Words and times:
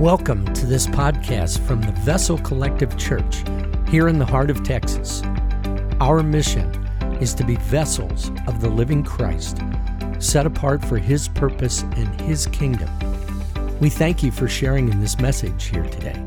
Welcome 0.00 0.52
to 0.54 0.66
this 0.66 0.88
podcast 0.88 1.64
from 1.68 1.80
the 1.80 1.92
Vessel 1.92 2.36
Collective 2.38 2.98
Church 2.98 3.44
here 3.88 4.08
in 4.08 4.18
the 4.18 4.26
heart 4.26 4.50
of 4.50 4.64
Texas. 4.64 5.22
Our 6.00 6.20
mission 6.20 6.68
is 7.20 7.32
to 7.34 7.44
be 7.44 7.54
vessels 7.54 8.32
of 8.48 8.60
the 8.60 8.68
living 8.68 9.04
Christ, 9.04 9.58
set 10.18 10.46
apart 10.46 10.84
for 10.84 10.98
His 10.98 11.28
purpose 11.28 11.82
and 11.82 12.20
His 12.22 12.48
kingdom. 12.48 12.90
We 13.78 13.88
thank 13.88 14.24
you 14.24 14.32
for 14.32 14.48
sharing 14.48 14.88
in 14.88 15.00
this 15.00 15.20
message 15.20 15.66
here 15.66 15.84
today. 15.84 16.20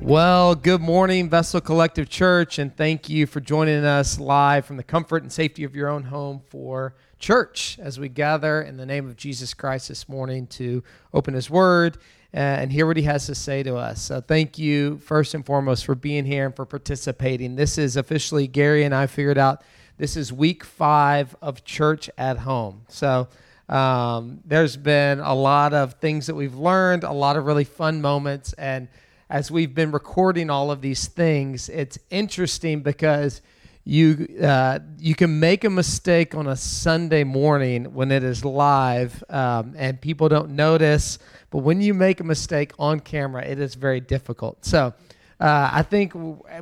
Well, 0.00 0.54
good 0.54 0.80
morning, 0.80 1.28
Vessel 1.28 1.60
Collective 1.60 2.08
Church, 2.08 2.60
and 2.60 2.74
thank 2.74 3.08
you 3.08 3.26
for 3.26 3.40
joining 3.40 3.84
us 3.84 4.20
live 4.20 4.64
from 4.64 4.76
the 4.76 4.84
comfort 4.84 5.24
and 5.24 5.32
safety 5.32 5.64
of 5.64 5.74
your 5.74 5.88
own 5.88 6.04
home 6.04 6.42
for 6.48 6.94
church 7.18 7.80
as 7.82 7.98
we 7.98 8.08
gather 8.08 8.62
in 8.62 8.76
the 8.76 8.86
name 8.86 9.08
of 9.08 9.16
Jesus 9.16 9.54
Christ 9.54 9.88
this 9.88 10.08
morning 10.08 10.46
to 10.46 10.84
open 11.12 11.34
His 11.34 11.50
Word 11.50 11.98
and 12.32 12.70
hear 12.70 12.86
what 12.86 12.96
He 12.96 13.04
has 13.04 13.26
to 13.26 13.34
say 13.34 13.62
to 13.62 13.76
us. 13.76 14.00
So, 14.02 14.20
thank 14.20 14.58
you 14.58 14.98
first 14.98 15.34
and 15.34 15.44
foremost 15.44 15.84
for 15.84 15.94
being 15.94 16.24
here 16.24 16.46
and 16.46 16.54
for 16.54 16.66
participating. 16.66 17.56
This 17.56 17.78
is 17.78 17.96
officially 17.96 18.46
Gary 18.46 18.84
and 18.84 18.94
I 18.94 19.06
figured 19.06 19.38
out 19.38 19.62
this 19.96 20.16
is 20.16 20.32
week 20.32 20.64
five 20.64 21.34
of 21.42 21.64
church 21.64 22.10
at 22.18 22.38
home. 22.38 22.82
So, 22.88 23.28
um, 23.68 24.40
there's 24.44 24.76
been 24.76 25.20
a 25.20 25.34
lot 25.34 25.74
of 25.74 25.94
things 25.94 26.26
that 26.26 26.34
we've 26.34 26.54
learned, 26.54 27.04
a 27.04 27.12
lot 27.12 27.36
of 27.36 27.44
really 27.44 27.64
fun 27.64 28.00
moments, 28.00 28.52
and 28.54 28.88
as 29.30 29.50
we've 29.50 29.74
been 29.74 29.90
recording 29.90 30.48
all 30.48 30.70
of 30.70 30.80
these 30.80 31.06
things, 31.06 31.68
it's 31.68 31.98
interesting 32.08 32.80
because 32.80 33.42
you 33.88 34.28
uh, 34.42 34.80
you 34.98 35.14
can 35.14 35.40
make 35.40 35.64
a 35.64 35.70
mistake 35.70 36.34
on 36.34 36.46
a 36.46 36.56
Sunday 36.56 37.24
morning 37.24 37.94
when 37.94 38.12
it 38.12 38.22
is 38.22 38.44
live 38.44 39.24
um, 39.30 39.74
and 39.78 39.98
people 39.98 40.28
don't 40.28 40.50
notice, 40.50 41.18
but 41.48 41.60
when 41.60 41.80
you 41.80 41.94
make 41.94 42.20
a 42.20 42.24
mistake 42.24 42.72
on 42.78 43.00
camera, 43.00 43.42
it 43.42 43.58
is 43.58 43.74
very 43.74 44.00
difficult. 44.00 44.64
So. 44.64 44.94
Uh, 45.40 45.70
I 45.72 45.82
think 45.82 46.14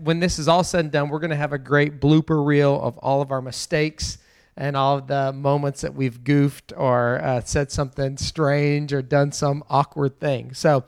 when 0.02 0.20
this 0.20 0.38
is 0.38 0.48
all 0.48 0.62
said 0.62 0.80
and 0.80 0.92
done, 0.92 1.08
we're 1.08 1.18
going 1.18 1.30
to 1.30 1.36
have 1.36 1.54
a 1.54 1.58
great 1.58 1.98
blooper 1.98 2.44
reel 2.44 2.78
of 2.78 2.98
all 2.98 3.22
of 3.22 3.30
our 3.30 3.40
mistakes 3.40 4.18
and 4.54 4.76
all 4.76 4.98
of 4.98 5.06
the 5.06 5.32
moments 5.32 5.80
that 5.80 5.94
we've 5.94 6.22
goofed 6.22 6.74
or 6.76 7.18
uh, 7.24 7.40
said 7.40 7.72
something 7.72 8.18
strange 8.18 8.92
or 8.92 9.00
done 9.00 9.32
some 9.32 9.64
awkward 9.70 10.20
thing. 10.20 10.52
So, 10.52 10.84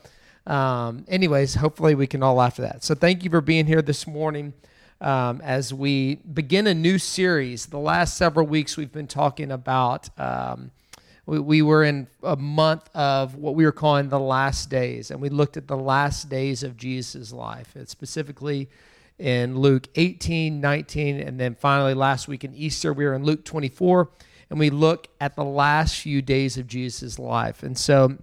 um, 0.46 1.06
anyways, 1.08 1.54
hopefully 1.54 1.94
we 1.94 2.06
can 2.06 2.22
all 2.22 2.34
laugh 2.34 2.58
at 2.58 2.70
that. 2.70 2.84
So 2.84 2.94
thank 2.94 3.24
you 3.24 3.30
for 3.30 3.40
being 3.40 3.64
here 3.64 3.80
this 3.80 4.06
morning 4.06 4.52
um, 5.00 5.40
as 5.42 5.72
we 5.72 6.16
begin 6.16 6.66
a 6.66 6.74
new 6.74 6.98
series. 6.98 7.66
The 7.66 7.78
last 7.78 8.16
several 8.16 8.46
weeks 8.46 8.76
we've 8.76 8.92
been 8.92 9.06
talking 9.06 9.50
about. 9.50 10.08
Um, 10.18 10.70
we, 11.26 11.38
we 11.38 11.62
were 11.62 11.84
in 11.84 12.08
a 12.22 12.36
month 12.36 12.88
of 12.94 13.34
what 13.34 13.54
we 13.54 13.64
were 13.64 13.72
calling 13.72 14.08
the 14.08 14.18
last 14.18 14.70
days, 14.70 15.10
and 15.10 15.20
we 15.20 15.28
looked 15.28 15.56
at 15.56 15.68
the 15.68 15.76
last 15.76 16.28
days 16.28 16.62
of 16.62 16.76
Jesus' 16.76 17.32
life, 17.32 17.76
specifically 17.84 18.68
in 19.18 19.58
Luke 19.58 19.88
18, 19.94 20.60
19, 20.60 21.20
and 21.20 21.38
then 21.38 21.54
finally 21.54 21.94
last 21.94 22.28
week 22.28 22.44
in 22.44 22.54
Easter, 22.54 22.92
we 22.92 23.04
were 23.04 23.14
in 23.14 23.24
Luke 23.24 23.44
24, 23.44 24.10
and 24.50 24.58
we 24.58 24.70
look 24.70 25.08
at 25.20 25.36
the 25.36 25.44
last 25.44 25.96
few 25.96 26.22
days 26.22 26.56
of 26.56 26.66
Jesus' 26.66 27.18
life. 27.18 27.62
And 27.62 27.76
so 27.76 28.16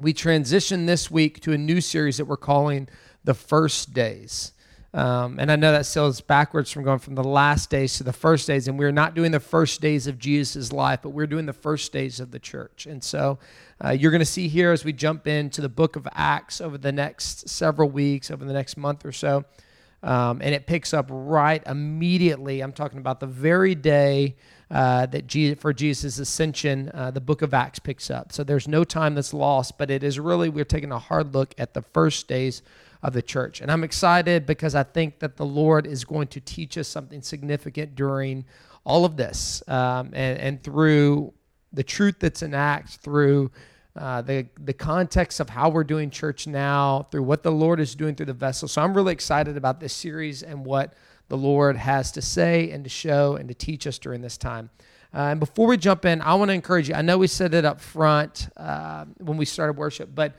we 0.00 0.12
transition 0.12 0.86
this 0.86 1.10
week 1.10 1.40
to 1.40 1.52
a 1.52 1.58
new 1.58 1.80
series 1.80 2.16
that 2.16 2.24
we're 2.24 2.36
calling 2.36 2.88
The 3.22 3.34
First 3.34 3.92
Days. 3.92 4.52
Um, 4.92 5.38
and 5.38 5.52
I 5.52 5.56
know 5.56 5.70
that 5.70 5.86
sounds 5.86 6.20
backwards 6.20 6.70
from 6.70 6.82
going 6.82 6.98
from 6.98 7.14
the 7.14 7.22
last 7.22 7.70
days 7.70 7.96
to 7.98 8.04
the 8.04 8.12
first 8.12 8.46
days. 8.46 8.66
And 8.66 8.78
we're 8.78 8.90
not 8.90 9.14
doing 9.14 9.30
the 9.30 9.40
first 9.40 9.80
days 9.80 10.06
of 10.06 10.18
Jesus' 10.18 10.72
life, 10.72 11.00
but 11.02 11.10
we're 11.10 11.28
doing 11.28 11.46
the 11.46 11.52
first 11.52 11.92
days 11.92 12.18
of 12.18 12.32
the 12.32 12.40
church. 12.40 12.86
And 12.86 13.02
so 13.02 13.38
uh, 13.84 13.90
you're 13.90 14.10
going 14.10 14.18
to 14.20 14.24
see 14.26 14.48
here 14.48 14.72
as 14.72 14.84
we 14.84 14.92
jump 14.92 15.28
into 15.28 15.60
the 15.60 15.68
book 15.68 15.94
of 15.94 16.08
Acts 16.12 16.60
over 16.60 16.76
the 16.76 16.92
next 16.92 17.48
several 17.48 17.88
weeks, 17.88 18.30
over 18.30 18.44
the 18.44 18.52
next 18.52 18.76
month 18.76 19.04
or 19.04 19.12
so. 19.12 19.44
Um, 20.02 20.40
and 20.42 20.54
it 20.54 20.66
picks 20.66 20.92
up 20.94 21.06
right 21.10 21.62
immediately. 21.66 22.60
I'm 22.62 22.72
talking 22.72 22.98
about 22.98 23.20
the 23.20 23.26
very 23.26 23.74
day 23.74 24.36
uh, 24.70 25.06
that 25.06 25.56
for 25.60 25.72
Jesus' 25.72 26.18
ascension, 26.18 26.90
uh, 26.94 27.10
the 27.10 27.20
book 27.20 27.42
of 27.42 27.52
Acts 27.52 27.78
picks 27.78 28.10
up. 28.10 28.32
So 28.32 28.42
there's 28.42 28.66
no 28.66 28.82
time 28.82 29.14
that's 29.14 29.34
lost, 29.34 29.78
but 29.78 29.90
it 29.90 30.02
is 30.02 30.18
really, 30.18 30.48
we're 30.48 30.64
taking 30.64 30.90
a 30.90 30.98
hard 30.98 31.34
look 31.34 31.54
at 31.58 31.74
the 31.74 31.82
first 31.82 32.28
days 32.28 32.62
of 33.02 33.12
the 33.12 33.22
church. 33.22 33.60
And 33.60 33.70
I'm 33.70 33.84
excited 33.84 34.46
because 34.46 34.74
I 34.74 34.82
think 34.82 35.20
that 35.20 35.36
the 35.36 35.46
Lord 35.46 35.86
is 35.86 36.04
going 36.04 36.28
to 36.28 36.40
teach 36.40 36.76
us 36.76 36.88
something 36.88 37.22
significant 37.22 37.94
during 37.94 38.44
all 38.84 39.04
of 39.04 39.16
this 39.16 39.62
um, 39.68 40.10
and, 40.12 40.38
and 40.38 40.62
through 40.62 41.32
the 41.72 41.82
truth 41.82 42.16
that's 42.18 42.42
in 42.42 42.54
Acts, 42.54 42.96
through 42.96 43.50
uh, 43.96 44.22
the 44.22 44.46
the 44.60 44.72
context 44.72 45.40
of 45.40 45.50
how 45.50 45.68
we're 45.68 45.84
doing 45.84 46.10
church 46.10 46.46
now, 46.46 47.06
through 47.10 47.22
what 47.22 47.42
the 47.42 47.50
Lord 47.50 47.80
is 47.80 47.94
doing 47.94 48.14
through 48.14 48.26
the 48.26 48.32
vessel. 48.32 48.68
So 48.68 48.82
I'm 48.82 48.94
really 48.94 49.12
excited 49.12 49.56
about 49.56 49.80
this 49.80 49.92
series 49.92 50.42
and 50.42 50.64
what 50.64 50.94
the 51.28 51.36
Lord 51.36 51.76
has 51.76 52.12
to 52.12 52.22
say 52.22 52.70
and 52.70 52.84
to 52.84 52.90
show 52.90 53.36
and 53.36 53.48
to 53.48 53.54
teach 53.54 53.86
us 53.86 53.98
during 53.98 54.20
this 54.20 54.36
time. 54.36 54.70
Uh, 55.12 55.18
and 55.30 55.40
before 55.40 55.66
we 55.66 55.76
jump 55.76 56.04
in, 56.04 56.20
I 56.22 56.34
want 56.34 56.50
to 56.50 56.54
encourage 56.54 56.88
you. 56.88 56.94
I 56.94 57.02
know 57.02 57.18
we 57.18 57.26
said 57.26 57.52
it 57.52 57.64
up 57.64 57.80
front 57.80 58.48
uh, 58.56 59.06
when 59.18 59.36
we 59.36 59.44
started 59.44 59.76
worship, 59.76 60.10
but 60.14 60.34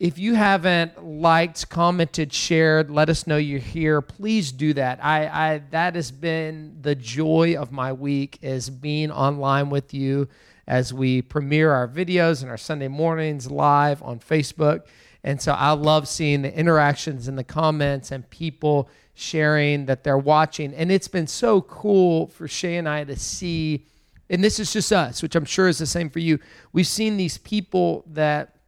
if 0.00 0.18
you 0.18 0.34
haven't 0.34 1.04
liked, 1.04 1.68
commented, 1.68 2.32
shared, 2.32 2.90
let 2.90 3.10
us 3.10 3.26
know 3.26 3.36
you're 3.36 3.58
here. 3.60 4.00
Please 4.00 4.50
do 4.50 4.72
that. 4.72 4.98
I, 5.04 5.26
I 5.28 5.62
that 5.72 5.94
has 5.94 6.10
been 6.10 6.78
the 6.80 6.94
joy 6.94 7.54
of 7.56 7.70
my 7.70 7.92
week 7.92 8.38
is 8.40 8.70
being 8.70 9.10
online 9.10 9.68
with 9.68 9.92
you 9.92 10.26
as 10.66 10.94
we 10.94 11.20
premiere 11.20 11.70
our 11.72 11.86
videos 11.86 12.40
and 12.40 12.50
our 12.50 12.56
Sunday 12.56 12.88
mornings 12.88 13.50
live 13.50 14.02
on 14.02 14.20
Facebook. 14.20 14.86
And 15.22 15.38
so 15.38 15.52
I 15.52 15.72
love 15.72 16.08
seeing 16.08 16.40
the 16.40 16.58
interactions 16.58 17.28
and 17.28 17.36
the 17.36 17.44
comments 17.44 18.10
and 18.10 18.28
people 18.30 18.88
sharing 19.12 19.84
that 19.84 20.02
they're 20.02 20.16
watching. 20.16 20.72
And 20.72 20.90
it's 20.90 21.08
been 21.08 21.26
so 21.26 21.60
cool 21.60 22.28
for 22.28 22.48
Shay 22.48 22.78
and 22.78 22.88
I 22.88 23.04
to 23.04 23.16
see, 23.16 23.84
and 24.30 24.42
this 24.42 24.58
is 24.58 24.72
just 24.72 24.94
us, 24.94 25.22
which 25.22 25.36
I'm 25.36 25.44
sure 25.44 25.68
is 25.68 25.76
the 25.76 25.84
same 25.84 26.08
for 26.08 26.20
you. 26.20 26.38
We've 26.72 26.86
seen 26.86 27.18
these 27.18 27.36
people 27.36 28.06
that 28.12 28.59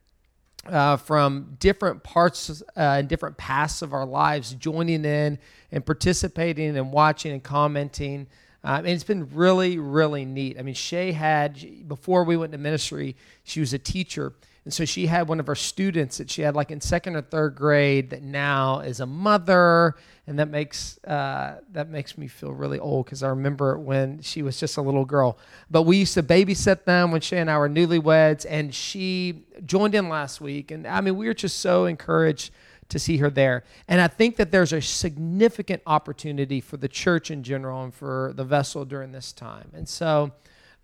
uh, 0.67 0.97
from 0.97 1.57
different 1.59 2.03
parts 2.03 2.63
uh, 2.63 2.63
and 2.77 3.09
different 3.09 3.37
paths 3.37 3.83
of 3.83 3.93
our 3.93 4.07
lives 4.07 4.55
joining 4.55 5.05
in 5.05 5.39
and 5.71 5.85
participating 5.85 6.77
and 6.77 6.93
watching 6.93 7.33
and 7.33 7.43
commenting. 7.43 8.27
Um, 8.65 8.79
and 8.79 8.89
it's 8.89 9.05
been 9.05 9.29
really, 9.35 9.79
really 9.79 10.25
neat. 10.25 10.59
I 10.59 10.63
mean, 10.63 10.75
Shay 10.75 11.13
had, 11.13 11.89
before 11.89 12.23
we 12.25 12.37
went 12.37 12.53
to 12.53 12.59
ministry, 12.59 13.17
she 13.43 13.61
was 13.61 13.73
a 13.73 13.79
teacher. 13.79 14.33
And 14.65 14.73
so 14.73 14.85
she 14.85 15.07
had 15.07 15.29
one 15.29 15.41
of 15.41 15.49
her 15.49 15.57
students 15.57 16.19
that 16.19 16.31
she 16.31 16.43
had 16.43 16.55
like 16.55 16.71
in 16.71 16.81
second 16.81 17.17
or 17.17 17.23
third 17.23 17.57
grade 17.57 18.11
that 18.11 18.23
now 18.23 18.79
is 18.79 19.01
a 19.01 19.07
mother. 19.07 19.97
And 20.29 20.39
that 20.39 20.49
makes, 20.49 21.03
uh, 21.05 21.61
that 21.73 21.89
makes 21.89 22.17
me 22.17 22.29
feel 22.29 22.53
really 22.53 22.79
old 22.79 23.07
because 23.07 23.25
I 23.25 23.29
remember 23.31 23.77
when 23.77 24.23
she 24.23 24.43
was 24.43 24.61
just 24.61 24.77
a 24.77 24.83
little 24.83 25.05
girl. 25.05 25.37
But 25.69 25.83
we 25.83 25.97
used 25.97 26.15
to 26.15 26.23
babysit 26.23 26.85
them 26.85 27.11
when 27.11 27.21
she 27.21 27.37
and 27.37 27.51
I 27.51 27.59
were 27.59 27.69
newlyweds. 27.69 28.47
And 28.49 28.73
she 28.73 29.43
joined 29.67 29.97
in 29.97 30.09
last 30.09 30.41
week. 30.41 30.71
And 30.71 30.87
I 30.87 31.01
mean, 31.01 31.17
we 31.17 31.27
were 31.27 31.35
just 31.35 31.59
so 31.59 31.87
encouraged 31.87 32.53
to 32.89 33.01
see 33.01 33.17
her 33.17 33.31
there. 33.31 33.65
And 33.89 34.01
I 34.01 34.07
think 34.07 34.37
that 34.37 34.53
there's 34.53 34.73
a 34.73 34.81
significant 34.81 35.83
opportunity 35.87 36.61
for 36.61 36.77
the 36.77 36.89
church 36.89 37.33
in 37.33 37.43
general 37.43 37.83
and 37.83 37.93
for 37.93 38.33
the 38.37 38.45
vessel 38.45 38.85
during 38.85 39.11
this 39.11 39.33
time. 39.33 39.71
And 39.75 39.89
so 39.89 40.33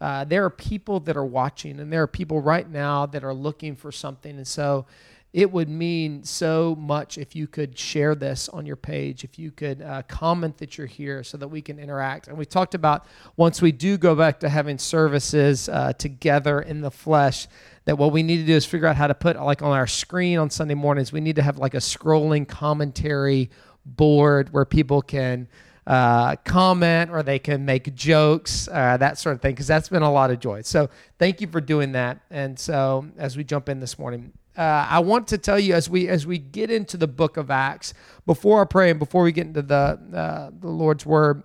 uh, 0.00 0.24
there 0.24 0.44
are 0.44 0.50
people 0.50 1.00
that 1.00 1.16
are 1.16 1.24
watching, 1.24 1.80
and 1.80 1.92
there 1.92 2.02
are 2.02 2.08
people 2.08 2.40
right 2.40 2.68
now 2.68 3.06
that 3.06 3.24
are 3.24 3.34
looking 3.34 3.74
for 3.74 3.90
something. 3.90 4.36
And 4.36 4.46
so 4.46 4.86
it 5.32 5.50
would 5.52 5.68
mean 5.68 6.24
so 6.24 6.74
much 6.78 7.18
if 7.18 7.36
you 7.36 7.46
could 7.46 7.78
share 7.78 8.14
this 8.14 8.48
on 8.48 8.64
your 8.64 8.76
page, 8.76 9.24
if 9.24 9.38
you 9.38 9.50
could 9.50 9.82
uh, 9.82 10.02
comment 10.08 10.56
that 10.58 10.78
you're 10.78 10.86
here 10.86 11.22
so 11.22 11.36
that 11.36 11.48
we 11.48 11.60
can 11.60 11.78
interact. 11.78 12.28
And 12.28 12.38
we 12.38 12.46
talked 12.46 12.74
about 12.74 13.04
once 13.36 13.60
we 13.60 13.70
do 13.70 13.98
go 13.98 14.14
back 14.14 14.40
to 14.40 14.48
having 14.48 14.78
services 14.78 15.68
uh, 15.68 15.92
together 15.92 16.60
in 16.60 16.80
the 16.80 16.90
flesh, 16.90 17.46
that 17.84 17.98
what 17.98 18.10
we 18.10 18.22
need 18.22 18.38
to 18.38 18.46
do 18.46 18.54
is 18.54 18.64
figure 18.64 18.86
out 18.86 18.96
how 18.96 19.06
to 19.06 19.14
put 19.14 19.36
like 19.36 19.60
on 19.60 19.72
our 19.72 19.86
screen 19.86 20.38
on 20.38 20.48
Sunday 20.48 20.74
mornings, 20.74 21.12
we 21.12 21.20
need 21.20 21.36
to 21.36 21.42
have 21.42 21.58
like 21.58 21.74
a 21.74 21.78
scrolling 21.78 22.48
commentary 22.48 23.50
board 23.84 24.52
where 24.52 24.64
people 24.64 25.02
can 25.02 25.46
uh, 25.88 26.36
comment 26.44 27.10
or 27.10 27.22
they 27.22 27.38
can 27.38 27.64
make 27.64 27.94
jokes, 27.94 28.68
uh, 28.70 28.98
that 28.98 29.18
sort 29.18 29.34
of 29.34 29.40
thing, 29.40 29.52
because 29.52 29.66
that's 29.66 29.88
been 29.88 30.02
a 30.02 30.12
lot 30.12 30.30
of 30.30 30.38
joy. 30.38 30.60
So 30.60 30.90
thank 31.18 31.40
you 31.40 31.46
for 31.46 31.62
doing 31.62 31.92
that. 31.92 32.20
And 32.30 32.58
so 32.58 33.06
as 33.16 33.38
we 33.38 33.42
jump 33.42 33.70
in 33.70 33.80
this 33.80 33.98
morning, 33.98 34.34
uh, 34.54 34.86
I 34.90 34.98
want 34.98 35.28
to 35.28 35.38
tell 35.38 35.58
you 35.58 35.72
as 35.72 35.88
we 35.88 36.08
as 36.08 36.26
we 36.26 36.36
get 36.36 36.70
into 36.70 36.98
the 36.98 37.06
book 37.06 37.38
of 37.38 37.50
Acts, 37.50 37.94
before 38.26 38.60
I 38.60 38.64
pray 38.66 38.90
and 38.90 38.98
before 38.98 39.22
we 39.22 39.32
get 39.32 39.46
into 39.46 39.62
the 39.62 39.98
uh, 40.14 40.50
the 40.60 40.68
Lord's 40.68 41.06
word, 41.06 41.42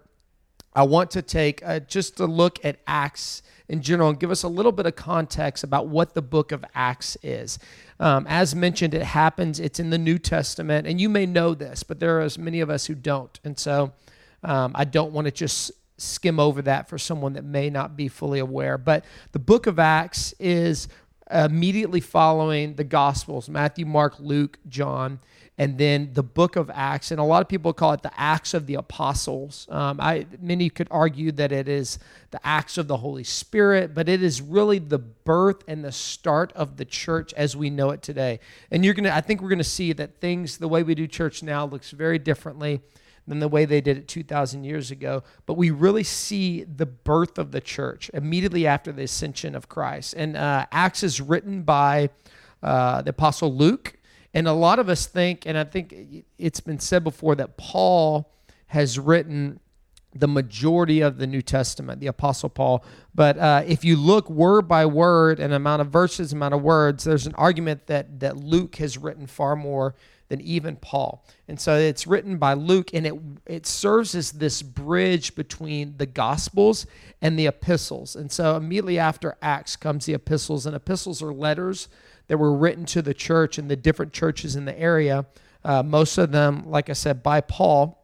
I 0.73 0.83
want 0.83 1.11
to 1.11 1.21
take 1.21 1.61
uh, 1.65 1.79
just 1.79 2.19
a 2.19 2.25
look 2.25 2.63
at 2.65 2.79
Acts 2.85 3.43
in 3.69 3.81
general 3.81 4.09
and 4.09 4.19
give 4.19 4.31
us 4.31 4.43
a 4.43 4.47
little 4.49 4.73
bit 4.73 4.87
of 4.87 4.95
context 4.97 5.63
about 5.63 5.87
what 5.87 6.15
the 6.15 6.21
book 6.21 6.51
of 6.51 6.65
Acts 6.75 7.15
is. 7.23 7.59
Um, 7.99 8.25
as 8.27 8.55
mentioned, 8.55 8.93
it 8.93 9.03
happens, 9.03 9.59
it's 9.59 9.79
in 9.79 9.89
the 9.89 9.97
New 9.97 10.17
Testament, 10.17 10.85
and 10.85 10.99
you 10.99 11.07
may 11.07 11.25
know 11.25 11.53
this, 11.53 11.83
but 11.83 12.01
there 12.01 12.17
are 12.17 12.21
as 12.21 12.37
many 12.37 12.59
of 12.59 12.69
us 12.69 12.87
who 12.87 12.95
don't. 12.95 13.39
And 13.45 13.57
so 13.57 13.93
um, 14.43 14.71
I 14.75 14.85
don't 14.85 15.11
want 15.13 15.25
to 15.25 15.31
just 15.31 15.71
skim 15.97 16.39
over 16.39 16.61
that 16.63 16.89
for 16.89 16.97
someone 16.97 17.33
that 17.33 17.43
may 17.43 17.69
not 17.69 17.95
be 17.95 18.07
fully 18.07 18.39
aware. 18.39 18.77
But 18.77 19.05
the 19.31 19.39
book 19.39 19.67
of 19.67 19.79
Acts 19.79 20.33
is 20.39 20.87
immediately 21.31 22.01
following 22.01 22.75
the 22.75 22.83
Gospels 22.83 23.49
Matthew, 23.49 23.85
Mark, 23.85 24.19
Luke, 24.19 24.59
John, 24.67 25.19
and 25.57 25.77
then 25.77 26.09
the 26.13 26.23
book 26.23 26.55
of 26.55 26.69
Acts. 26.73 27.11
And 27.11 27.19
a 27.19 27.23
lot 27.23 27.41
of 27.41 27.47
people 27.47 27.73
call 27.73 27.93
it 27.93 28.01
the 28.01 28.19
Acts 28.19 28.53
of 28.53 28.65
the 28.65 28.75
Apostles. 28.75 29.67
Um, 29.69 29.99
I, 30.01 30.25
many 30.41 30.69
could 30.69 30.87
argue 30.91 31.31
that 31.33 31.51
it 31.51 31.67
is 31.67 31.99
the 32.31 32.45
Acts 32.45 32.77
of 32.77 32.87
the 32.87 32.97
Holy 32.97 33.23
Spirit, 33.23 33.93
but 33.93 34.09
it 34.09 34.23
is 34.23 34.41
really 34.41 34.79
the 34.79 34.97
birth 34.99 35.63
and 35.67 35.83
the 35.83 35.91
start 35.91 36.51
of 36.53 36.77
the 36.77 36.85
church 36.85 37.33
as 37.35 37.55
we 37.55 37.69
know 37.69 37.91
it 37.91 38.01
today. 38.01 38.39
And 38.71 38.83
you're 38.83 38.95
going 38.95 39.05
to, 39.05 39.15
I 39.15 39.21
think 39.21 39.41
we're 39.41 39.49
going 39.49 39.57
to 39.59 39.63
see 39.63 39.93
that 39.93 40.19
things, 40.19 40.57
the 40.57 40.67
way 40.67 40.83
we 40.83 40.95
do 40.95 41.07
church 41.07 41.43
now, 41.43 41.65
looks 41.65 41.91
very 41.91 42.19
differently 42.19 42.81
than 43.27 43.39
the 43.39 43.47
way 43.47 43.65
they 43.65 43.81
did 43.81 43.97
it 43.97 44.07
2,000 44.07 44.63
years 44.63 44.91
ago. 44.91 45.23
But 45.45 45.55
we 45.55 45.71
really 45.71 46.03
see 46.03 46.63
the 46.63 46.85
birth 46.85 47.37
of 47.37 47.51
the 47.51 47.61
church 47.61 48.09
immediately 48.13 48.67
after 48.67 48.91
the 48.91 49.03
ascension 49.03 49.55
of 49.55 49.69
Christ. 49.69 50.13
And 50.17 50.35
uh, 50.35 50.65
Acts 50.71 51.03
is 51.03 51.21
written 51.21 51.63
by 51.63 52.09
uh, 52.61 53.01
the 53.01 53.11
Apostle 53.11 53.53
Luke. 53.53 53.97
And 54.33 54.47
a 54.47 54.53
lot 54.53 54.79
of 54.79 54.89
us 54.89 55.05
think, 55.05 55.45
and 55.45 55.57
I 55.57 55.63
think 55.63 56.25
it's 56.37 56.59
been 56.59 56.79
said 56.79 57.03
before, 57.03 57.35
that 57.35 57.55
Paul 57.57 58.31
has 58.67 58.97
written 58.97 59.59
the 60.15 60.27
majority 60.27 61.01
of 61.01 61.17
the 61.17 61.27
New 61.27 61.41
Testament, 61.41 61.99
the 61.99 62.07
Apostle 62.07 62.49
Paul. 62.49 62.83
But 63.15 63.37
uh, 63.37 63.63
if 63.65 63.83
you 63.83 63.95
look 63.95 64.29
word 64.29 64.67
by 64.67 64.85
word 64.85 65.39
and 65.39 65.53
amount 65.53 65.81
of 65.81 65.89
verses, 65.89 66.33
amount 66.33 66.53
of 66.53 66.61
words, 66.61 67.03
there's 67.03 67.25
an 67.25 67.35
argument 67.35 67.87
that 67.87 68.19
that 68.19 68.37
Luke 68.37 68.75
has 68.75 68.97
written 68.97 69.27
far 69.27 69.55
more 69.55 69.95
than 70.33 70.41
even 70.41 70.75
Paul. 70.77 71.23
And 71.47 71.61
so 71.61 71.77
it's 71.77 72.07
written 72.07 72.37
by 72.37 72.55
Luke, 72.55 72.89
and 72.91 73.05
it 73.05 73.13
it 73.45 73.67
serves 73.67 74.15
as 74.15 74.31
this 74.31 74.63
bridge 74.63 75.35
between 75.35 75.95
the 75.97 76.07
Gospels 76.07 76.87
and 77.21 77.37
the 77.37 77.45
epistles. 77.45 78.15
And 78.15 78.31
so 78.31 78.57
immediately 78.57 78.97
after 78.97 79.37
Acts 79.43 79.75
comes 79.75 80.07
the 80.07 80.15
epistles, 80.15 80.65
and 80.65 80.75
epistles 80.75 81.21
are 81.21 81.31
letters 81.31 81.87
that 82.29 82.39
were 82.39 82.55
written 82.57 82.85
to 82.85 83.03
the 83.03 83.13
church 83.13 83.59
and 83.59 83.69
the 83.69 83.75
different 83.75 84.11
churches 84.11 84.55
in 84.55 84.65
the 84.65 84.79
area. 84.79 85.27
Uh, 85.63 85.83
most 85.83 86.17
of 86.17 86.31
them, 86.31 86.67
like 86.67 86.89
I 86.89 86.93
said, 86.93 87.21
by 87.21 87.39
Paul. 87.41 87.99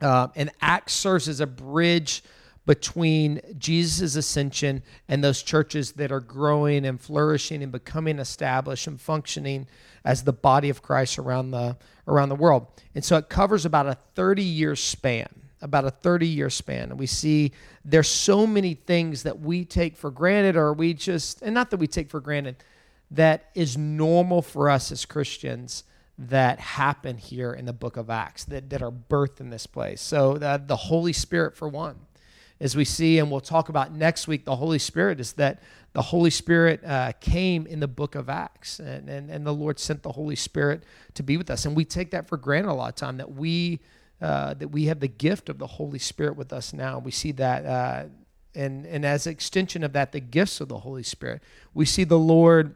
Uh, 0.00 0.28
and 0.36 0.52
Acts 0.60 0.92
serves 0.92 1.26
as 1.26 1.40
a 1.40 1.48
bridge 1.48 2.22
between 2.66 3.40
Jesus' 3.58 4.16
ascension 4.16 4.82
and 5.08 5.22
those 5.22 5.42
churches 5.42 5.92
that 5.92 6.10
are 6.10 6.20
growing 6.20 6.84
and 6.84 7.00
flourishing 7.00 7.62
and 7.62 7.70
becoming 7.70 8.18
established 8.18 8.88
and 8.88 9.00
functioning 9.00 9.66
as 10.04 10.24
the 10.24 10.32
body 10.32 10.68
of 10.68 10.82
Christ 10.82 11.18
around 11.18 11.52
the 11.52 11.76
around 12.08 12.28
the 12.28 12.36
world. 12.36 12.66
And 12.94 13.04
so 13.04 13.16
it 13.16 13.28
covers 13.28 13.64
about 13.64 13.86
a 13.86 13.96
30 14.14 14.42
year 14.42 14.76
span, 14.76 15.28
about 15.62 15.84
a 15.84 15.90
30 15.90 16.26
year 16.26 16.50
span. 16.50 16.90
And 16.90 16.98
we 16.98 17.06
see 17.06 17.52
there's 17.84 18.08
so 18.08 18.46
many 18.46 18.74
things 18.74 19.22
that 19.22 19.40
we 19.40 19.64
take 19.64 19.96
for 19.96 20.10
granted 20.10 20.56
or 20.56 20.72
we 20.72 20.92
just 20.92 21.42
and 21.42 21.54
not 21.54 21.70
that 21.70 21.78
we 21.78 21.86
take 21.86 22.10
for 22.10 22.20
granted 22.20 22.56
that 23.12 23.50
is 23.54 23.76
normal 23.76 24.42
for 24.42 24.68
us 24.68 24.90
as 24.90 25.04
Christians 25.04 25.84
that 26.18 26.58
happen 26.58 27.18
here 27.18 27.52
in 27.52 27.66
the 27.66 27.72
book 27.72 27.96
of 27.96 28.10
Acts 28.10 28.44
that, 28.44 28.70
that 28.70 28.82
are 28.82 28.90
birthed 28.90 29.40
in 29.40 29.50
this 29.50 29.66
place. 29.66 30.00
So 30.00 30.34
the, 30.38 30.62
the 30.64 30.76
Holy 30.76 31.12
Spirit, 31.12 31.54
for 31.56 31.68
one, 31.68 32.05
as 32.60 32.74
we 32.74 32.84
see, 32.84 33.18
and 33.18 33.30
we'll 33.30 33.40
talk 33.40 33.68
about 33.68 33.92
next 33.92 34.26
week, 34.26 34.44
the 34.44 34.56
Holy 34.56 34.78
Spirit 34.78 35.20
is 35.20 35.34
that 35.34 35.62
the 35.92 36.02
Holy 36.02 36.30
Spirit 36.30 36.84
uh, 36.84 37.12
came 37.20 37.66
in 37.66 37.80
the 37.80 37.88
book 37.88 38.14
of 38.14 38.28
Acts, 38.28 38.78
and, 38.78 39.08
and, 39.08 39.30
and 39.30 39.46
the 39.46 39.52
Lord 39.52 39.78
sent 39.78 40.02
the 40.02 40.12
Holy 40.12 40.36
Spirit 40.36 40.84
to 41.14 41.22
be 41.22 41.36
with 41.36 41.50
us. 41.50 41.64
And 41.64 41.76
we 41.76 41.84
take 41.84 42.10
that 42.10 42.28
for 42.28 42.36
granted 42.36 42.70
a 42.70 42.74
lot 42.74 42.88
of 42.88 42.94
time 42.94 43.16
that 43.18 43.32
we 43.32 43.80
uh, 44.20 44.54
that 44.54 44.68
we 44.68 44.86
have 44.86 45.00
the 45.00 45.08
gift 45.08 45.50
of 45.50 45.58
the 45.58 45.66
Holy 45.66 45.98
Spirit 45.98 46.36
with 46.36 46.50
us 46.50 46.72
now. 46.72 46.98
We 46.98 47.10
see 47.10 47.32
that, 47.32 47.66
uh, 47.66 48.04
and 48.54 48.86
and 48.86 49.04
as 49.04 49.26
extension 49.26 49.84
of 49.84 49.92
that, 49.92 50.12
the 50.12 50.20
gifts 50.20 50.60
of 50.60 50.68
the 50.68 50.78
Holy 50.78 51.02
Spirit. 51.02 51.42
We 51.74 51.84
see 51.84 52.04
the 52.04 52.18
Lord 52.18 52.74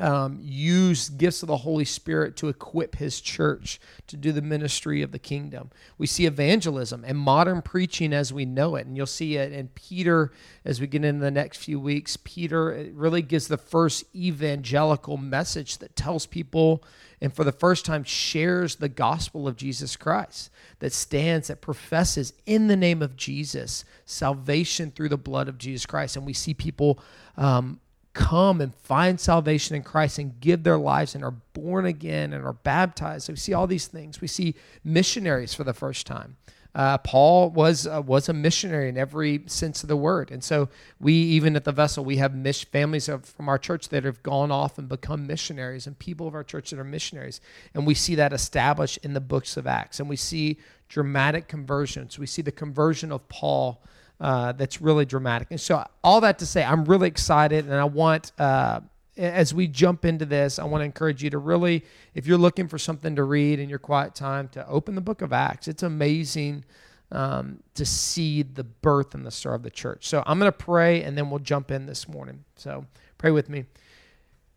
um, 0.00 0.38
use 0.40 1.10
gifts 1.10 1.42
of 1.42 1.48
the 1.48 1.58
Holy 1.58 1.84
Spirit 1.84 2.36
to 2.38 2.48
equip 2.48 2.96
his 2.96 3.20
church 3.20 3.78
to 4.06 4.16
do 4.16 4.32
the 4.32 4.40
ministry 4.40 5.02
of 5.02 5.12
the 5.12 5.18
kingdom. 5.18 5.70
We 5.98 6.06
see 6.06 6.24
evangelism 6.24 7.04
and 7.06 7.18
modern 7.18 7.60
preaching 7.60 8.12
as 8.12 8.32
we 8.32 8.46
know 8.46 8.76
it. 8.76 8.86
And 8.86 8.96
you'll 8.96 9.06
see 9.06 9.36
it 9.36 9.52
in 9.52 9.68
Peter 9.68 10.32
as 10.64 10.80
we 10.80 10.86
get 10.86 11.04
into 11.04 11.20
the 11.20 11.30
next 11.30 11.58
few 11.58 11.78
weeks. 11.78 12.16
Peter 12.16 12.90
really 12.94 13.20
gives 13.20 13.48
the 13.48 13.58
first 13.58 14.04
evangelical 14.14 15.18
message 15.18 15.78
that 15.78 15.96
tells 15.96 16.24
people 16.26 16.82
and 17.20 17.34
for 17.34 17.44
the 17.44 17.52
first 17.52 17.84
time 17.84 18.02
shares 18.02 18.76
the 18.76 18.88
gospel 18.88 19.46
of 19.46 19.56
Jesus 19.56 19.94
Christ 19.96 20.50
that 20.78 20.94
stands, 20.94 21.48
that 21.48 21.60
professes 21.60 22.32
in 22.46 22.68
the 22.68 22.76
name 22.76 23.02
of 23.02 23.16
Jesus 23.16 23.84
salvation 24.06 24.90
through 24.90 25.10
the 25.10 25.18
blood 25.18 25.46
of 25.46 25.58
Jesus 25.58 25.84
Christ. 25.84 26.16
And 26.16 26.24
we 26.24 26.32
see 26.32 26.54
people. 26.54 26.98
Um, 27.36 27.80
come 28.12 28.60
and 28.60 28.74
find 28.74 29.20
salvation 29.20 29.76
in 29.76 29.82
Christ 29.82 30.18
and 30.18 30.40
give 30.40 30.62
their 30.62 30.78
lives 30.78 31.14
and 31.14 31.22
are 31.22 31.34
born 31.52 31.86
again 31.86 32.32
and 32.32 32.44
are 32.44 32.52
baptized. 32.52 33.26
So 33.26 33.32
we 33.32 33.36
see 33.36 33.54
all 33.54 33.66
these 33.66 33.86
things. 33.86 34.20
We 34.20 34.26
see 34.28 34.54
missionaries 34.82 35.54
for 35.54 35.64
the 35.64 35.74
first 35.74 36.06
time. 36.06 36.36
Uh, 36.72 36.98
Paul 36.98 37.50
was 37.50 37.86
uh, 37.86 38.00
was 38.00 38.28
a 38.28 38.32
missionary 38.32 38.88
in 38.88 38.96
every 38.96 39.42
sense 39.46 39.82
of 39.82 39.88
the 39.88 39.96
word, 39.96 40.30
and 40.30 40.42
so 40.42 40.68
we 41.00 41.12
even 41.12 41.56
at 41.56 41.64
the 41.64 41.72
vessel 41.72 42.04
we 42.04 42.18
have 42.18 42.32
families 42.70 43.08
of, 43.08 43.24
from 43.24 43.48
our 43.48 43.58
church 43.58 43.88
that 43.88 44.04
have 44.04 44.22
gone 44.22 44.52
off 44.52 44.78
and 44.78 44.88
become 44.88 45.26
missionaries, 45.26 45.88
and 45.88 45.98
people 45.98 46.28
of 46.28 46.34
our 46.36 46.44
church 46.44 46.70
that 46.70 46.78
are 46.78 46.84
missionaries, 46.84 47.40
and 47.74 47.88
we 47.88 47.94
see 47.94 48.14
that 48.14 48.32
established 48.32 48.98
in 48.98 49.14
the 49.14 49.20
books 49.20 49.56
of 49.56 49.66
Acts, 49.66 49.98
and 49.98 50.08
we 50.08 50.14
see 50.14 50.58
dramatic 50.88 51.48
conversions. 51.48 52.20
We 52.20 52.26
see 52.26 52.42
the 52.42 52.52
conversion 52.52 53.10
of 53.10 53.28
Paul 53.28 53.82
uh, 54.20 54.52
that's 54.52 54.82
really 54.82 55.06
dramatic. 55.06 55.48
And 55.50 55.60
so, 55.60 55.84
all 56.04 56.20
that 56.20 56.38
to 56.40 56.46
say, 56.46 56.62
I'm 56.62 56.84
really 56.84 57.08
excited, 57.08 57.64
and 57.64 57.74
I 57.74 57.84
want, 57.84 58.32
uh, 58.38 58.80
as 59.16 59.54
we 59.54 59.66
jump 59.66 60.04
into 60.04 60.26
this, 60.26 60.58
I 60.58 60.64
want 60.64 60.82
to 60.82 60.84
encourage 60.84 61.22
you 61.22 61.30
to 61.30 61.38
really, 61.38 61.84
if 62.14 62.26
you're 62.26 62.38
looking 62.38 62.68
for 62.68 62.78
something 62.78 63.16
to 63.16 63.24
read 63.24 63.58
in 63.58 63.70
your 63.70 63.78
quiet 63.78 64.14
time, 64.14 64.48
to 64.48 64.66
open 64.68 64.94
the 64.94 65.00
book 65.00 65.22
of 65.22 65.32
Acts. 65.32 65.68
It's 65.68 65.82
amazing 65.82 66.64
um, 67.10 67.62
to 67.74 67.86
see 67.86 68.42
the 68.42 68.64
birth 68.64 69.14
and 69.14 69.24
the 69.24 69.30
start 69.30 69.56
of 69.56 69.62
the 69.62 69.70
church. 69.70 70.06
So, 70.06 70.22
I'm 70.26 70.38
going 70.38 70.52
to 70.52 70.56
pray, 70.56 71.02
and 71.02 71.16
then 71.16 71.30
we'll 71.30 71.38
jump 71.38 71.70
in 71.70 71.86
this 71.86 72.06
morning. 72.06 72.44
So, 72.56 72.84
pray 73.16 73.30
with 73.30 73.48
me. 73.48 73.64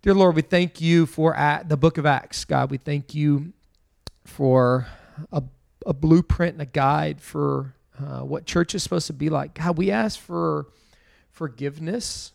Dear 0.02 0.14
Lord, 0.14 0.36
we 0.36 0.42
thank 0.42 0.82
you 0.82 1.06
for 1.06 1.34
the 1.66 1.78
book 1.78 1.98
of 1.98 2.06
Acts, 2.06 2.44
God. 2.44 2.70
We 2.70 2.78
thank 2.78 3.16
you 3.16 3.54
for 4.26 4.88
a, 5.32 5.42
a 5.86 5.94
blueprint 5.94 6.54
and 6.54 6.62
a 6.62 6.66
guide 6.66 7.22
for 7.22 7.76
uh, 8.00 8.22
what 8.22 8.46
church 8.46 8.74
is 8.76 8.84
supposed 8.84 9.08
to 9.08 9.14
be 9.14 9.30
like. 9.30 9.56
God, 9.56 9.78
we 9.78 9.92
ask 9.92 10.20
for 10.20 10.68
forgiveness 11.32 12.32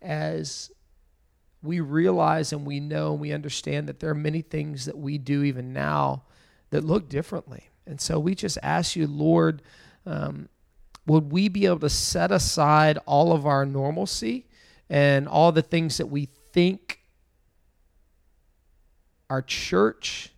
as 0.00 0.70
we 1.62 1.80
realize 1.80 2.52
and 2.52 2.66
we 2.66 2.80
know 2.80 3.12
and 3.12 3.20
we 3.20 3.32
understand 3.32 3.88
that 3.88 4.00
there 4.00 4.10
are 4.10 4.14
many 4.14 4.42
things 4.42 4.86
that 4.86 4.98
we 4.98 5.18
do 5.18 5.42
even 5.42 5.72
now 5.72 6.24
that 6.70 6.84
look 6.84 7.08
differently. 7.08 7.68
And 7.86 8.00
so 8.00 8.18
we 8.18 8.34
just 8.34 8.58
ask 8.62 8.96
you, 8.96 9.06
Lord, 9.06 9.62
um, 10.06 10.48
would 11.06 11.32
we 11.32 11.48
be 11.48 11.66
able 11.66 11.80
to 11.80 11.90
set 11.90 12.32
aside 12.32 12.98
all 13.06 13.32
of 13.32 13.46
our 13.46 13.66
normalcy 13.66 14.46
and 14.88 15.28
all 15.28 15.52
the 15.52 15.62
things 15.62 15.98
that 15.98 16.06
we 16.06 16.26
think 16.52 17.00
our 19.30 19.42
church 19.42 20.32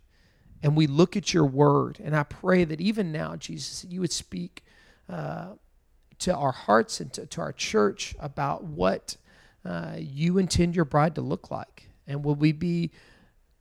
and 0.62 0.76
we 0.76 0.87
look 0.87 1.16
at 1.16 1.34
your 1.34 1.44
word. 1.44 2.00
And 2.02 2.16
I 2.16 2.22
pray 2.22 2.64
that 2.64 2.80
even 2.80 3.12
now, 3.12 3.37
Jesus, 3.37 3.84
you 3.84 4.00
would 4.00 4.12
speak 4.12 4.63
to 5.08 6.34
our 6.34 6.52
hearts 6.52 7.00
and 7.00 7.12
to, 7.12 7.26
to, 7.26 7.40
our 7.40 7.52
church 7.52 8.14
about 8.18 8.64
what 8.64 9.16
uh, 9.64 9.96
you 9.99 10.38
intend 10.38 10.76
your 10.76 10.84
bride 10.84 11.14
to 11.16 11.20
look 11.20 11.50
like. 11.50 11.88
And 12.06 12.25
will 12.25 12.34
we 12.34 12.52
be 12.52 12.90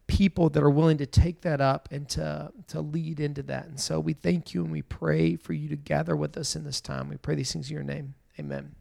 people 0.07 0.49
that 0.49 0.61
are 0.61 0.69
willing 0.69 0.97
to 0.97 1.05
take 1.05 1.41
that 1.41 1.61
up 1.61 1.87
and 1.91 2.07
to, 2.09 2.51
to 2.67 2.81
lead 2.81 3.19
into 3.19 3.43
that? 3.43 3.65
And 3.65 3.79
so 3.79 3.99
we 3.99 4.13
thank 4.13 4.53
you 4.53 4.63
and 4.63 4.71
we 4.71 4.81
pray 4.81 5.35
for 5.35 5.53
you 5.53 5.69
to 5.69 5.75
gather 5.75 6.15
with 6.15 6.37
us 6.37 6.55
in 6.55 6.63
this 6.63 6.81
time. 6.81 7.09
We 7.09 7.17
pray 7.17 7.35
these 7.35 7.51
things 7.51 7.69
in 7.69 7.73
your 7.73 7.83
name. 7.83 8.15
Amen. 8.39 8.75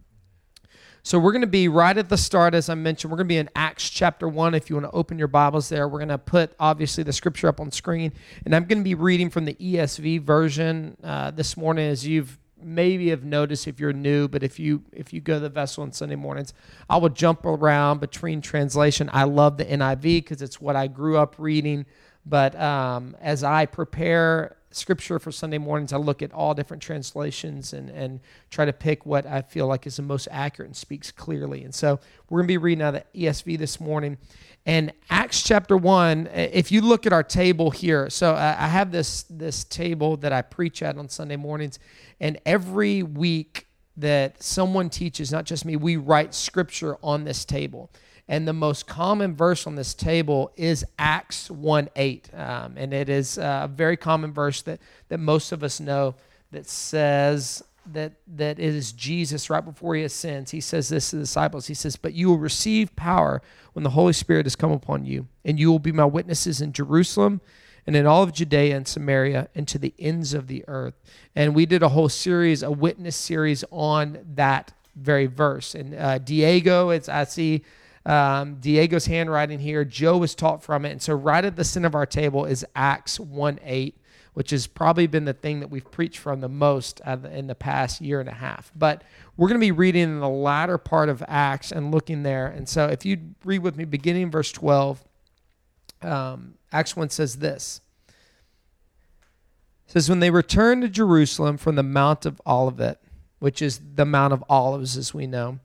So 1.05 1.19
we're 1.19 1.33
going 1.33 1.41
to 1.41 1.49
be 1.49 1.67
right 1.67 1.99
at 1.99 2.09
the 2.09 2.17
start, 2.17 2.55
as 2.55 2.69
I 2.69 2.75
mentioned. 2.75 3.11
We're 3.11 3.17
going 3.17 3.27
to 3.27 3.35
be 3.35 3.39
in 3.39 3.51
Acts 3.57 3.91
chapter 3.91 4.29
1. 4.29 4.55
If 4.55 4.71
you 4.71 4.77
want 4.77 4.87
to 4.87 4.97
open 4.97 5.19
your 5.19 5.27
Bibles 5.27 5.69
there, 5.69 5.89
we're 5.89 5.99
going 5.99 6.11
to 6.11 6.19
put, 6.19 6.53
obviously, 6.61 7.03
the 7.03 7.13
scripture 7.13 7.49
up 7.49 7.61
on 7.61 7.73
screen. 7.73 8.13
And 8.45 8.55
I'm 8.55 8.67
going 8.67 8.79
to 8.79 8.85
be 8.85 8.95
reading 8.95 9.29
from 9.29 9.45
the 9.45 9.55
ESV 9.55 10.23
version 10.23 10.97
uh, 11.03 11.33
this 11.33 11.57
morning, 11.57 11.89
as 11.89 12.07
you've 12.07 12.39
maybe 12.65 13.11
have 13.11 13.25
noticed 13.25 13.67
if 13.67 13.81
you're 13.81 13.93
new, 13.93 14.29
but 14.29 14.43
if 14.43 14.59
you 14.59 14.83
if 14.93 15.13
you 15.13 15.21
go 15.21 15.35
to 15.35 15.41
the 15.41 15.49
vessel 15.49 15.83
on 15.83 15.93
Sunday 15.93 16.17
mornings, 16.17 16.55
I 16.89 16.97
will 16.97 17.09
jump 17.09 17.45
around 17.45 18.01
between 18.01 18.41
translation. 18.41 19.11
I 19.13 19.25
love 19.25 19.57
the 19.57 19.65
NIV 19.65 20.03
because 20.03 20.43
it's 20.43 20.61
what 20.61 20.77
I 20.77 20.87
grew 20.87 21.17
up 21.17 21.37
reading. 21.39 21.87
But 22.25 22.59
um, 22.61 23.17
as 23.21 23.43
I 23.43 23.67
prepare 23.67 24.57
scripture 24.71 25.19
for 25.19 25.31
Sunday 25.33 25.59
mornings, 25.59 25.93
I 25.93 25.97
look 25.97 26.23
at 26.23 26.33
all 26.33 26.55
different 26.55 26.83
translations 26.83 27.73
and, 27.73 27.91
and 27.91 28.21
try 28.51 28.65
to 28.65 28.73
pick 28.73 29.05
what 29.05 29.27
I 29.27 29.43
feel 29.43 29.67
like 29.67 29.87
is 29.87 29.97
the 29.97 30.03
most 30.03 30.29
accurate 30.31 30.69
and 30.69 30.77
speaks 30.77 31.11
clearly. 31.11 31.65
And 31.65 31.75
so 31.75 32.01
we're 32.29 32.39
going 32.39 32.49
to 32.49 32.53
be 32.53 32.59
reading 32.59 32.83
out 32.83 32.95
of 32.95 33.03
the 33.13 33.27
ESV 33.27 33.59
this 33.59 33.81
morning. 33.81 34.19
And 34.65 34.93
Acts 35.11 35.43
chapter 35.43 35.77
1, 35.77 36.29
if 36.33 36.71
you 36.71 36.83
look 36.83 37.05
at 37.05 37.13
our 37.13 37.25
table 37.25 37.71
here, 37.71 38.09
so 38.09 38.35
I 38.35 38.69
have 38.69 38.93
this, 38.93 39.25
this 39.25 39.65
table 39.65 40.17
that 40.19 40.33
I 40.33 40.43
preach 40.43 40.83
at 40.83 40.97
on 40.97 41.09
Sunday 41.09 41.37
mornings, 41.37 41.81
and 42.21 42.39
every 42.47 43.03
week 43.03 43.67
that 43.97 44.41
someone 44.43 44.89
teaches, 44.89 45.33
not 45.33 45.45
just 45.45 45.65
me, 45.65 45.75
we 45.75 45.97
write 45.97 46.33
scripture 46.33 46.97
on 47.03 47.25
this 47.25 47.45
table. 47.45 47.91
And 48.29 48.47
the 48.47 48.53
most 48.53 48.87
common 48.87 49.35
verse 49.35 49.67
on 49.67 49.75
this 49.75 49.95
table 49.95 50.53
is 50.57 50.85
Acts 50.97 51.51
1 51.51 51.91
8. 51.97 52.31
Um, 52.33 52.75
and 52.77 52.95
it 52.95 53.09
is 53.09 53.39
a 53.39 53.69
very 53.73 53.97
common 53.97 54.33
verse 54.33 54.63
that, 54.63 54.81
that 55.09 55.19
most 55.19 55.51
of 55.51 55.65
us 55.65 55.81
know 55.81 56.15
that 56.53 56.69
says 56.69 57.65
that, 57.87 58.13
that 58.27 58.59
is 58.59 58.93
Jesus 58.93 59.51
right 59.51 59.65
before 59.65 59.95
he 59.95 60.03
ascends. 60.03 60.51
He 60.51 60.61
says 60.61 60.89
this 60.89 61.11
to 61.11 61.17
the 61.17 61.23
disciples. 61.23 61.67
He 61.67 61.75
says, 61.75 61.97
But 61.97 62.15
you 62.15 62.29
will 62.29 62.39
receive 62.39 62.95
power 62.97 63.43
when 63.73 63.83
the 63.83 63.91
Holy 63.91 64.13
Spirit 64.13 64.47
has 64.47 64.57
come 64.57 64.73
upon 64.73 65.05
you, 65.05 65.27
and 65.45 65.59
you 65.59 65.71
will 65.71 65.79
be 65.79 65.93
my 65.93 66.05
witnesses 66.05 66.61
in 66.61 66.73
Jerusalem 66.73 67.41
and 67.87 67.97
in 67.97 68.07
all 68.07 68.23
of 68.23 68.33
Judea 68.33 68.77
and 68.77 68.87
Samaria 68.87 69.49
and 69.55 69.67
to 69.69 69.79
the 69.79 69.95
ends 69.99 70.35
of 70.35 70.47
the 70.47 70.65
earth. 70.69 70.95
And 71.35 71.55
we 71.55 71.67
did 71.67 71.83
a 71.83 71.89
whole 71.89 72.09
series, 72.09 72.63
a 72.63 72.71
witness 72.71 73.17
series 73.17 73.65
on 73.71 74.19
that 74.35 74.73
very 74.95 75.27
verse. 75.27 75.75
And 75.75 75.95
uh, 75.95 76.19
Diego, 76.19 76.91
it's 76.91 77.09
I 77.09 77.25
see 77.25 77.65
um, 78.05 78.57
Diego's 78.57 79.07
handwriting 79.07 79.59
here. 79.59 79.85
Joe 79.85 80.19
was 80.19 80.35
taught 80.35 80.63
from 80.63 80.85
it. 80.85 80.91
And 80.91 81.03
so 81.03 81.15
right 81.15 81.45
at 81.45 81.57
the 81.57 81.65
center 81.65 81.87
of 81.87 81.95
our 81.95 82.07
table 82.07 82.45
is 82.45 82.65
Acts 82.75 83.19
1 83.19 83.61
8, 83.63 83.97
which 84.35 84.51
has 84.51 84.67
probably 84.67 85.07
been 85.07 85.25
the 85.25 85.33
thing 85.33 85.61
that 85.61 85.69
we've 85.69 85.91
preached 85.91 86.19
from 86.19 86.41
the 86.41 86.49
most 86.49 87.01
in 87.33 87.47
the 87.47 87.55
past 87.55 88.01
year 88.01 88.19
and 88.21 88.29
a 88.29 88.35
half. 88.35 88.73
But 88.75 89.05
we're 89.37 89.49
going 89.49 89.61
to 89.61 89.67
be 89.67 89.73
reading 89.73 90.05
in 90.05 90.21
the 90.21 90.29
latter 90.29 90.79
part 90.79 91.09
of 91.09 91.23
Acts 91.29 91.71
and 91.71 91.93
looking 91.93 92.23
there. 92.23 92.47
And 92.47 92.69
so 92.69 92.87
if 92.87 93.05
you 93.05 93.19
read 93.45 93.61
with 93.61 93.77
me, 93.77 93.85
beginning 93.85 94.31
verse 94.31 94.51
12, 94.53 95.05
um, 96.03 96.55
Acts 96.73 96.97
1 96.97 97.11
says 97.11 97.37
this. 97.37 97.81
It 99.87 99.93
says, 99.93 100.09
When 100.09 100.21
they 100.21 100.31
returned 100.31 100.83
to 100.83 100.89
Jerusalem 100.89 101.59
from 101.59 101.77
the 101.77 101.83
Mount 101.83 102.25
of 102.25 102.41
Olivet, 102.47 103.01
which 103.39 103.61
is 103.61 103.81
the 103.97 104.07
Mount 104.07 104.33
of 104.33 104.43
Olives 104.49 104.97
as 104.97 105.13
we 105.13 105.27
know, 105.27 105.59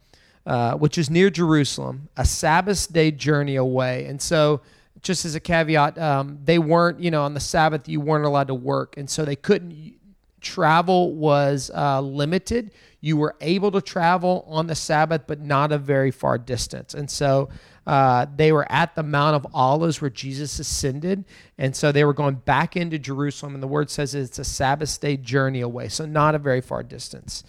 uh, 0.46 0.76
which 0.76 0.98
is 0.98 1.10
near 1.10 1.30
Jerusalem, 1.30 2.10
a 2.18 2.26
Sabbath 2.26 2.92
day 2.92 3.12
journey 3.12 3.56
away. 3.56 4.06
And 4.06 4.22
so, 4.22 4.62
just 5.08 5.24
as 5.24 5.36
a 5.36 5.40
caveat, 5.40 5.98
um, 5.98 6.38
they 6.44 6.60
weren't, 6.60 7.00
you 7.00 7.10
know, 7.10 7.24
on 7.24 7.34
the 7.34 7.40
Sabbath, 7.40 7.88
you 7.88 8.02
weren't 8.02 8.26
allowed 8.26 8.48
to 8.50 8.54
work. 8.54 8.98
And 8.98 9.10
so 9.10 9.24
they 9.24 9.38
couldn't, 9.38 9.96
travel 10.42 11.16
was 11.16 11.72
uh, 11.74 12.02
limited. 12.02 12.72
You 13.00 13.16
were 13.16 13.38
able 13.40 13.72
to 13.72 13.82
travel 13.82 14.44
on 14.50 14.68
the 14.68 14.76
Sabbath, 14.76 15.22
but 15.26 15.40
not 15.40 15.72
a 15.72 15.78
very 15.78 16.12
far 16.12 16.38
distance. 16.38 16.94
And 16.94 17.10
so 17.10 17.48
uh, 17.88 18.26
they 18.36 18.52
were 18.52 18.70
at 18.70 18.96
the 18.96 19.04
Mount 19.04 19.38
of 19.38 19.48
Olives 19.54 20.02
where 20.02 20.10
Jesus 20.10 20.60
ascended. 20.60 21.24
And 21.58 21.74
so 21.74 21.94
they 21.94 22.04
were 22.04 22.14
going 22.14 22.36
back 22.36 22.76
into 22.76 23.00
Jerusalem. 23.00 23.54
And 23.54 23.64
the 23.64 23.68
word 23.68 23.90
says 23.90 24.14
it's 24.14 24.40
a 24.40 24.44
Sabbath 24.44 25.00
day 25.00 25.16
journey 25.16 25.62
away. 25.62 25.88
So 25.88 26.06
not 26.06 26.36
a 26.36 26.40
very 26.40 26.60
far 26.60 26.84
distance. 26.84 27.46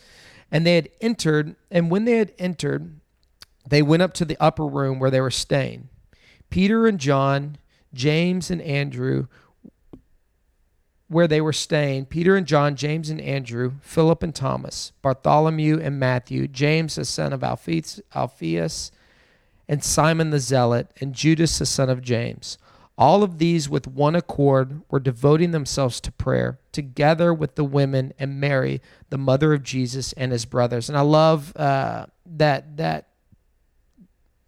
And 0.53 0.65
they 0.65 0.77
had 0.77 0.91
entered, 1.01 1.57
and 1.73 1.91
when 1.91 2.05
they 2.05 2.19
had 2.19 2.33
entered, 2.39 3.01
they 3.69 3.83
went 3.83 4.03
up 4.03 4.15
to 4.15 4.25
the 4.25 4.37
upper 4.41 4.65
room 4.65 5.01
where 5.01 5.11
they 5.11 5.21
were 5.21 5.31
staying. 5.33 5.89
Peter 6.51 6.87
and 6.87 6.99
John, 6.99 7.59
James 7.93 8.51
and 8.51 8.61
Andrew, 8.63 9.27
where 11.09 11.27
they 11.29 11.41
were 11.41 11.53
staying 11.53 12.07
Peter 12.07 12.37
and 12.37 12.47
John, 12.47 12.77
James 12.77 13.11
and 13.11 13.21
Andrew, 13.21 13.73
Philip 13.81 14.23
and 14.23 14.35
Thomas, 14.35 14.93
Bartholomew 15.03 15.81
and 15.81 15.99
Matthew, 15.99 16.47
James 16.47 16.97
the 16.97 17.05
son 17.05 17.33
of 17.33 17.43
Alphaeus, 17.43 18.93
and 19.69 19.85
Simon 19.85 20.31
the 20.31 20.39
Zealot, 20.39 20.93
and 21.01 21.15
Judas 21.15 21.59
the 21.59 21.67
son 21.67 21.89
of 21.89 22.03
James. 22.03 22.59
All 22.97 23.23
of 23.23 23.39
these, 23.39 23.69
with 23.69 23.87
one 23.87 24.17
accord, 24.17 24.83
were 24.91 24.99
devoting 24.99 25.53
themselves 25.53 26.01
to 26.01 26.11
prayer, 26.11 26.59
together 26.73 27.33
with 27.33 27.55
the 27.55 27.65
women 27.65 28.13
and 28.19 28.41
Mary, 28.41 28.83
the 29.09 29.19
mother 29.19 29.53
of 29.53 29.63
Jesus, 29.63 30.13
and 30.15 30.33
his 30.33 30.45
brothers. 30.45 30.89
And 30.89 30.99
I 30.99 31.03
love 31.03 31.57
uh, 31.57 32.07
that 32.27 32.77
that 32.79 33.08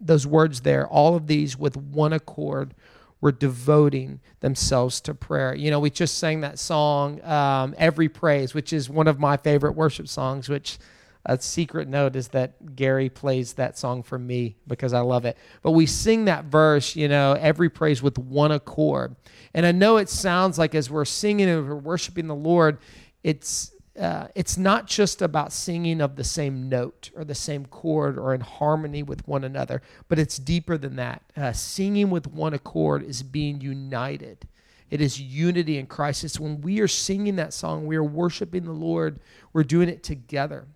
those 0.01 0.25
words 0.25 0.61
there. 0.61 0.87
All 0.87 1.15
of 1.15 1.27
these, 1.27 1.57
with 1.57 1.77
one 1.77 2.13
accord, 2.13 2.73
were 3.21 3.31
devoting 3.31 4.19
themselves 4.39 4.99
to 5.01 5.13
prayer. 5.13 5.53
You 5.53 5.69
know, 5.69 5.79
we 5.79 5.91
just 5.91 6.17
sang 6.17 6.41
that 6.41 6.57
song, 6.57 7.23
um, 7.23 7.75
"Every 7.77 8.09
Praise," 8.09 8.53
which 8.53 8.73
is 8.73 8.89
one 8.89 9.07
of 9.07 9.19
my 9.19 9.37
favorite 9.37 9.73
worship 9.73 10.07
songs, 10.07 10.49
which 10.49 10.79
a 11.25 11.39
secret 11.39 11.87
note 11.87 12.15
is 12.15 12.29
that 12.29 12.75
Gary 12.75 13.07
plays 13.07 13.53
that 13.53 13.77
song 13.77 14.01
for 14.01 14.17
me 14.17 14.55
because 14.67 14.91
I 14.91 15.01
love 15.01 15.23
it. 15.25 15.37
But 15.61 15.71
we 15.71 15.85
sing 15.85 16.25
that 16.25 16.45
verse, 16.45 16.95
you 16.95 17.07
know, 17.07 17.37
every 17.39 17.69
praise 17.69 18.01
with 18.01 18.17
one 18.17 18.51
accord. 18.51 19.15
And 19.53 19.65
I 19.65 19.71
know 19.71 19.97
it 19.97 20.09
sounds 20.09 20.57
like 20.57 20.73
as 20.73 20.89
we're 20.89 21.05
singing 21.05 21.47
and 21.47 21.67
we're 21.67 21.75
worshiping 21.75 22.25
the 22.25 22.35
Lord, 22.35 22.79
it's 23.23 23.71
uh, 23.99 24.27
it's 24.35 24.57
not 24.57 24.87
just 24.87 25.21
about 25.21 25.51
singing 25.51 25.99
of 25.99 26.15
the 26.15 26.23
same 26.23 26.69
note 26.69 27.11
or 27.15 27.25
the 27.25 27.35
same 27.35 27.65
chord 27.65 28.17
or 28.17 28.33
in 28.33 28.41
harmony 28.41 29.03
with 29.03 29.27
one 29.27 29.43
another, 29.43 29.81
but 30.07 30.17
it's 30.17 30.37
deeper 30.37 30.77
than 30.77 30.95
that. 30.95 31.21
Uh, 31.35 31.51
singing 31.51 32.09
with 32.09 32.27
one 32.27 32.53
accord 32.53 33.03
is 33.03 33.21
being 33.21 33.59
united. 33.59 34.47
It 34.89 35.01
is 35.01 35.19
unity 35.19 35.77
in 35.77 35.87
Christ. 35.87 36.23
It's 36.23 36.39
when 36.39 36.61
we 36.61 36.79
are 36.79 36.87
singing 36.87 37.35
that 37.37 37.53
song, 37.53 37.85
we 37.85 37.95
are 37.95 38.03
worshiping 38.03 38.63
the 38.63 38.71
Lord, 38.71 39.19
we're 39.51 39.63
doing 39.63 39.89
it 39.89 40.03
together 40.03 40.67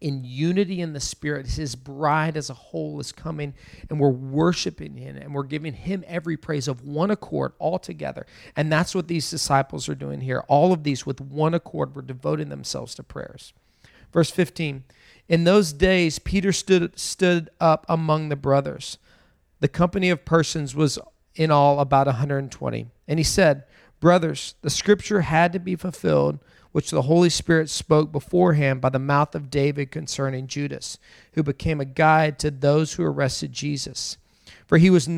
in 0.00 0.24
unity 0.24 0.80
in 0.80 0.92
the 0.92 1.00
Spirit. 1.00 1.46
His 1.46 1.74
bride 1.74 2.36
as 2.36 2.50
a 2.50 2.54
whole 2.54 3.00
is 3.00 3.12
coming, 3.12 3.54
and 3.88 4.00
we're 4.00 4.08
worshiping 4.08 4.96
Him, 4.96 5.16
and 5.16 5.34
we're 5.34 5.44
giving 5.44 5.74
Him 5.74 6.04
every 6.06 6.36
praise 6.36 6.68
of 6.68 6.84
one 6.84 7.10
accord 7.10 7.52
all 7.58 7.78
together. 7.78 8.26
And 8.56 8.72
that's 8.72 8.94
what 8.94 9.08
these 9.08 9.30
disciples 9.30 9.88
are 9.88 9.94
doing 9.94 10.20
here. 10.20 10.44
All 10.48 10.72
of 10.72 10.84
these 10.84 11.06
with 11.06 11.20
one 11.20 11.54
accord 11.54 11.94
were 11.94 12.02
devoting 12.02 12.48
themselves 12.48 12.94
to 12.96 13.02
prayers. 13.02 13.52
Verse 14.12 14.30
15 14.30 14.84
In 15.28 15.44
those 15.44 15.72
days, 15.72 16.18
Peter 16.18 16.52
stood, 16.52 16.98
stood 16.98 17.50
up 17.60 17.86
among 17.88 18.28
the 18.28 18.36
brothers. 18.36 18.98
The 19.60 19.68
company 19.68 20.10
of 20.10 20.24
persons 20.24 20.74
was 20.74 20.98
in 21.34 21.50
all 21.50 21.80
about 21.80 22.06
120. 22.06 22.86
And 23.06 23.18
he 23.18 23.24
said, 23.24 23.64
Brothers, 24.00 24.54
the 24.62 24.70
scripture 24.70 25.20
had 25.20 25.52
to 25.52 25.58
be 25.58 25.76
fulfilled 25.76 26.38
which 26.72 26.90
the 26.90 27.02
Holy 27.02 27.30
Spirit 27.30 27.68
spoke 27.68 28.12
beforehand 28.12 28.80
by 28.80 28.88
the 28.88 28.98
mouth 28.98 29.34
of 29.34 29.50
David 29.50 29.90
concerning 29.90 30.46
Judas, 30.46 30.98
who 31.32 31.42
became 31.42 31.80
a 31.80 31.84
guide 31.84 32.38
to 32.38 32.50
those 32.50 32.94
who 32.94 33.04
arrested 33.04 33.52
Jesus. 33.52 34.18
For 34.66 34.78
he 34.78 34.90
was 34.90 35.08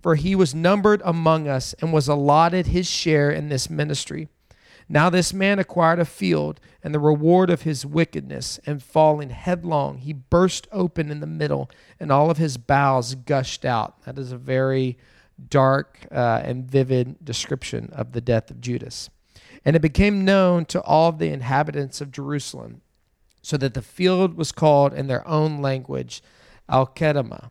for 0.00 0.14
he 0.14 0.34
was 0.34 0.54
numbered 0.54 1.02
among 1.04 1.48
us 1.48 1.74
and 1.80 1.92
was 1.92 2.08
allotted 2.08 2.68
his 2.68 2.88
share 2.88 3.30
in 3.30 3.48
this 3.48 3.68
ministry. 3.68 4.28
Now 4.88 5.10
this 5.10 5.32
man 5.32 5.58
acquired 5.58 5.98
a 5.98 6.04
field 6.04 6.60
and 6.82 6.94
the 6.94 7.00
reward 7.00 7.50
of 7.50 7.62
his 7.62 7.84
wickedness, 7.84 8.58
and 8.64 8.82
falling 8.82 9.30
headlong, 9.30 9.98
he 9.98 10.12
burst 10.12 10.66
open 10.72 11.10
in 11.10 11.20
the 11.20 11.26
middle, 11.26 11.68
and 12.00 12.10
all 12.10 12.30
of 12.30 12.38
his 12.38 12.56
bowels 12.56 13.14
gushed 13.14 13.64
out. 13.64 14.02
That 14.04 14.18
is 14.18 14.32
a 14.32 14.38
very 14.38 14.96
dark 15.50 15.98
uh, 16.10 16.40
and 16.42 16.64
vivid 16.64 17.22
description 17.24 17.90
of 17.92 18.12
the 18.12 18.20
death 18.20 18.50
of 18.50 18.60
Judas. 18.60 19.10
And 19.68 19.76
it 19.76 19.80
became 19.80 20.24
known 20.24 20.64
to 20.64 20.80
all 20.80 21.12
the 21.12 21.28
inhabitants 21.28 22.00
of 22.00 22.10
Jerusalem, 22.10 22.80
so 23.42 23.58
that 23.58 23.74
the 23.74 23.82
field 23.82 24.34
was 24.34 24.50
called 24.50 24.94
in 24.94 25.08
their 25.08 25.28
own 25.28 25.60
language 25.60 26.22
Akeldama, 26.70 27.50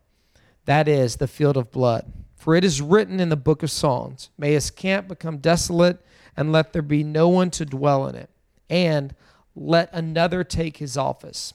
that 0.65 0.88
is, 0.88 1.17
the 1.17 1.27
field 1.27 1.57
of 1.57 1.69
blood. 1.69 2.12
For 2.36 2.55
it 2.55 2.63
is 2.63 2.81
written 2.81 3.19
in 3.19 3.29
the 3.29 3.36
book 3.36 3.62
of 3.62 3.69
Psalms, 3.69 4.31
May 4.36 4.53
his 4.53 4.71
camp 4.71 5.07
become 5.07 5.38
desolate, 5.38 6.03
and 6.36 6.51
let 6.51 6.74
there 6.74 6.81
be 6.81 7.03
no 7.03 7.29
one 7.29 7.51
to 7.51 7.65
dwell 7.65 8.07
in 8.07 8.15
it, 8.15 8.31
and 8.67 9.13
let 9.55 9.93
another 9.93 10.43
take 10.43 10.77
his 10.77 10.97
office. 10.97 11.53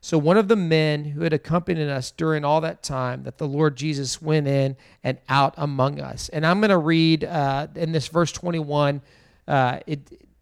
So 0.00 0.18
one 0.18 0.38
of 0.38 0.48
the 0.48 0.56
men 0.56 1.04
who 1.04 1.22
had 1.22 1.32
accompanied 1.32 1.88
us 1.88 2.10
during 2.10 2.44
all 2.44 2.60
that 2.62 2.82
time 2.82 3.22
that 3.22 3.38
the 3.38 3.46
Lord 3.46 3.76
Jesus 3.76 4.20
went 4.20 4.48
in 4.48 4.76
and 5.04 5.18
out 5.28 5.54
among 5.56 6.00
us. 6.00 6.28
And 6.30 6.44
I'm 6.44 6.58
going 6.58 6.70
to 6.70 6.78
read 6.78 7.22
uh, 7.22 7.68
in 7.76 7.92
this 7.92 8.08
verse 8.08 8.32
21 8.32 9.02
uh, 9.50 9.80
it 9.86 10.00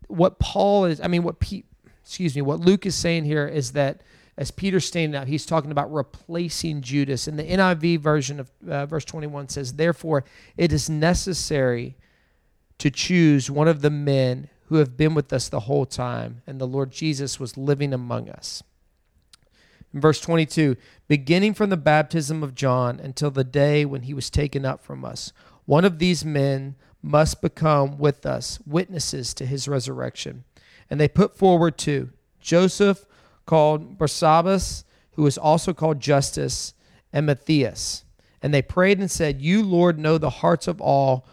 what 0.08 0.38
Paul 0.38 0.84
is, 0.84 1.00
I 1.00 1.08
mean, 1.08 1.22
what 1.22 1.40
Pete, 1.40 1.66
excuse 2.02 2.34
me, 2.34 2.42
what 2.42 2.60
Luke 2.60 2.86
is 2.86 2.94
saying 2.94 3.24
here 3.24 3.46
is 3.46 3.72
that 3.72 4.02
as 4.36 4.50
Peter's 4.50 4.86
standing 4.86 5.20
up, 5.20 5.26
he's 5.26 5.46
talking 5.46 5.70
about 5.70 5.92
replacing 5.92 6.82
Judas. 6.82 7.26
And 7.26 7.38
the 7.38 7.44
NIV 7.44 8.00
version 8.00 8.40
of 8.40 8.50
uh, 8.68 8.86
verse 8.86 9.04
21 9.04 9.48
says, 9.48 9.74
Therefore, 9.74 10.24
it 10.56 10.72
is 10.72 10.88
necessary 10.88 11.96
to 12.78 12.90
choose 12.90 13.50
one 13.50 13.66
of 13.66 13.82
the 13.82 13.90
men 13.90 14.48
who 14.66 14.76
have 14.76 14.96
been 14.96 15.14
with 15.14 15.32
us 15.32 15.48
the 15.48 15.60
whole 15.60 15.86
time, 15.86 16.42
and 16.46 16.60
the 16.60 16.66
Lord 16.66 16.90
Jesus 16.90 17.40
was 17.40 17.56
living 17.56 17.92
among 17.92 18.28
us. 18.28 18.62
In 19.92 20.00
verse 20.00 20.20
22, 20.20 20.76
beginning 21.08 21.54
from 21.54 21.70
the 21.70 21.76
baptism 21.76 22.42
of 22.42 22.54
John 22.54 23.00
until 23.00 23.30
the 23.30 23.44
day 23.44 23.84
when 23.84 24.02
he 24.02 24.12
was 24.12 24.30
taken 24.30 24.64
up 24.64 24.84
from 24.84 25.04
us, 25.04 25.32
one 25.64 25.84
of 25.84 25.98
these 25.98 26.24
men 26.24 26.76
must 27.02 27.40
become 27.40 27.98
with 27.98 28.26
us 28.26 28.58
witnesses 28.66 29.32
to 29.34 29.46
his 29.46 29.68
resurrection. 29.68 30.44
And 30.90 31.00
they 31.00 31.08
put 31.08 31.36
forward 31.36 31.78
two 31.78 32.10
Joseph, 32.40 33.04
called 33.48 33.98
Barsabbas, 33.98 34.84
who 35.12 35.26
is 35.26 35.38
also 35.38 35.72
called 35.72 36.00
Justus, 36.00 36.74
and 37.12 37.26
Matthias. 37.26 38.04
And 38.42 38.54
they 38.54 38.62
prayed 38.62 39.00
and 39.00 39.10
said, 39.10 39.42
You, 39.42 39.62
Lord, 39.62 39.98
know 39.98 40.18
the 40.18 40.30
hearts 40.30 40.68
of 40.68 40.80
all. 40.80 41.26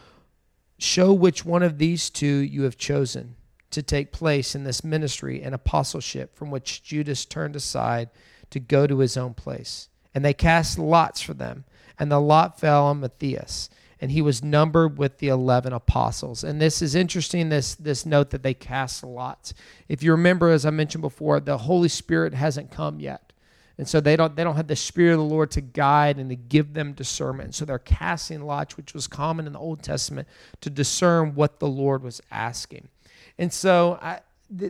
Show 0.79 1.13
which 1.13 1.45
one 1.45 1.61
of 1.61 1.77
these 1.77 2.09
two 2.09 2.25
you 2.25 2.63
have 2.63 2.77
chosen 2.77 3.35
to 3.71 3.83
take 3.83 4.11
place 4.11 4.55
in 4.55 4.63
this 4.63 4.83
ministry 4.83 5.41
and 5.43 5.53
apostleship 5.53 6.35
from 6.35 6.51
which 6.51 6.83
Judas 6.83 7.25
turned 7.25 7.55
aside 7.55 8.09
to 8.49 8.59
go 8.59 8.87
to 8.87 8.99
his 8.99 9.17
own 9.17 9.33
place. 9.33 9.89
And 10.13 10.23
they 10.23 10.33
cast 10.33 10.79
lots 10.79 11.21
for 11.21 11.33
them, 11.33 11.65
and 11.99 12.09
the 12.09 12.19
lot 12.19 12.59
fell 12.59 12.85
on 12.85 13.01
Matthias, 13.01 13.69
and 14.01 14.11
he 14.11 14.21
was 14.21 14.43
numbered 14.43 14.97
with 14.97 15.19
the 15.19 15.29
11 15.29 15.73
apostles. 15.73 16.43
And 16.43 16.61
this 16.61 16.81
is 16.81 16.95
interesting, 16.95 17.49
this, 17.49 17.75
this 17.75 18.05
note 18.05 18.29
that 18.31 18.43
they 18.43 18.53
cast 18.53 19.03
lots. 19.03 19.53
If 19.87 20.03
you 20.03 20.11
remember, 20.11 20.51
as 20.51 20.65
I 20.65 20.69
mentioned 20.69 21.01
before, 21.01 21.39
the 21.39 21.57
Holy 21.59 21.89
Spirit 21.89 22.33
hasn't 22.33 22.71
come 22.71 22.99
yet. 22.99 23.33
And 23.77 23.87
so 23.87 23.99
they 23.99 24.15
don't 24.15 24.35
they 24.37 24.43
don't 24.43 24.55
have 24.55 24.67
the 24.67 24.75
spirit 24.75 25.13
of 25.13 25.19
the 25.19 25.25
Lord 25.25 25.51
to 25.51 25.61
guide 25.61 26.17
and 26.17 26.29
to 26.29 26.35
give 26.35 26.73
them 26.73 26.93
discernment. 26.93 27.55
So 27.55 27.65
they're 27.65 27.77
casting 27.77 28.41
lots, 28.41 28.77
which 28.77 28.93
was 28.93 29.05
common 29.05 29.47
in 29.47 29.53
the 29.53 29.59
Old 29.59 29.83
Testament, 29.83 30.27
to 30.61 30.69
discern 30.69 31.35
what 31.35 31.59
the 31.59 31.67
Lord 31.67 32.01
was 32.01 32.21
asking. 32.31 32.87
And 33.37 33.51
so 33.51 33.99
I 34.01 34.19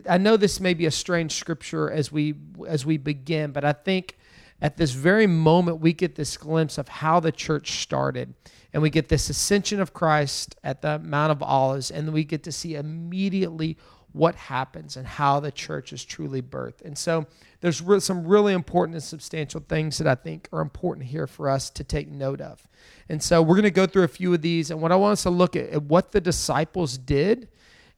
I 0.08 0.18
know 0.18 0.36
this 0.36 0.58
may 0.58 0.74
be 0.74 0.86
a 0.86 0.90
strange 0.90 1.32
scripture 1.32 1.90
as 1.90 2.10
we 2.10 2.34
as 2.66 2.84
we 2.84 2.96
begin, 2.96 3.52
but 3.52 3.64
I 3.64 3.72
think 3.72 4.16
at 4.60 4.76
this 4.76 4.92
very 4.92 5.26
moment 5.26 5.80
we 5.80 5.92
get 5.92 6.14
this 6.14 6.36
glimpse 6.36 6.78
of 6.78 6.88
how 6.88 7.20
the 7.20 7.32
church 7.32 7.82
started 7.82 8.34
and 8.72 8.82
we 8.82 8.90
get 8.90 9.08
this 9.08 9.30
ascension 9.30 9.80
of 9.80 9.94
Christ 9.94 10.56
at 10.62 10.82
the 10.82 10.98
Mount 10.98 11.32
of 11.32 11.42
Olives 11.42 11.90
and 11.90 12.12
we 12.12 12.24
get 12.24 12.42
to 12.44 12.52
see 12.52 12.74
immediately 12.74 13.76
what 14.16 14.34
happens 14.34 14.96
and 14.96 15.06
how 15.06 15.40
the 15.40 15.52
church 15.52 15.92
is 15.92 16.02
truly 16.02 16.40
birthed. 16.40 16.80
And 16.82 16.96
so 16.96 17.26
there's 17.60 17.82
re- 17.82 18.00
some 18.00 18.26
really 18.26 18.54
important 18.54 18.94
and 18.94 19.04
substantial 19.04 19.62
things 19.68 19.98
that 19.98 20.06
I 20.06 20.14
think 20.14 20.48
are 20.52 20.62
important 20.62 21.06
here 21.06 21.26
for 21.26 21.50
us 21.50 21.68
to 21.70 21.84
take 21.84 22.08
note 22.08 22.40
of. 22.40 22.66
And 23.10 23.22
so 23.22 23.42
we're 23.42 23.56
going 23.56 23.64
to 23.64 23.70
go 23.70 23.86
through 23.86 24.04
a 24.04 24.08
few 24.08 24.32
of 24.32 24.40
these. 24.40 24.70
And 24.70 24.80
what 24.80 24.90
I 24.90 24.96
want 24.96 25.12
us 25.12 25.24
to 25.24 25.30
look 25.30 25.54
at, 25.54 25.68
at 25.68 25.82
what 25.82 26.12
the 26.12 26.20
disciples 26.22 26.96
did 26.96 27.48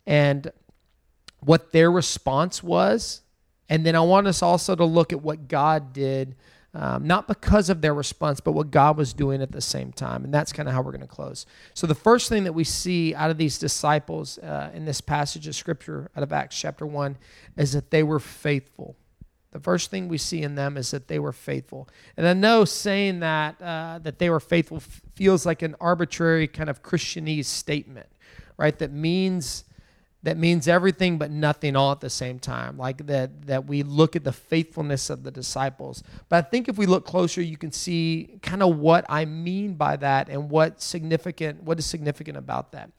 and 0.08 0.50
what 1.38 1.70
their 1.70 1.90
response 1.90 2.64
was. 2.64 3.22
And 3.68 3.84
then 3.84 3.94
I 3.94 4.00
want 4.00 4.26
us 4.26 4.42
also 4.42 4.74
to 4.74 4.84
look 4.84 5.12
at 5.12 5.22
what 5.22 5.48
God 5.48 5.92
did 5.92 6.34
um, 6.74 7.06
not 7.06 7.26
because 7.26 7.70
of 7.70 7.80
their 7.80 7.94
response, 7.94 8.40
but 8.40 8.52
what 8.52 8.70
God 8.70 8.98
was 8.98 9.14
doing 9.14 9.40
at 9.40 9.52
the 9.52 9.60
same 9.60 9.90
time. 9.90 10.22
And 10.24 10.32
that's 10.32 10.52
kind 10.52 10.68
of 10.68 10.74
how 10.74 10.82
we're 10.82 10.92
going 10.92 11.00
to 11.00 11.06
close. 11.06 11.46
So, 11.72 11.86
the 11.86 11.94
first 11.94 12.28
thing 12.28 12.44
that 12.44 12.52
we 12.52 12.64
see 12.64 13.14
out 13.14 13.30
of 13.30 13.38
these 13.38 13.58
disciples 13.58 14.38
uh, 14.38 14.70
in 14.74 14.84
this 14.84 15.00
passage 15.00 15.48
of 15.48 15.54
Scripture 15.54 16.10
out 16.14 16.22
of 16.22 16.32
Acts 16.32 16.58
chapter 16.58 16.86
1 16.86 17.16
is 17.56 17.72
that 17.72 17.90
they 17.90 18.02
were 18.02 18.20
faithful. 18.20 18.96
The 19.52 19.60
first 19.60 19.90
thing 19.90 20.08
we 20.08 20.18
see 20.18 20.42
in 20.42 20.56
them 20.56 20.76
is 20.76 20.90
that 20.90 21.08
they 21.08 21.18
were 21.18 21.32
faithful. 21.32 21.88
And 22.18 22.28
I 22.28 22.34
know 22.34 22.66
saying 22.66 23.20
that, 23.20 23.60
uh, 23.62 23.98
that 24.02 24.18
they 24.18 24.28
were 24.28 24.40
faithful 24.40 24.80
feels 25.14 25.46
like 25.46 25.62
an 25.62 25.74
arbitrary 25.80 26.46
kind 26.46 26.68
of 26.68 26.82
Christianese 26.82 27.46
statement, 27.46 28.08
right? 28.58 28.78
That 28.78 28.92
means 28.92 29.64
that 30.22 30.36
means 30.36 30.66
everything 30.66 31.16
but 31.18 31.30
nothing 31.30 31.76
all 31.76 31.92
at 31.92 32.00
the 32.00 32.10
same 32.10 32.38
time 32.38 32.76
like 32.76 33.06
that 33.06 33.46
that 33.46 33.66
we 33.66 33.82
look 33.82 34.16
at 34.16 34.24
the 34.24 34.32
faithfulness 34.32 35.10
of 35.10 35.22
the 35.22 35.30
disciples. 35.30 36.02
But 36.28 36.44
i 36.44 36.48
think 36.48 36.68
if 36.68 36.76
we 36.76 36.86
look 36.86 37.06
closer 37.06 37.40
you 37.40 37.56
can 37.56 37.72
see 37.72 38.38
kind 38.42 38.62
of 38.62 38.78
what 38.78 39.04
i 39.08 39.24
mean 39.24 39.74
by 39.74 39.96
that 39.96 40.28
and 40.28 40.50
what 40.50 40.82
significant 40.82 41.62
what 41.62 41.78
is 41.78 41.86
significant 41.86 42.36
about 42.36 42.72
that. 42.72 42.90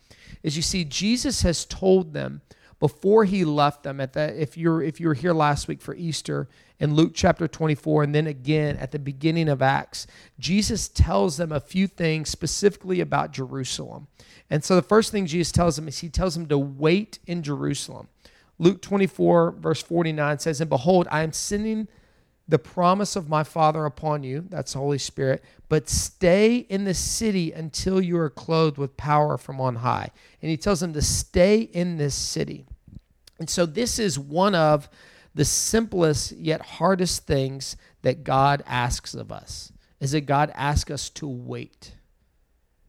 Is 0.44 0.56
you 0.56 0.64
see 0.64 0.86
jesus 0.86 1.42
has 1.42 1.66
told 1.66 2.14
them 2.14 2.42
before 2.80 3.26
he 3.26 3.44
left 3.44 3.84
them 3.84 4.00
at 4.00 4.14
the 4.14 4.42
if 4.42 4.58
you're 4.58 4.82
if 4.82 5.00
you 5.00 5.08
were 5.08 5.14
here 5.14 5.34
last 5.34 5.68
week 5.68 5.82
for 5.82 5.94
easter 5.96 6.48
in 6.80 6.96
luke 6.96 7.12
chapter 7.14 7.48
24 7.48 8.04
and 8.04 8.16
then 8.16 8.28
again 8.28 8.78
at 8.78 8.92
the 8.92 9.00
beginning 9.00 9.50
of 9.50 9.62
acts 9.62 10.08
jesus 10.40 10.88
tells 10.88 11.38
them 11.38 11.52
a 11.52 11.60
few 11.60 11.88
things 11.88 12.30
specifically 12.30 13.02
about 13.02 13.32
jerusalem 13.32 14.08
and 14.50 14.64
so 14.64 14.76
the 14.76 14.82
first 14.82 15.12
thing 15.12 15.26
Jesus 15.26 15.52
tells 15.52 15.76
them 15.76 15.88
is 15.88 16.00
he 16.00 16.10
tells 16.10 16.36
them 16.36 16.48
to 16.48 16.58
wait 16.58 17.20
in 17.28 17.44
Jerusalem. 17.44 18.08
Luke 18.58 18.82
24, 18.82 19.52
verse 19.52 19.82
49 19.82 20.40
says, 20.40 20.60
And 20.60 20.70
behold, 20.70 21.08
I 21.12 21.22
am 21.22 21.32
sending 21.32 21.88
the 22.50 22.60
promise 22.60 23.16
of 23.16 23.30
my 23.30 23.44
Father 23.44 23.86
upon 23.86 24.24
you, 24.24 24.44
that's 24.50 24.74
Holy 24.74 24.98
Spirit, 24.98 25.44
but 25.70 25.88
stay 25.88 26.58
in 26.58 26.84
the 26.84 26.96
city 26.96 27.52
until 27.52 28.02
you 28.02 28.18
are 28.18 28.30
clothed 28.30 28.80
with 28.80 28.98
power 28.98 29.38
from 29.38 29.62
on 29.62 29.76
high. 29.76 30.10
And 30.42 30.50
he 30.50 30.58
tells 30.58 30.80
them 30.80 30.94
to 30.94 31.02
stay 31.02 31.62
in 31.62 31.98
this 31.98 32.16
city. 32.16 32.66
And 33.38 33.48
so 33.48 33.68
this 33.68 34.00
is 34.00 34.18
one 34.18 34.56
of 34.56 34.90
the 35.36 35.46
simplest 35.46 36.32
yet 36.32 36.62
hardest 36.62 37.28
things 37.28 37.78
that 38.02 38.24
God 38.24 38.64
asks 38.66 39.14
of 39.14 39.32
us, 39.32 39.72
is 40.00 40.12
that 40.14 40.22
God 40.22 40.52
asks 40.56 40.90
us 40.90 41.10
to 41.12 41.28
wait. 41.28 41.94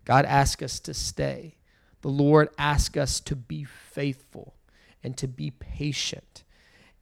God 0.06 0.24
asks 0.24 0.62
us 0.62 0.80
to 0.80 0.94
stay. 0.94 1.58
The 2.00 2.08
Lord 2.08 2.48
asks 2.56 2.96
us 2.96 3.20
to 3.20 3.36
be 3.36 3.64
faithful 3.64 4.54
and 5.04 5.18
to 5.18 5.28
be 5.28 5.50
patient. 5.50 6.44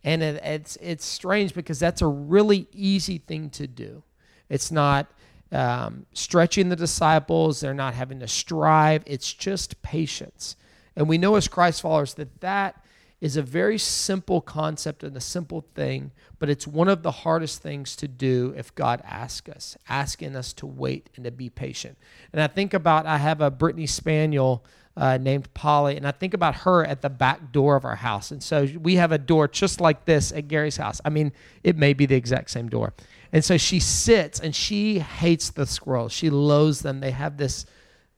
And 0.04 0.22
it, 0.22 0.40
it's, 0.44 0.76
it's 0.76 1.04
strange 1.04 1.54
because 1.54 1.78
that's 1.78 2.02
a 2.02 2.06
really 2.06 2.68
easy 2.72 3.18
thing 3.18 3.50
to 3.50 3.66
do. 3.66 4.02
It's 4.48 4.70
not 4.70 5.10
um, 5.52 6.06
stretching 6.12 6.68
the 6.68 6.76
disciples, 6.76 7.60
they're 7.60 7.74
not 7.74 7.94
having 7.94 8.20
to 8.20 8.28
strive, 8.28 9.02
it's 9.06 9.32
just 9.32 9.80
patience. 9.82 10.56
And 10.94 11.08
we 11.08 11.18
know 11.18 11.36
as 11.36 11.48
Christ 11.48 11.82
followers 11.82 12.14
that 12.14 12.40
that 12.40 12.84
is 13.20 13.36
a 13.36 13.42
very 13.42 13.78
simple 13.78 14.40
concept 14.40 15.02
and 15.02 15.16
a 15.16 15.20
simple 15.20 15.64
thing, 15.74 16.12
but 16.38 16.48
it's 16.48 16.66
one 16.66 16.88
of 16.88 17.02
the 17.02 17.10
hardest 17.10 17.60
things 17.60 17.96
to 17.96 18.06
do 18.06 18.54
if 18.56 18.74
God 18.74 19.02
asks 19.04 19.48
us, 19.48 19.76
asking 19.88 20.36
us 20.36 20.52
to 20.54 20.66
wait 20.66 21.10
and 21.16 21.24
to 21.24 21.30
be 21.30 21.50
patient. 21.50 21.98
And 22.32 22.40
I 22.40 22.46
think 22.46 22.74
about 22.74 23.06
I 23.06 23.18
have 23.18 23.40
a 23.40 23.50
Brittany 23.50 23.86
Spaniel 23.86 24.64
uh, 24.98 25.16
named 25.16 25.52
Polly, 25.54 25.96
and 25.96 26.06
I 26.06 26.10
think 26.10 26.34
about 26.34 26.54
her 26.56 26.84
at 26.84 27.00
the 27.00 27.08
back 27.08 27.52
door 27.52 27.76
of 27.76 27.84
our 27.84 27.96
house. 27.96 28.30
And 28.30 28.42
so 28.42 28.66
we 28.80 28.96
have 28.96 29.12
a 29.12 29.18
door 29.18 29.48
just 29.48 29.80
like 29.80 30.04
this 30.04 30.32
at 30.32 30.48
Gary's 30.48 30.76
house. 30.76 31.00
I 31.04 31.08
mean, 31.08 31.32
it 31.62 31.76
may 31.76 31.94
be 31.94 32.04
the 32.04 32.16
exact 32.16 32.50
same 32.50 32.68
door. 32.68 32.92
And 33.32 33.44
so 33.44 33.56
she 33.56 33.80
sits 33.80 34.40
and 34.40 34.54
she 34.54 34.98
hates 34.98 35.50
the 35.50 35.66
squirrels. 35.66 36.12
She 36.12 36.28
loathes 36.28 36.80
them. 36.80 37.00
They 37.00 37.12
have 37.12 37.36
this, 37.36 37.64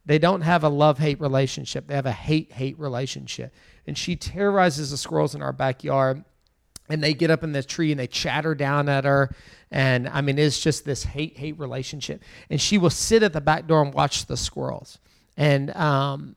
they 0.07 0.19
don't 0.19 0.41
have 0.41 0.65
a 0.65 0.69
love 0.69 0.99
hate 0.99 1.21
relationship, 1.21 1.87
they 1.87 1.95
have 1.95 2.07
a 2.07 2.13
hate 2.13 2.53
hate 2.53 2.79
relationship 2.79 3.53
and 3.87 3.99
she 3.99 4.15
terrorizes 4.17 4.93
the 4.93 4.97
squirrels 4.97 5.35
in 5.35 5.43
our 5.43 5.53
backyard. 5.53 6.25
And 6.89 7.03
they 7.03 7.15
get 7.15 7.31
up 7.31 7.45
in 7.45 7.53
the 7.53 7.63
tree 7.63 7.91
and 7.93 8.01
they 8.01 8.07
chatter 8.09 8.55
down 8.55 8.89
at 8.89 9.05
her. 9.05 9.35
And 9.71 10.09
I 10.09 10.21
mean, 10.21 10.39
it's 10.39 10.61
just 10.61 10.85
this 10.85 11.05
hate 11.05 11.37
hate 11.37 11.59
relationship. 11.59 12.23
And 12.51 12.61
she 12.61 12.79
will 12.79 12.91
sit 12.91 13.23
at 13.23 13.33
the 13.33 13.41
back 13.41 13.67
door 13.67 13.83
and 13.83 13.95
watch 13.95 14.27
the 14.27 14.37
squirrels. 14.37 14.99
And 15.37 15.75
um, 15.77 16.37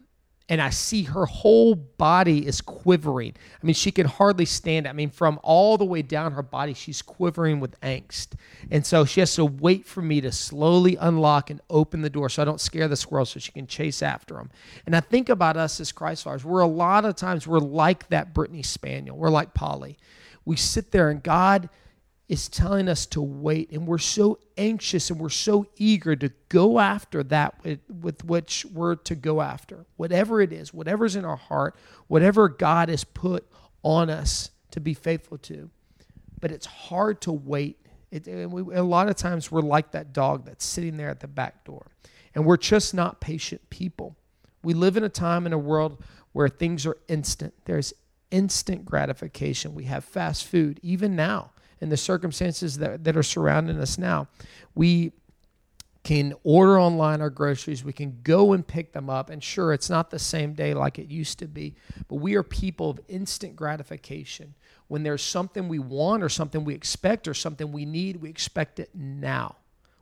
and 0.53 0.61
I 0.61 0.69
see 0.69 1.01
her 1.01 1.25
whole 1.25 1.73
body 1.73 2.45
is 2.45 2.61
quivering. 2.61 3.33
I 3.35 3.65
mean, 3.65 3.73
she 3.73 3.91
can 3.91 4.05
hardly 4.05 4.45
stand. 4.45 4.87
I 4.87 4.93
mean, 4.93 5.09
from 5.09 5.39
all 5.41 5.79
the 5.79 5.83
way 5.83 6.03
down 6.03 6.33
her 6.33 6.43
body, 6.43 6.75
she's 6.75 7.01
quivering 7.01 7.59
with 7.59 7.81
angst. 7.81 8.35
And 8.69 8.85
so 8.85 9.03
she 9.03 9.19
has 9.21 9.33
to 9.33 9.45
wait 9.45 9.87
for 9.87 10.03
me 10.03 10.21
to 10.21 10.31
slowly 10.31 10.95
unlock 10.97 11.49
and 11.49 11.59
open 11.71 12.03
the 12.03 12.09
door 12.11 12.29
so 12.29 12.43
I 12.43 12.45
don't 12.45 12.61
scare 12.61 12.87
the 12.87 12.95
squirrels 12.95 13.31
so 13.31 13.39
she 13.39 13.51
can 13.51 13.65
chase 13.65 14.03
after 14.03 14.35
them. 14.35 14.51
And 14.85 14.95
I 14.95 14.99
think 14.99 15.27
about 15.27 15.57
us 15.57 15.79
as 15.79 15.91
Christ 15.91 16.23
followers. 16.23 16.45
We're 16.45 16.61
a 16.61 16.67
lot 16.67 17.03
of 17.03 17.15
times, 17.15 17.47
we're 17.47 17.57
like 17.57 18.07
that 18.09 18.31
Brittany 18.35 18.61
Spaniel. 18.61 19.17
We're 19.17 19.31
like 19.31 19.55
Polly. 19.55 19.97
We 20.45 20.55
sit 20.55 20.91
there 20.91 21.09
and 21.09 21.23
God 21.23 21.67
is 22.29 22.47
telling 22.47 22.87
us 22.87 23.05
to 23.05 23.21
wait, 23.21 23.71
and 23.71 23.85
we're 23.85 23.97
so 23.97 24.39
anxious 24.57 25.09
and 25.09 25.19
we're 25.19 25.29
so 25.29 25.65
eager 25.75 26.15
to 26.15 26.31
go 26.47 26.79
after 26.79 27.21
that 27.21 27.61
with, 27.63 27.79
with 28.01 28.23
which 28.23 28.65
we're 28.73 28.95
to 28.95 29.15
go 29.15 29.41
after. 29.41 29.85
Whatever 29.97 30.39
it 30.41 30.53
is, 30.53 30.73
whatever's 30.73 31.15
in 31.15 31.25
our 31.25 31.35
heart, 31.35 31.75
whatever 32.07 32.47
God 32.47 32.87
has 32.89 33.03
put 33.03 33.45
on 33.83 34.09
us 34.09 34.51
to 34.71 34.79
be 34.79 34.93
faithful 34.93 35.37
to. 35.39 35.69
But 36.39 36.51
it's 36.51 36.65
hard 36.65 37.21
to 37.21 37.31
wait. 37.31 37.77
It, 38.09 38.27
we, 38.49 38.73
a 38.73 38.83
lot 38.83 39.09
of 39.09 39.15
times 39.15 39.51
we're 39.51 39.61
like 39.61 39.91
that 39.91 40.13
dog 40.13 40.45
that's 40.45 40.65
sitting 40.65 40.95
there 40.95 41.09
at 41.09 41.19
the 41.19 41.27
back 41.27 41.65
door, 41.65 41.87
and 42.33 42.45
we're 42.45 42.57
just 42.57 42.93
not 42.93 43.19
patient 43.19 43.69
people. 43.69 44.15
We 44.63 44.73
live 44.73 44.95
in 44.95 45.03
a 45.03 45.09
time 45.09 45.45
in 45.45 45.51
a 45.51 45.57
world 45.57 46.01
where 46.31 46.47
things 46.47 46.85
are 46.85 46.97
instant. 47.09 47.53
There's 47.65 47.93
instant 48.31 48.85
gratification. 48.85 49.75
We 49.75 49.83
have 49.85 50.05
fast 50.05 50.47
food, 50.47 50.79
even 50.81 51.17
now 51.17 51.51
and 51.83 51.91
the 51.91 51.97
circumstances 51.97 52.77
that, 52.77 53.03
that 53.03 53.17
are 53.17 53.23
surrounding 53.23 53.77
us 53.77 53.97
now. 53.97 54.29
We 54.73 55.11
can 56.03 56.33
order 56.43 56.79
online 56.79 57.19
our 57.19 57.29
groceries. 57.29 57.83
We 57.83 57.91
can 57.91 58.19
go 58.23 58.53
and 58.53 58.65
pick 58.65 58.93
them 58.93 59.09
up. 59.09 59.29
And 59.29 59.43
sure, 59.43 59.73
it's 59.73 59.89
not 59.89 60.09
the 60.09 60.17
same 60.17 60.53
day 60.53 60.73
like 60.73 60.97
it 60.97 61.09
used 61.09 61.39
to 61.39 61.47
be, 61.47 61.75
but 62.07 62.15
we 62.15 62.35
are 62.35 62.43
people 62.43 62.89
of 62.89 63.01
instant 63.09 63.57
gratification. 63.57 64.55
When 64.87 65.03
there's 65.03 65.21
something 65.21 65.67
we 65.67 65.79
want 65.79 66.23
or 66.23 66.29
something 66.29 66.63
we 66.63 66.73
expect 66.73 67.27
or 67.27 67.33
something 67.33 67.73
we 67.73 67.83
need, 67.83 68.21
we 68.21 68.29
expect 68.29 68.79
it 68.79 68.89
now. 68.93 69.57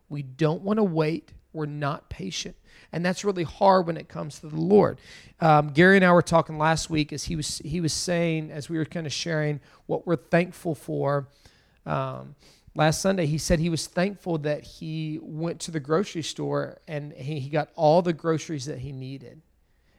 We 0.08 0.22
don't 0.22 0.62
want 0.62 0.78
to 0.78 0.84
wait. 0.84 1.34
We're 1.52 1.66
not 1.66 2.10
patient. 2.10 2.56
And 2.92 3.04
that's 3.04 3.26
really 3.26 3.44
hard 3.44 3.88
when 3.88 3.98
it 3.98 4.08
comes 4.08 4.40
to 4.40 4.48
the 4.48 4.56
Lord. 4.56 5.00
Um, 5.40 5.70
Gary 5.70 5.96
and 5.96 6.06
I 6.06 6.12
were 6.14 6.22
talking 6.22 6.60
last 6.60 6.92
week 6.92 7.12
as 7.12 7.24
he 7.24 7.36
was 7.36 7.58
he 7.66 7.82
was 7.82 7.92
saying 7.92 8.52
as 8.52 8.70
we 8.70 8.78
were 8.78 8.86
kind 8.86 9.08
of 9.08 9.14
sharing 9.14 9.60
what 9.88 10.06
we're 10.06 10.16
thankful 10.16 10.76
for 10.76 11.28
um, 11.86 12.36
last 12.76 13.02
Sunday, 13.02 13.26
he 13.26 13.38
said 13.38 13.60
he 13.60 13.70
was 13.70 13.88
thankful 13.88 14.38
that 14.40 14.64
he 14.64 15.20
went 15.22 15.60
to 15.62 15.72
the 15.72 15.80
grocery 15.80 16.24
store 16.24 16.80
and 16.88 17.14
he, 17.14 17.40
he 17.40 17.50
got 17.50 17.70
all 17.76 18.02
the 18.02 18.14
groceries 18.14 18.66
that 18.66 18.80
he 18.80 18.92
needed. 18.92 19.42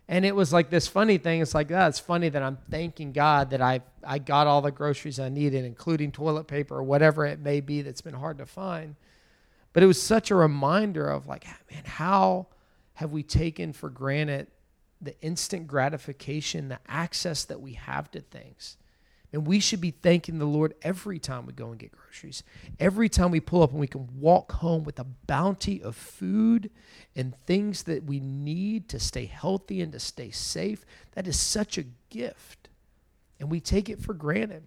And 0.09 0.25
it 0.27 0.35
was 0.35 0.53
like 0.53 0.69
this 0.69 0.87
funny 0.87 1.17
thing. 1.17 1.41
It's 1.41 1.55
like, 1.55 1.71
oh, 1.71 1.91
funny 1.93 2.29
that 2.29 2.43
I'm 2.43 2.59
thanking 2.71 3.13
God 3.13 3.51
that 3.51 3.63
I 3.63 3.81
I 4.05 4.19
got 4.19 4.47
all 4.47 4.61
the 4.61 4.71
groceries 4.71 5.19
I 5.19 5.29
needed, 5.29 5.65
including 5.65 6.13
toilet 6.13 6.49
paper 6.49 6.77
or 6.77 6.83
whatever 6.83 7.25
it 7.25 7.41
may 7.41 7.61
be 7.61 7.83
that's 7.83 8.01
been 8.01 8.15
hard 8.15 8.39
to 8.39 8.47
find. 8.47 8.97
But 9.73 9.83
it 9.83 9.87
was 9.87 10.03
such 10.03 10.31
a 10.31 10.35
reminder 10.35 11.09
of 11.09 11.27
like, 11.27 11.47
man, 11.71 11.85
how 11.85 12.49
have 12.95 13.13
we 13.13 13.23
taken 13.23 13.73
for 13.73 13.89
granted 13.89 14.49
the 15.01 15.19
instant 15.23 15.67
gratification, 15.67 16.69
the 16.69 16.79
access 16.87 17.45
that 17.45 17.61
we 17.61 17.73
have 17.75 18.11
to 18.11 18.21
things? 18.21 18.77
And 19.33 19.47
we 19.47 19.61
should 19.61 19.81
be 19.81 19.93
thanking 19.93 20.39
the 20.39 20.45
Lord 20.45 20.75
every 20.83 21.19
time 21.19 21.47
we 21.47 21.55
go 21.55 21.71
and 21.71 21.79
get 21.79 21.93
groceries. 21.93 22.43
Every 22.79 23.09
time 23.09 23.31
we 23.31 23.41
pull 23.41 23.63
up 23.63 23.71
and 23.71 23.81
we 23.81 23.87
can 23.87 24.09
walk 24.21 24.53
home 24.53 24.85
with 24.85 24.99
a 24.99 25.07
bounty 25.27 25.83
of 25.83 25.97
food 25.97 26.71
and 27.17 27.35
things 27.47 27.85
that 27.85 28.05
we 28.05 28.21
need 28.21 28.89
to 28.91 29.01
stay 29.01 29.25
healthy 29.25 29.81
and 29.81 29.93
to 29.93 29.99
stay 29.99 30.31
safe. 30.31 30.85
That 31.13 31.27
is 31.27 31.41
such 31.41 31.79
a 31.79 31.85
gift. 32.11 32.69
And 33.41 33.51
we 33.51 33.59
take 33.59 33.89
it 33.89 34.01
for 34.01 34.13
granted. 34.13 34.65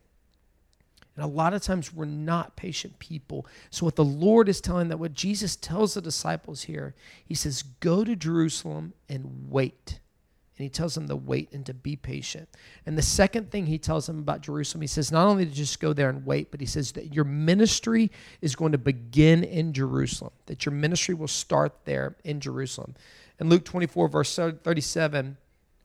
And 1.16 1.24
a 1.24 1.28
lot 1.28 1.54
of 1.54 1.62
times 1.62 1.94
we're 1.94 2.06
not 2.06 2.56
patient 2.56 2.98
people. 3.00 3.46
So, 3.70 3.86
what 3.86 3.96
the 3.96 4.04
Lord 4.04 4.50
is 4.50 4.60
telling 4.60 4.90
that, 4.90 4.98
what 4.98 5.14
Jesus 5.14 5.56
tells 5.56 5.94
the 5.94 6.02
disciples 6.02 6.64
here, 6.64 6.94
he 7.24 7.36
says, 7.36 7.64
Go 7.64 8.04
to 8.04 8.18
Jerusalem 8.18 8.94
and 9.08 9.48
wait 9.50 10.00
and 10.58 10.64
he 10.64 10.70
tells 10.70 10.96
them 10.96 11.08
to 11.08 11.16
wait 11.16 11.52
and 11.52 11.66
to 11.66 11.74
be 11.74 11.98
patient. 11.98 12.48
And 12.86 12.98
the 12.98 13.02
second 13.02 13.52
thing 13.52 13.66
he 13.66 13.78
tells 13.78 14.08
them 14.08 14.20
about 14.20 14.42
Jerusalem, 14.42 14.82
he 14.82 14.88
says 14.88 15.12
not 15.12 15.28
only 15.28 15.46
to 15.46 15.52
just 15.52 15.82
go 15.82 15.92
there 15.92 16.10
and 16.10 16.26
wait, 16.26 16.50
but 16.50 16.62
he 16.62 16.66
says 16.66 16.94
that 16.94 17.14
your 17.14 17.26
ministry 17.26 18.10
is 18.42 18.56
going 18.56 18.72
to 18.72 18.78
begin 18.78 19.44
in 19.44 19.74
Jerusalem, 19.74 20.32
that 20.46 20.66
your 20.66 20.74
ministry 20.74 21.14
will 21.14 21.28
start 21.28 21.74
there 21.84 22.16
in 22.24 22.40
Jerusalem. 22.40 22.96
In 23.38 23.50
Luke 23.50 23.66
24, 23.66 24.08
verse 24.08 24.34
37, 24.34 25.36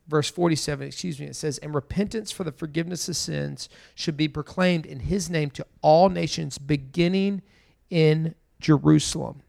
verse 0.07 0.31
47, 0.31 0.87
excuse 0.87 1.19
me, 1.19 1.27
it 1.27 1.37
says, 1.37 1.59
And 1.59 1.75
repentance 1.75 2.31
for 2.31 2.45
the 2.45 2.53
forgiveness 2.53 3.09
of 3.09 3.17
sins 3.17 3.69
should 3.97 4.17
be 4.17 4.29
proclaimed 4.29 4.87
in 4.87 5.01
his 5.01 5.29
name 5.29 5.51
to 5.51 5.67
all 5.83 6.09
nations, 6.09 6.59
beginning 6.59 7.43
in 7.91 8.37
Jerusalem. 8.61 9.43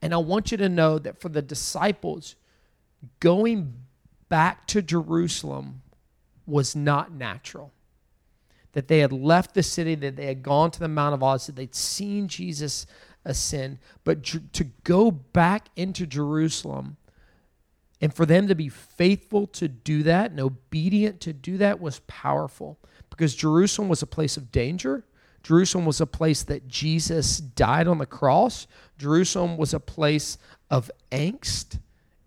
And 0.00 0.14
I 0.14 0.18
want 0.18 0.52
you 0.52 0.58
to 0.58 0.68
know 0.68 1.00
that 1.00 1.20
for 1.20 1.28
the 1.28 1.42
disciples, 1.42 2.36
going 3.20 3.74
back 4.28 4.66
to 4.68 4.82
Jerusalem 4.82 5.82
was 6.46 6.76
not 6.76 7.12
natural. 7.12 7.72
That 8.72 8.88
they 8.88 8.98
had 8.98 9.12
left 9.12 9.54
the 9.54 9.62
city, 9.62 9.94
that 9.96 10.16
they 10.16 10.26
had 10.26 10.42
gone 10.42 10.70
to 10.70 10.80
the 10.80 10.88
Mount 10.88 11.14
of 11.14 11.22
Olives, 11.22 11.46
that 11.46 11.56
they'd 11.56 11.74
seen 11.74 12.28
Jesus 12.28 12.86
ascend. 13.24 13.78
But 14.04 14.22
to 14.24 14.64
go 14.84 15.10
back 15.10 15.68
into 15.76 16.06
Jerusalem 16.06 16.96
and 18.00 18.12
for 18.12 18.26
them 18.26 18.48
to 18.48 18.54
be 18.54 18.68
faithful 18.68 19.46
to 19.48 19.68
do 19.68 20.02
that 20.02 20.30
and 20.30 20.40
obedient 20.40 21.20
to 21.22 21.32
do 21.32 21.56
that 21.58 21.80
was 21.80 22.00
powerful 22.06 22.78
because 23.10 23.34
Jerusalem 23.34 23.88
was 23.88 24.02
a 24.02 24.06
place 24.06 24.36
of 24.36 24.52
danger. 24.52 25.04
Jerusalem 25.42 25.86
was 25.86 26.00
a 26.00 26.06
place 26.06 26.42
that 26.42 26.68
Jesus 26.68 27.38
died 27.38 27.88
on 27.88 27.98
the 27.98 28.06
cross. 28.06 28.66
Jerusalem 28.98 29.56
was 29.56 29.72
a 29.72 29.80
place 29.80 30.38
of 30.70 30.90
angst. 31.10 31.78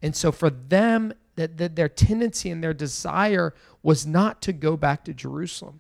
And 0.02 0.16
so 0.16 0.32
for 0.32 0.50
them 0.50 1.14
that, 1.40 1.58
that 1.58 1.76
their 1.76 1.90
tendency 1.90 2.50
and 2.50 2.64
their 2.64 2.74
desire 2.74 3.54
was 3.82 4.06
not 4.06 4.42
to 4.42 4.54
go 4.54 4.76
back 4.76 5.06
to 5.06 5.14
Jerusalem. 5.14 5.80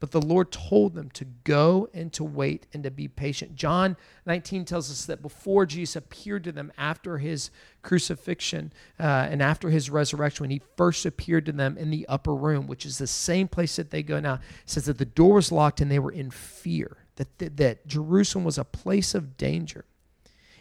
But 0.00 0.10
the 0.10 0.20
Lord 0.20 0.50
told 0.50 0.94
them 0.94 1.10
to 1.10 1.24
go 1.24 1.88
and 1.94 2.12
to 2.14 2.24
wait 2.24 2.66
and 2.74 2.82
to 2.82 2.90
be 2.90 3.06
patient. 3.06 3.54
John 3.54 3.96
19 4.26 4.64
tells 4.64 4.90
us 4.90 5.06
that 5.06 5.22
before 5.22 5.64
Jesus 5.64 5.94
appeared 5.94 6.42
to 6.44 6.52
them 6.52 6.72
after 6.76 7.18
his 7.18 7.50
crucifixion 7.82 8.72
uh, 8.98 9.28
and 9.30 9.40
after 9.40 9.70
his 9.70 9.90
resurrection, 9.90 10.42
when 10.42 10.50
he 10.50 10.60
first 10.76 11.06
appeared 11.06 11.46
to 11.46 11.52
them 11.52 11.78
in 11.78 11.90
the 11.90 12.04
upper 12.08 12.34
room, 12.34 12.66
which 12.66 12.84
is 12.84 12.98
the 12.98 13.06
same 13.06 13.46
place 13.46 13.76
that 13.76 13.90
they 13.90 14.02
go 14.02 14.18
now, 14.18 14.40
says 14.66 14.86
that 14.86 14.98
the 14.98 15.04
door 15.04 15.36
was 15.36 15.52
locked 15.52 15.80
and 15.80 15.88
they 15.88 16.00
were 16.00 16.10
in 16.10 16.32
fear, 16.32 16.96
that, 17.14 17.38
that, 17.38 17.56
that 17.58 17.86
Jerusalem 17.86 18.44
was 18.44 18.58
a 18.58 18.64
place 18.64 19.14
of 19.14 19.36
danger. 19.36 19.84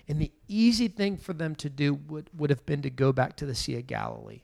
And 0.07 0.21
the 0.21 0.31
easy 0.47 0.87
thing 0.87 1.17
for 1.17 1.33
them 1.33 1.55
to 1.55 1.69
do 1.69 1.93
would, 1.93 2.29
would 2.35 2.49
have 2.49 2.65
been 2.65 2.81
to 2.81 2.89
go 2.89 3.11
back 3.11 3.35
to 3.37 3.45
the 3.45 3.55
Sea 3.55 3.77
of 3.77 3.87
Galilee, 3.87 4.41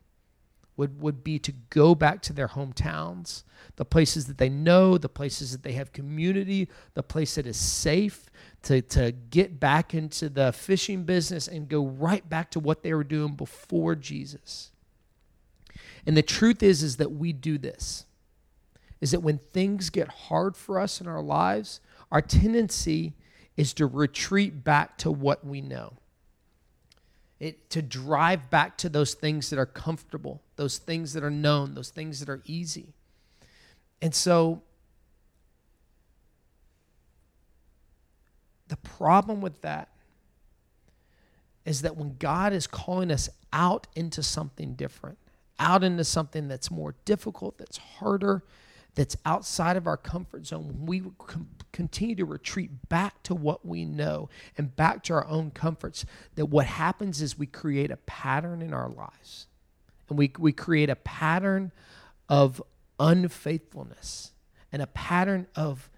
would, 0.75 1.01
would 1.01 1.23
be 1.23 1.39
to 1.39 1.51
go 1.69 1.95
back 1.95 2.21
to 2.23 2.33
their 2.33 2.47
hometowns, 2.49 3.43
the 3.75 3.85
places 3.85 4.27
that 4.27 4.37
they 4.37 4.49
know, 4.49 4.97
the 4.97 5.09
places 5.09 5.51
that 5.51 5.63
they 5.63 5.73
have 5.73 5.91
community, 5.91 6.69
the 6.93 7.03
place 7.03 7.35
that 7.35 7.47
is 7.47 7.57
safe, 7.57 8.29
to, 8.63 8.81
to 8.81 9.11
get 9.11 9.59
back 9.59 9.93
into 9.93 10.29
the 10.29 10.51
fishing 10.51 11.03
business 11.03 11.47
and 11.47 11.69
go 11.69 11.85
right 11.85 12.27
back 12.29 12.51
to 12.51 12.59
what 12.59 12.83
they 12.83 12.93
were 12.93 13.03
doing 13.03 13.33
before 13.33 13.95
Jesus. 13.95 14.71
And 16.05 16.15
the 16.15 16.21
truth 16.21 16.63
is, 16.63 16.83
is 16.83 16.97
that 16.97 17.11
we 17.11 17.33
do 17.33 17.57
this. 17.57 18.05
Is 18.99 19.11
that 19.11 19.19
when 19.19 19.39
things 19.53 19.89
get 19.89 20.07
hard 20.07 20.55
for 20.55 20.79
us 20.79 20.99
in 21.01 21.07
our 21.07 21.21
lives, 21.21 21.81
our 22.11 22.21
tendency 22.21 23.13
is 23.57 23.73
to 23.73 23.87
retreat 23.87 24.63
back 24.63 24.97
to 24.99 25.11
what 25.11 25.45
we 25.45 25.59
know. 25.59 25.93
It, 27.39 27.69
to 27.71 27.81
drive 27.81 28.49
back 28.49 28.77
to 28.79 28.89
those 28.89 29.13
things 29.13 29.49
that 29.49 29.59
are 29.59 29.65
comfortable, 29.65 30.41
those 30.55 30.77
things 30.77 31.13
that 31.13 31.23
are 31.23 31.29
known, 31.31 31.75
those 31.75 31.89
things 31.89 32.19
that 32.19 32.29
are 32.29 32.41
easy. 32.45 32.93
And 34.01 34.13
so 34.13 34.61
the 38.67 38.77
problem 38.77 39.41
with 39.41 39.61
that 39.61 39.89
is 41.65 41.81
that 41.81 41.95
when 41.97 42.15
God 42.17 42.53
is 42.53 42.65
calling 42.65 43.11
us 43.11 43.29
out 43.53 43.87
into 43.95 44.23
something 44.23 44.73
different, 44.73 45.17
out 45.59 45.83
into 45.83 46.03
something 46.03 46.47
that's 46.47 46.71
more 46.71 46.95
difficult, 47.05 47.57
that's 47.57 47.77
harder, 47.77 48.43
that's 48.97 49.15
outside 49.27 49.77
of 49.77 49.85
our 49.85 49.95
comfort 49.95 50.47
zone, 50.47 50.75
we 50.87 51.03
continue 51.71 52.15
to 52.15 52.25
retreat 52.25 52.89
back 52.89 53.21
to 53.21 53.35
what 53.35 53.63
we 53.63 53.85
know 53.85 54.27
and 54.57 54.75
back 54.75 55.03
to 55.03 55.13
our 55.13 55.27
own 55.27 55.51
comforts, 55.51 56.03
that 56.33 56.47
what 56.47 56.65
happens 56.65 57.21
is 57.21 57.37
we 57.37 57.45
create 57.45 57.91
a 57.91 57.97
pattern 57.97 58.59
in 58.59 58.73
our 58.73 58.89
lives. 58.89 59.45
And 60.09 60.17
we, 60.17 60.33
we 60.39 60.51
create 60.51 60.89
a 60.89 60.95
pattern 60.95 61.71
of 62.27 62.59
unfaithfulness 62.99 64.31
and 64.71 64.81
a 64.81 64.87
pattern 64.87 65.45
of 65.55 65.91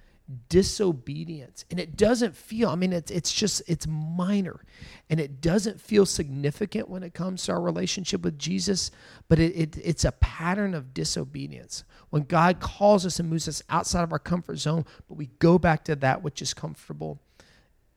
disobedience. 0.48 1.65
And 1.72 1.80
it 1.80 1.98
doesn't 1.98 2.36
feel 2.36 2.70
i 2.70 2.76
mean 2.76 2.94
it's, 2.94 3.12
it's 3.12 3.34
just 3.34 3.62
it's 3.68 3.88
minor. 3.88 4.63
And 5.10 5.20
it 5.20 5.42
doesn't 5.42 5.82
feel 5.82 6.06
significant 6.06 6.88
when 6.88 7.02
it 7.02 7.13
comes 7.13 7.44
to 7.46 7.54
our 7.54 7.62
relationship 7.62 8.22
with 8.22 8.38
jesus 8.38 8.92
but 9.28 9.39
it, 9.39 9.56
it, 9.56 9.78
it's 9.84 10.06
a 10.06 10.12
pattern 10.13 10.74
of 10.74 10.94
disobedience. 10.94 11.84
When 12.10 12.24
god 12.24 12.60
calls 12.60 13.06
us 13.06 13.20
and 13.20 13.30
moves 13.30 13.48
us 13.48 13.63
outside 13.70 14.04
of 14.04 14.12
our 14.12 14.20
comfort 14.20 14.58
zone 14.58 14.86
but 15.08 15.15
we 15.15 15.28
go 15.39 15.58
back 15.58 15.84
to 15.86 15.96
that 15.98 16.24
which 16.24 16.42
is 16.42 16.54
comfortable 16.54 17.22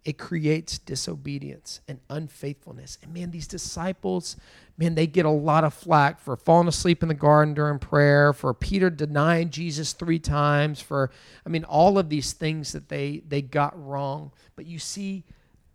it 0.05 0.19
creates 0.19 0.79
disobedience 0.79 1.81
and 1.87 2.01
unfaithfulness. 2.11 2.99
And 3.03 3.15
man, 3.15 3.31
these 3.31 3.47
disciples, 3.47 4.37
man, 4.77 4.97
they 4.97 5.07
get 5.07 5.27
a 5.27 5.31
lot 5.31 5.63
of 5.63 5.73
flack 5.73 6.19
for 6.19 6.37
falling 6.37 6.67
asleep 6.67 7.03
in 7.03 7.09
the 7.09 7.15
garden 7.15 7.55
during 7.55 7.79
prayer, 7.79 8.33
for 8.33 8.53
Peter 8.53 8.91
denying 8.91 9.51
Jesus 9.51 9.93
three 9.93 10.19
times, 10.19 10.81
for 10.81 11.11
I 11.47 11.49
mean, 11.51 11.65
all 11.65 11.99
of 11.99 12.09
these 12.09 12.33
things 12.33 12.73
that 12.73 12.89
they 12.89 13.23
they 13.29 13.43
got 13.43 13.81
wrong. 13.81 14.33
But 14.57 14.67
you 14.67 14.81
see, 14.81 15.25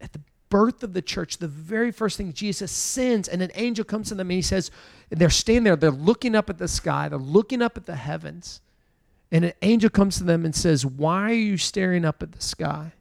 at 0.02 0.12
the 0.12 0.20
birth 0.50 0.84
of 0.84 0.94
the 0.94 1.02
church, 1.02 1.38
the 1.38 1.48
very 1.48 1.92
first 1.92 2.18
thing 2.18 2.34
Jesus 2.34 2.72
sends, 2.72 3.30
and 3.30 3.42
an 3.42 3.52
angel 3.56 3.86
comes 3.86 4.10
to 4.10 4.16
them 4.16 4.28
and 4.28 4.36
he 4.36 4.42
says, 4.42 4.72
and 5.10 5.20
they're 5.20 5.30
standing 5.30 5.64
there, 5.64 5.76
they're 5.76 5.92
looking 5.92 6.36
up 6.36 6.50
at 6.50 6.58
the 6.58 6.68
sky, 6.68 7.08
they're 7.08 7.18
looking 7.18 7.62
up 7.62 7.78
at 7.78 7.86
the 7.86 7.96
heavens. 7.96 8.62
And 9.32 9.44
an 9.44 9.54
angel 9.62 9.90
comes 9.90 10.18
to 10.18 10.24
them 10.24 10.46
and 10.46 10.56
says, 10.56 10.86
Why 10.86 11.24
are 11.24 11.34
you 11.34 11.58
staring 11.58 12.06
up 12.06 12.24
at 12.24 12.32
the 12.32 12.42
sky? 12.42 12.94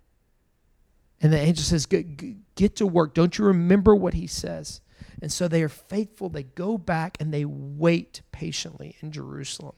And 1.20 1.32
the 1.32 1.38
angel 1.38 1.64
says, 1.64 1.86
Get 1.86 2.76
to 2.76 2.86
work. 2.86 3.14
Don't 3.14 3.38
you 3.38 3.44
remember 3.46 3.94
what 3.94 4.14
he 4.14 4.26
says? 4.26 4.80
And 5.22 5.32
so 5.32 5.48
they 5.48 5.62
are 5.62 5.68
faithful. 5.68 6.28
They 6.28 6.42
go 6.42 6.76
back 6.76 7.16
and 7.20 7.32
they 7.32 7.44
wait 7.44 8.22
patiently 8.32 8.96
in 9.00 9.12
Jerusalem. 9.12 9.74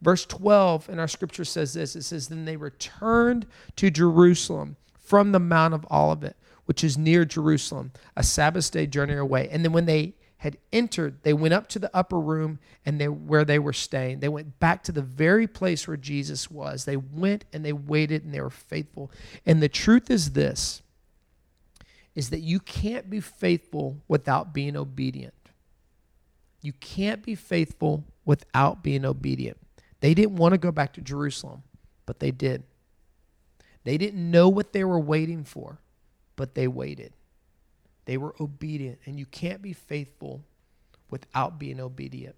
Verse 0.00 0.24
12 0.24 0.88
in 0.88 0.98
our 0.98 1.08
scripture 1.08 1.44
says 1.44 1.74
this 1.74 1.96
it 1.96 2.02
says, 2.02 2.28
Then 2.28 2.44
they 2.44 2.56
returned 2.56 3.46
to 3.76 3.90
Jerusalem 3.90 4.76
from 4.94 5.32
the 5.32 5.40
Mount 5.40 5.74
of 5.74 5.86
Olivet, 5.90 6.36
which 6.66 6.84
is 6.84 6.96
near 6.96 7.24
Jerusalem, 7.24 7.92
a 8.16 8.22
Sabbath 8.22 8.70
day 8.70 8.86
journey 8.86 9.14
away. 9.14 9.48
And 9.50 9.64
then 9.64 9.72
when 9.72 9.86
they 9.86 10.14
had 10.38 10.56
entered, 10.72 11.22
they 11.24 11.32
went 11.32 11.52
up 11.52 11.68
to 11.68 11.78
the 11.78 11.94
upper 11.94 12.18
room 12.18 12.58
and 12.86 13.00
they 13.00 13.08
where 13.08 13.44
they 13.44 13.58
were 13.58 13.72
staying. 13.72 14.20
They 14.20 14.28
went 14.28 14.58
back 14.60 14.84
to 14.84 14.92
the 14.92 15.02
very 15.02 15.46
place 15.46 15.86
where 15.86 15.96
Jesus 15.96 16.50
was. 16.50 16.84
They 16.84 16.96
went 16.96 17.44
and 17.52 17.64
they 17.64 17.72
waited 17.72 18.24
and 18.24 18.32
they 18.32 18.40
were 18.40 18.48
faithful. 18.50 19.10
And 19.44 19.60
the 19.62 19.68
truth 19.68 20.10
is 20.10 20.32
this 20.32 20.82
is 22.14 22.30
that 22.30 22.40
you 22.40 22.58
can't 22.58 23.08
be 23.08 23.20
faithful 23.20 23.98
without 24.08 24.52
being 24.52 24.76
obedient. 24.76 25.34
You 26.62 26.72
can't 26.72 27.22
be 27.22 27.36
faithful 27.36 28.04
without 28.24 28.82
being 28.82 29.04
obedient. 29.04 29.56
They 30.00 30.14
didn't 30.14 30.36
want 30.36 30.52
to 30.52 30.58
go 30.58 30.72
back 30.72 30.94
to 30.94 31.00
Jerusalem, 31.00 31.62
but 32.06 32.18
they 32.18 32.32
did. 32.32 32.64
They 33.84 33.98
didn't 33.98 34.30
know 34.30 34.48
what 34.48 34.72
they 34.72 34.82
were 34.84 34.98
waiting 34.98 35.44
for, 35.44 35.78
but 36.34 36.54
they 36.54 36.66
waited. 36.66 37.12
They 38.08 38.16
were 38.16 38.34
obedient, 38.40 39.00
and 39.04 39.18
you 39.18 39.26
can't 39.26 39.60
be 39.60 39.74
faithful 39.74 40.42
without 41.10 41.58
being 41.58 41.78
obedient. 41.78 42.36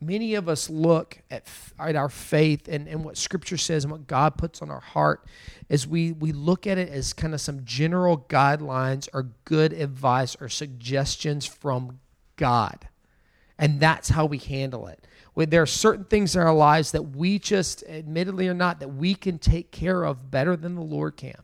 Many 0.00 0.36
of 0.36 0.48
us 0.48 0.70
look 0.70 1.18
at, 1.30 1.46
at 1.78 1.96
our 1.96 2.08
faith 2.08 2.66
and, 2.66 2.88
and 2.88 3.04
what 3.04 3.18
Scripture 3.18 3.58
says 3.58 3.84
and 3.84 3.90
what 3.92 4.06
God 4.06 4.38
puts 4.38 4.62
on 4.62 4.70
our 4.70 4.80
heart 4.80 5.26
as 5.68 5.86
we, 5.86 6.12
we 6.12 6.32
look 6.32 6.66
at 6.66 6.78
it 6.78 6.88
as 6.88 7.12
kind 7.12 7.34
of 7.34 7.42
some 7.42 7.66
general 7.66 8.24
guidelines 8.30 9.06
or 9.12 9.28
good 9.44 9.74
advice 9.74 10.34
or 10.40 10.48
suggestions 10.48 11.44
from 11.44 12.00
God. 12.36 12.88
And 13.58 13.80
that's 13.80 14.08
how 14.08 14.24
we 14.24 14.38
handle 14.38 14.86
it. 14.86 15.06
When 15.34 15.50
there 15.50 15.60
are 15.60 15.66
certain 15.66 16.06
things 16.06 16.36
in 16.36 16.40
our 16.40 16.54
lives 16.54 16.92
that 16.92 17.14
we 17.14 17.38
just, 17.38 17.84
admittedly 17.86 18.48
or 18.48 18.54
not, 18.54 18.80
that 18.80 18.94
we 18.94 19.14
can 19.14 19.38
take 19.38 19.72
care 19.72 20.04
of 20.04 20.30
better 20.30 20.56
than 20.56 20.74
the 20.74 20.80
Lord 20.80 21.18
can. 21.18 21.42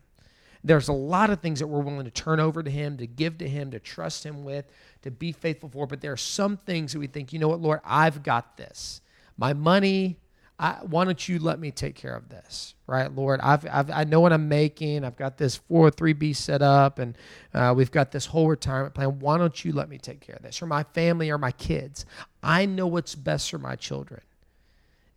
There's 0.63 0.87
a 0.87 0.93
lot 0.93 1.29
of 1.29 1.39
things 1.39 1.59
that 1.59 1.67
we're 1.67 1.81
willing 1.81 2.05
to 2.05 2.11
turn 2.11 2.39
over 2.39 2.61
to 2.61 2.69
Him, 2.69 2.97
to 2.97 3.07
give 3.07 3.37
to 3.39 3.49
Him, 3.49 3.71
to 3.71 3.79
trust 3.79 4.25
Him 4.25 4.43
with, 4.43 4.65
to 5.01 5.11
be 5.11 5.31
faithful 5.31 5.69
for. 5.69 5.87
But 5.87 6.01
there 6.01 6.11
are 6.11 6.17
some 6.17 6.57
things 6.57 6.93
that 6.93 6.99
we 6.99 7.07
think, 7.07 7.33
you 7.33 7.39
know 7.39 7.47
what, 7.47 7.61
Lord, 7.61 7.79
I've 7.83 8.23
got 8.23 8.57
this. 8.57 9.01
My 9.37 9.53
money, 9.53 10.17
I, 10.59 10.73
why 10.83 11.05
don't 11.05 11.27
you 11.27 11.39
let 11.39 11.59
me 11.59 11.71
take 11.71 11.95
care 11.95 12.15
of 12.15 12.29
this, 12.29 12.75
right, 12.85 13.11
Lord? 13.11 13.39
I've, 13.41 13.65
I've, 13.65 13.89
i 13.89 14.03
know 14.03 14.19
what 14.19 14.31
I'm 14.31 14.47
making. 14.47 15.03
I've 15.03 15.15
got 15.17 15.35
this 15.35 15.59
403b 15.71 16.35
set 16.35 16.61
up, 16.61 16.99
and 16.99 17.17
uh, 17.55 17.73
we've 17.75 17.89
got 17.89 18.11
this 18.11 18.27
whole 18.27 18.47
retirement 18.47 18.93
plan. 18.93 19.17
Why 19.17 19.39
don't 19.39 19.65
you 19.65 19.71
let 19.71 19.89
me 19.89 19.97
take 19.97 20.19
care 20.19 20.35
of 20.35 20.43
this, 20.43 20.61
or 20.61 20.67
my 20.67 20.83
family, 20.83 21.31
or 21.31 21.39
my 21.39 21.51
kids? 21.51 22.05
I 22.43 22.67
know 22.67 22.85
what's 22.85 23.15
best 23.15 23.49
for 23.49 23.57
my 23.57 23.75
children. 23.75 24.21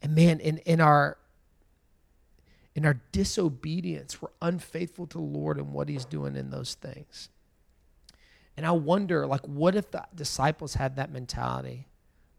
And 0.00 0.14
man, 0.14 0.40
in, 0.40 0.58
in 0.58 0.80
our 0.80 1.18
in 2.74 2.84
our 2.84 3.00
disobedience, 3.12 4.20
we're 4.20 4.28
unfaithful 4.42 5.06
to 5.08 5.18
the 5.18 5.24
Lord 5.24 5.58
and 5.58 5.72
what 5.72 5.88
He's 5.88 6.04
doing 6.04 6.36
in 6.36 6.50
those 6.50 6.74
things. 6.74 7.28
And 8.56 8.66
I 8.66 8.72
wonder, 8.72 9.26
like, 9.26 9.46
what 9.46 9.74
if 9.74 9.90
the 9.90 10.04
disciples 10.14 10.74
had 10.74 10.96
that 10.96 11.12
mentality? 11.12 11.88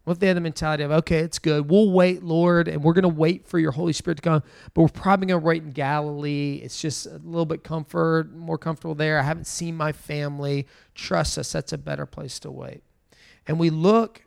What 0.05 0.13
if 0.13 0.19
they 0.19 0.27
had 0.27 0.37
the 0.37 0.41
mentality 0.41 0.83
of, 0.83 0.91
okay, 0.91 1.19
it's 1.19 1.39
good. 1.39 1.69
We'll 1.69 1.91
wait, 1.91 2.21
Lord, 2.21 2.67
and 2.67 2.83
we're 2.83 2.93
going 2.93 3.03
to 3.03 3.09
wait 3.09 3.47
for 3.47 3.57
your 3.57 3.71
Holy 3.71 3.91
Spirit 3.91 4.17
to 4.17 4.21
come, 4.21 4.43
but 4.73 4.81
we're 4.83 4.87
probably 4.87 5.25
going 5.27 5.41
to 5.41 5.45
wait 5.45 5.63
in 5.63 5.71
Galilee. 5.71 6.61
It's 6.63 6.79
just 6.79 7.07
a 7.07 7.19
little 7.23 7.45
bit 7.45 7.63
comfort, 7.63 8.31
more 8.35 8.59
comfortable 8.59 8.93
there. 8.93 9.19
I 9.19 9.23
haven't 9.23 9.47
seen 9.47 9.75
my 9.75 9.91
family. 9.91 10.67
Trust 10.93 11.39
us, 11.39 11.51
that's 11.51 11.73
a 11.73 11.77
better 11.77 12.05
place 12.05 12.39
to 12.41 12.51
wait. 12.51 12.83
And 13.47 13.59
we 13.59 13.71
look, 13.71 14.23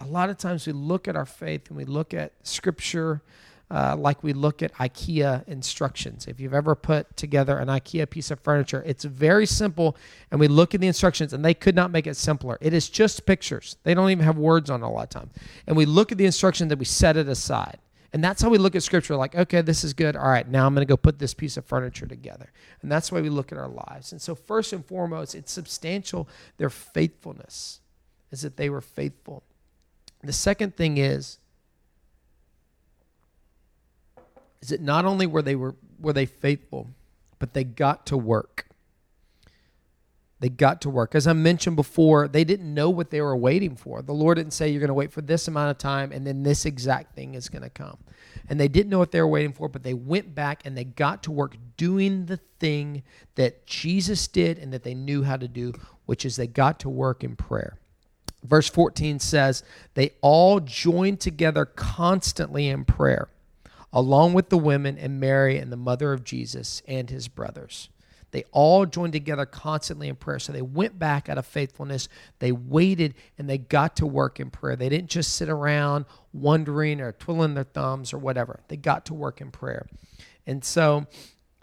a 0.00 0.06
lot 0.06 0.28
of 0.28 0.38
times 0.38 0.66
we 0.66 0.72
look 0.72 1.06
at 1.06 1.14
our 1.14 1.26
faith 1.26 1.68
and 1.68 1.76
we 1.76 1.84
look 1.84 2.12
at 2.12 2.32
Scripture 2.42 3.22
uh, 3.70 3.96
like 3.96 4.22
we 4.22 4.32
look 4.32 4.62
at 4.62 4.74
IKEA 4.74 5.46
instructions. 5.48 6.26
If 6.26 6.38
you've 6.38 6.54
ever 6.54 6.74
put 6.74 7.16
together 7.16 7.58
an 7.58 7.68
IKEA 7.68 8.08
piece 8.08 8.30
of 8.30 8.40
furniture, 8.40 8.82
it's 8.86 9.04
very 9.04 9.46
simple, 9.46 9.96
and 10.30 10.38
we 10.38 10.48
look 10.48 10.74
at 10.74 10.80
the 10.80 10.86
instructions, 10.86 11.32
and 11.32 11.44
they 11.44 11.54
could 11.54 11.74
not 11.74 11.90
make 11.90 12.06
it 12.06 12.16
simpler. 12.16 12.58
It 12.60 12.74
is 12.74 12.88
just 12.88 13.26
pictures. 13.26 13.76
They 13.82 13.94
don't 13.94 14.10
even 14.10 14.24
have 14.24 14.36
words 14.36 14.70
on 14.70 14.82
it 14.82 14.86
a 14.86 14.88
lot 14.88 15.04
of 15.04 15.08
time. 15.08 15.30
And 15.66 15.76
we 15.76 15.86
look 15.86 16.12
at 16.12 16.18
the 16.18 16.26
instructions, 16.26 16.70
and 16.70 16.78
we 16.78 16.84
set 16.84 17.16
it 17.16 17.28
aside. 17.28 17.78
And 18.12 18.22
that's 18.22 18.40
how 18.40 18.48
we 18.48 18.58
look 18.58 18.76
at 18.76 18.84
scripture 18.84 19.16
like, 19.16 19.34
okay, 19.34 19.60
this 19.60 19.82
is 19.82 19.92
good. 19.92 20.14
All 20.14 20.28
right, 20.28 20.48
now 20.48 20.66
I'm 20.66 20.74
going 20.74 20.86
to 20.86 20.88
go 20.90 20.96
put 20.96 21.18
this 21.18 21.34
piece 21.34 21.56
of 21.56 21.64
furniture 21.64 22.06
together. 22.06 22.52
And 22.80 22.92
that's 22.92 23.10
why 23.10 23.20
we 23.20 23.28
look 23.28 23.50
at 23.50 23.58
our 23.58 23.66
lives. 23.66 24.12
And 24.12 24.22
so, 24.22 24.36
first 24.36 24.72
and 24.72 24.86
foremost, 24.86 25.34
it's 25.34 25.50
substantial 25.50 26.28
their 26.56 26.70
faithfulness, 26.70 27.80
is 28.30 28.42
that 28.42 28.56
they 28.56 28.70
were 28.70 28.80
faithful. 28.80 29.42
The 30.22 30.32
second 30.32 30.76
thing 30.76 30.96
is, 30.96 31.38
is 34.64 34.70
that 34.70 34.80
not 34.80 35.04
only 35.04 35.26
were 35.26 35.42
they 35.42 35.54
were, 35.54 35.74
were 36.00 36.14
they 36.14 36.26
faithful, 36.26 36.90
but 37.38 37.52
they 37.52 37.64
got 37.64 38.06
to 38.06 38.16
work. 38.16 38.66
They 40.40 40.48
got 40.48 40.80
to 40.82 40.90
work. 40.90 41.14
As 41.14 41.26
I 41.26 41.34
mentioned 41.34 41.76
before, 41.76 42.28
they 42.28 42.44
didn't 42.44 42.72
know 42.72 42.88
what 42.88 43.10
they 43.10 43.20
were 43.20 43.36
waiting 43.36 43.76
for. 43.76 44.00
The 44.00 44.14
Lord 44.14 44.36
didn't 44.36 44.54
say 44.54 44.68
you're 44.68 44.80
going 44.80 44.88
to 44.88 44.94
wait 44.94 45.12
for 45.12 45.20
this 45.20 45.48
amount 45.48 45.70
of 45.70 45.78
time 45.78 46.12
and 46.12 46.26
then 46.26 46.42
this 46.42 46.64
exact 46.64 47.14
thing 47.14 47.34
is 47.34 47.50
going 47.50 47.62
to 47.62 47.70
come. 47.70 47.98
And 48.48 48.58
they 48.58 48.68
didn't 48.68 48.90
know 48.90 48.98
what 48.98 49.12
they 49.12 49.20
were 49.20 49.28
waiting 49.28 49.52
for, 49.52 49.68
but 49.68 49.82
they 49.82 49.94
went 49.94 50.34
back 50.34 50.62
and 50.64 50.76
they 50.76 50.84
got 50.84 51.22
to 51.24 51.30
work 51.30 51.56
doing 51.76 52.24
the 52.24 52.38
thing 52.58 53.02
that 53.34 53.66
Jesus 53.66 54.26
did 54.26 54.58
and 54.58 54.72
that 54.72 54.82
they 54.82 54.94
knew 54.94 55.22
how 55.22 55.36
to 55.36 55.48
do, 55.48 55.74
which 56.06 56.24
is 56.24 56.36
they 56.36 56.46
got 56.46 56.80
to 56.80 56.88
work 56.88 57.22
in 57.22 57.36
prayer. 57.36 57.78
Verse 58.42 58.68
14 58.68 59.18
says, 59.18 59.62
They 59.92 60.12
all 60.20 60.60
joined 60.60 61.20
together 61.20 61.66
constantly 61.66 62.68
in 62.68 62.84
prayer 62.84 63.28
along 63.94 64.32
with 64.34 64.48
the 64.48 64.58
women 64.58 64.98
and 64.98 65.20
Mary 65.20 65.56
and 65.56 65.72
the 65.72 65.76
mother 65.76 66.12
of 66.12 66.24
Jesus 66.24 66.82
and 66.86 67.08
his 67.08 67.28
brothers. 67.28 67.88
They 68.32 68.42
all 68.50 68.84
joined 68.84 69.12
together 69.12 69.46
constantly 69.46 70.08
in 70.08 70.16
prayer. 70.16 70.40
So 70.40 70.52
they 70.52 70.60
went 70.60 70.98
back 70.98 71.28
out 71.28 71.38
of 71.38 71.46
faithfulness. 71.46 72.08
They 72.40 72.50
waited 72.50 73.14
and 73.38 73.48
they 73.48 73.58
got 73.58 73.94
to 73.96 74.06
work 74.06 74.40
in 74.40 74.50
prayer. 74.50 74.74
They 74.74 74.88
didn't 74.88 75.10
just 75.10 75.36
sit 75.36 75.48
around 75.48 76.06
wondering 76.32 77.00
or 77.00 77.12
twiddling 77.12 77.54
their 77.54 77.62
thumbs 77.62 78.12
or 78.12 78.18
whatever. 78.18 78.58
They 78.66 78.76
got 78.76 79.06
to 79.06 79.14
work 79.14 79.40
in 79.40 79.52
prayer. 79.52 79.86
And 80.44 80.64
so 80.64 81.06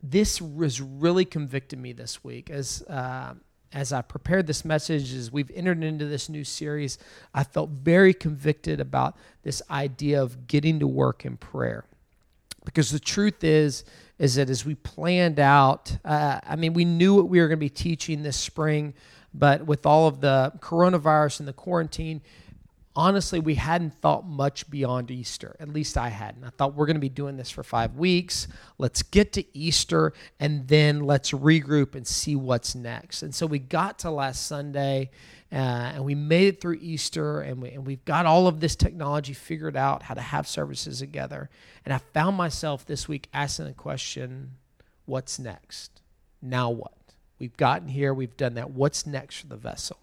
this 0.02 0.42
was 0.42 0.80
really 0.80 1.26
convicted 1.26 1.78
me 1.78 1.94
this 1.94 2.24
week 2.24 2.50
as. 2.50 2.82
Uh, 2.84 3.36
as 3.74 3.94
I 3.94 4.02
prepared 4.02 4.48
this 4.48 4.66
message, 4.66 5.14
as 5.14 5.32
we've 5.32 5.50
entered 5.56 5.82
into 5.82 6.04
this 6.04 6.28
new 6.28 6.44
series, 6.44 6.98
I 7.34 7.46
felt 7.46 7.70
very 7.70 8.14
convicted 8.14 8.82
about 8.82 9.16
this 9.44 9.62
idea 9.72 10.22
of 10.22 10.46
getting 10.46 10.80
to 10.82 10.88
work 10.88 11.24
in 11.24 11.38
prayer 11.38 11.86
because 12.66 12.92
the 12.92 13.00
truth 13.00 13.44
is 13.44 13.84
is 14.20 14.36
that 14.36 14.50
as 14.50 14.66
we 14.66 14.76
planned 14.76 15.40
out 15.40 15.98
uh, 16.06 16.40
i 16.44 16.56
mean 16.56 16.74
we 16.74 16.86
knew 16.86 17.16
what 17.16 17.28
we 17.28 17.40
were 17.40 17.48
going 17.48 17.58
to 17.58 17.66
be 17.66 17.70
teaching 17.70 18.24
this 18.24 18.38
spring 18.38 18.94
but 19.34 19.66
with 19.66 19.86
all 19.86 20.08
of 20.08 20.22
the 20.22 20.52
coronavirus 20.60 21.40
and 21.40 21.48
the 21.48 21.54
quarantine 21.54 22.22
honestly 22.96 23.40
we 23.40 23.56
hadn't 23.56 23.94
thought 23.94 24.26
much 24.26 24.70
beyond 24.70 25.12
easter. 25.12 25.56
At 25.60 25.70
least 25.70 25.98
i 25.98 26.10
hadn't. 26.10 26.44
I 26.44 26.50
thought 26.50 26.76
we're 26.76 26.86
going 26.86 26.96
to 26.96 27.02
be 27.02 27.10
doing 27.10 27.38
this 27.38 27.50
for 27.50 27.64
five 27.64 27.96
weeks. 27.96 28.48
Let's 28.78 29.02
get 29.02 29.34
to 29.34 29.58
easter 29.58 30.14
and 30.40 30.68
then 30.68 31.02
let's 31.02 31.32
regroup 31.32 31.96
and 31.96 32.06
see 32.06 32.36
what's 32.36 32.76
next. 32.76 33.24
And 33.24 33.34
so 33.34 33.46
we 33.46 33.60
got 33.60 34.00
to 34.00 34.12
last 34.12 34.48
sunday 34.48 35.10
uh, 35.52 35.56
and 35.96 36.06
we 36.06 36.16
made 36.16 36.48
it 36.48 36.62
through 36.62 36.78
Easter, 36.82 37.42
and, 37.42 37.62
we, 37.62 37.70
and 37.72 37.86
we've 37.86 38.06
got 38.06 38.26
all 38.26 38.48
of 38.48 38.62
this 38.62 38.76
technology 38.76 39.34
figured 39.34 39.76
out 39.76 40.04
how 40.04 40.14
to 40.14 40.22
have 40.22 40.48
services 40.48 41.00
together. 41.00 41.50
And 41.86 41.94
I 41.94 41.98
found 42.14 42.38
myself 42.38 42.86
this 42.86 43.08
week 43.08 43.28
asking 43.34 43.66
the 43.66 43.74
question 43.74 44.52
what's 45.06 45.40
next? 45.40 46.02
Now 46.42 46.70
what? 46.70 46.94
We've 47.38 47.56
gotten 47.58 47.90
here, 47.90 48.14
we've 48.14 48.38
done 48.38 48.54
that. 48.54 48.72
What's 48.72 49.06
next 49.06 49.40
for 49.42 49.48
the 49.48 49.58
vessel? 49.58 49.98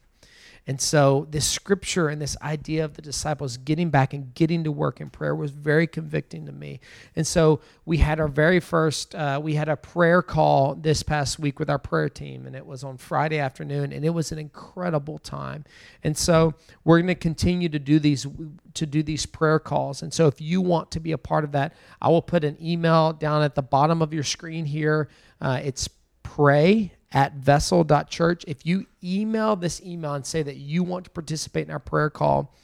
And 0.69 0.79
so, 0.79 1.27
this 1.31 1.47
scripture 1.47 2.09
and 2.09 2.21
this 2.21 2.37
idea 2.43 2.85
of 2.85 2.93
the 2.93 3.01
disciples 3.01 3.57
getting 3.57 3.89
back 3.89 4.13
and 4.13 4.35
getting 4.35 4.65
to 4.65 4.71
work 4.71 5.01
in 5.01 5.09
prayer 5.09 5.35
was 5.35 5.51
very 5.51 5.87
convicting 5.87 6.45
to 6.45 6.53
me. 6.53 6.81
And 7.17 7.27
so, 7.27 7.61
we 7.87 7.97
had 7.97 8.21
our 8.21 8.29
very 8.29 8.61
first, 8.61 9.15
uh, 9.15 9.41
we 9.43 9.55
had 9.55 9.71
a 9.71 9.77
prayer 9.77 10.21
call 10.21 10.75
this 10.75 11.03
past 11.03 11.39
week 11.39 11.59
with 11.59 11.71
our 11.71 11.79
prayer 11.79 12.11
team, 12.11 12.45
and 12.45 12.55
it 12.55 12.67
was 12.67 12.85
on 12.85 12.99
Friday 12.99 13.39
afternoon, 13.39 13.95
and 13.95 14.05
it 14.05 14.11
was 14.11 14.31
an 14.31 14.39
incredible 14.39 15.19
time. 15.19 15.65
And 16.05 16.15
so, 16.15 16.53
we're 16.85 16.99
going 16.99 17.07
to 17.07 17.15
continue 17.15 17.71
to 17.71 17.79
do 17.79 17.99
these 17.99 18.27
to 18.75 18.85
do 18.85 19.03
these 19.03 19.25
prayer 19.25 19.59
calls. 19.59 20.03
And 20.03 20.13
so, 20.13 20.27
if 20.27 20.39
you 20.39 20.61
want 20.61 20.91
to 20.91 21.01
be 21.01 21.13
a 21.13 21.19
part 21.19 21.45
of 21.45 21.53
that, 21.53 21.73
I 22.03 22.11
will 22.11 22.21
put 22.21 22.45
an 22.45 22.59
email 22.61 23.15
down 23.15 23.43
at 23.43 23.55
the 23.55 23.63
bottom 23.63 24.03
of 24.03 24.13
your 24.13 24.23
screen 24.23 24.67
here. 24.67 25.09
Uh, 25.41 25.61
it's 25.65 25.89
pray 26.23 26.93
at 27.13 27.35
vessel.church. 27.35 28.45
If 28.47 28.67
you 28.67 28.87
email 29.03 29.57
this 29.57 29.83
email 29.83 30.15
and 30.15 30.27
say 30.27 30.43
that 30.43 30.57
you 30.57 30.83
want 30.83 31.05
to 31.05 31.11
participate 31.11 31.67
in 31.67 31.73
our 31.73 31.79
prayer 31.79 32.11
call, 32.11 32.55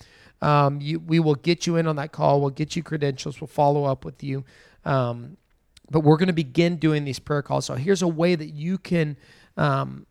um, 0.42 0.80
you, 0.80 0.98
we 0.98 1.20
will 1.20 1.36
get 1.36 1.66
you 1.66 1.76
in 1.76 1.86
on 1.86 1.96
that 1.96 2.12
call. 2.12 2.40
We'll 2.40 2.50
get 2.50 2.76
you 2.76 2.82
credentials. 2.82 3.40
We'll 3.40 3.48
follow 3.48 3.84
up 3.84 4.04
with 4.04 4.22
you. 4.22 4.44
Um, 4.84 5.38
but 5.90 6.00
we're 6.00 6.16
going 6.16 6.28
to 6.28 6.34
begin 6.34 6.76
doing 6.76 7.04
these 7.04 7.18
prayer 7.18 7.42
calls. 7.42 7.64
So 7.66 7.74
here's 7.74 8.02
a 8.02 8.08
way 8.08 8.34
that 8.34 8.50
you 8.50 8.78
can 8.78 9.16
um, 9.56 10.06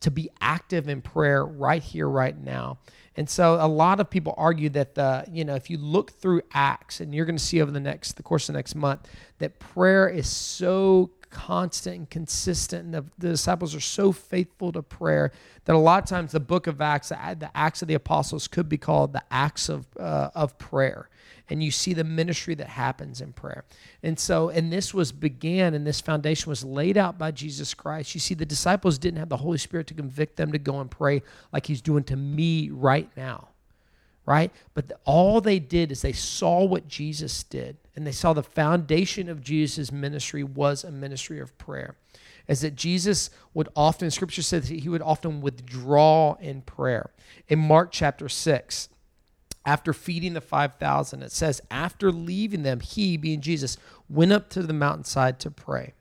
to 0.00 0.10
be 0.10 0.28
active 0.40 0.88
in 0.88 1.00
prayer 1.00 1.44
right 1.44 1.82
here, 1.82 2.08
right 2.08 2.36
now. 2.36 2.78
And 3.16 3.30
so 3.30 3.54
a 3.54 3.66
lot 3.66 4.00
of 4.00 4.10
people 4.10 4.34
argue 4.36 4.68
that 4.70 4.96
the, 4.96 5.24
you 5.30 5.44
know, 5.44 5.54
if 5.54 5.70
you 5.70 5.78
look 5.78 6.12
through 6.12 6.42
Acts, 6.52 7.00
and 7.00 7.14
you're 7.14 7.24
going 7.24 7.38
to 7.38 7.42
see 7.42 7.62
over 7.62 7.70
the 7.70 7.80
next 7.80 8.12
the 8.12 8.22
course 8.22 8.48
of 8.48 8.52
the 8.52 8.58
next 8.58 8.74
month, 8.74 9.08
that 9.38 9.58
prayer 9.58 10.08
is 10.08 10.28
so 10.28 11.10
constant 11.34 11.96
and 11.96 12.10
consistent. 12.10 12.84
And 12.84 12.94
the, 12.94 13.04
the, 13.18 13.28
disciples 13.28 13.74
are 13.74 13.80
so 13.80 14.12
faithful 14.12 14.72
to 14.72 14.82
prayer 14.82 15.32
that 15.64 15.74
a 15.74 15.78
lot 15.78 16.02
of 16.02 16.08
times 16.08 16.32
the 16.32 16.40
book 16.40 16.66
of 16.66 16.80
Acts, 16.80 17.08
the, 17.10 17.50
Acts 17.54 17.82
of 17.82 17.88
the 17.88 17.94
Apostles, 17.94 18.48
could 18.48 18.68
be 18.68 18.78
called 18.78 19.12
the 19.12 19.22
Acts 19.30 19.68
of, 19.68 19.86
uh, 19.98 20.30
of 20.34 20.56
prayer. 20.56 21.10
And 21.50 21.62
you 21.62 21.70
see 21.70 21.92
the 21.92 22.04
ministry 22.04 22.54
that 22.54 22.68
happens 22.68 23.20
in 23.20 23.32
prayer. 23.32 23.64
And 24.02 24.18
so, 24.18 24.48
and 24.48 24.72
this 24.72 24.94
was 24.94 25.12
began 25.12 25.74
and 25.74 25.86
this 25.86 26.00
foundation 26.00 26.48
was 26.48 26.64
laid 26.64 26.96
out 26.96 27.18
by 27.18 27.32
Jesus 27.32 27.74
Christ. 27.74 28.14
You 28.14 28.20
see, 28.20 28.34
the 28.34 28.46
disciples 28.46 28.96
didn't 28.96 29.18
have 29.18 29.28
the 29.28 29.36
Holy 29.36 29.58
Spirit 29.58 29.88
to 29.88 29.94
convict 29.94 30.36
them 30.36 30.52
to 30.52 30.58
go 30.58 30.80
and 30.80 30.90
pray 30.90 31.22
like 31.52 31.66
He's 31.66 31.82
doing 31.82 32.04
to 32.04 32.16
me 32.16 32.70
right 32.70 33.10
now 33.16 33.48
right? 34.26 34.50
But 34.72 34.88
the, 34.88 34.96
all 35.04 35.40
they 35.40 35.58
did 35.58 35.92
is 35.92 36.02
they 36.02 36.12
saw 36.12 36.64
what 36.64 36.88
Jesus 36.88 37.42
did, 37.42 37.76
and 37.94 38.06
they 38.06 38.12
saw 38.12 38.32
the 38.32 38.42
foundation 38.42 39.28
of 39.28 39.42
Jesus' 39.42 39.92
ministry 39.92 40.42
was 40.42 40.84
a 40.84 40.90
ministry 40.90 41.40
of 41.40 41.56
prayer. 41.58 41.96
is 42.46 42.60
that 42.60 42.74
Jesus 42.74 43.30
would 43.52 43.68
often, 43.74 44.10
scripture 44.10 44.42
says 44.42 44.68
he 44.68 44.88
would 44.88 45.02
often 45.02 45.40
withdraw 45.40 46.34
in 46.34 46.62
prayer. 46.62 47.10
In 47.48 47.58
Mark 47.58 47.90
chapter 47.90 48.28
6, 48.28 48.88
after 49.66 49.92
feeding 49.92 50.34
the 50.34 50.40
5,000, 50.40 51.22
it 51.22 51.32
says, 51.32 51.62
after 51.70 52.12
leaving 52.12 52.62
them, 52.62 52.80
he, 52.80 53.16
being 53.16 53.40
Jesus, 53.40 53.78
went 54.08 54.32
up 54.32 54.50
to 54.50 54.62
the 54.62 54.74
mountainside 54.74 55.38
to 55.40 55.50
pray. 55.50 55.94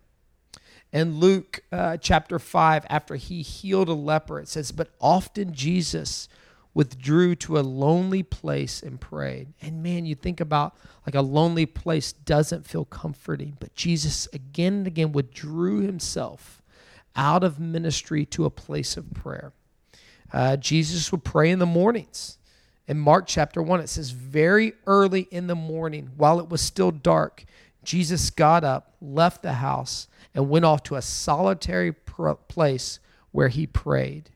And 0.91 1.19
Luke 1.19 1.63
uh, 1.71 1.97
chapter 1.97 2.39
5, 2.39 2.86
after 2.89 3.15
he 3.15 3.41
healed 3.41 3.89
a 3.89 3.93
leper, 3.93 4.39
it 4.39 4.47
says, 4.47 4.71
But 4.71 4.89
often 4.99 5.53
Jesus 5.53 6.27
withdrew 6.73 7.36
to 7.36 7.57
a 7.57 7.62
lonely 7.62 8.23
place 8.23 8.81
and 8.81 8.99
prayed. 8.99 9.53
And 9.62 9.83
man, 9.83 10.05
you 10.05 10.15
think 10.15 10.39
about 10.39 10.75
like 11.05 11.15
a 11.15 11.21
lonely 11.21 11.65
place 11.65 12.13
doesn't 12.13 12.65
feel 12.65 12.86
comforting, 12.86 13.57
but 13.59 13.75
Jesus 13.75 14.27
again 14.33 14.73
and 14.73 14.88
again 14.88 15.12
withdrew 15.12 15.81
himself 15.81 16.62
out 17.15 17.43
of 17.43 17.59
ministry 17.59 18.25
to 18.25 18.45
a 18.45 18.49
place 18.49 18.97
of 18.97 19.13
prayer. 19.13 19.53
Uh, 20.31 20.57
Jesus 20.57 21.12
would 21.12 21.23
pray 21.23 21.51
in 21.51 21.59
the 21.59 21.65
mornings 21.65 22.39
in 22.88 22.99
Mark 22.99 23.25
chapter 23.27 23.62
1, 23.62 23.79
it 23.79 23.89
says, 23.89 24.12
Very 24.12 24.73
early 24.86 25.27
in 25.31 25.47
the 25.47 25.55
morning, 25.55 26.12
while 26.17 26.39
it 26.39 26.49
was 26.49 26.62
still 26.62 26.91
dark, 26.91 27.45
Jesus 27.83 28.29
got 28.29 28.63
up, 28.63 28.95
left 29.01 29.41
the 29.41 29.53
house, 29.53 30.07
and 30.36 30.49
went 30.49 30.65
off 30.65 30.83
to 30.83 30.95
a 30.95 31.01
solitary 31.01 31.93
place 31.93 32.99
where 33.31 33.47
he 33.47 33.67
prayed. 33.67 34.29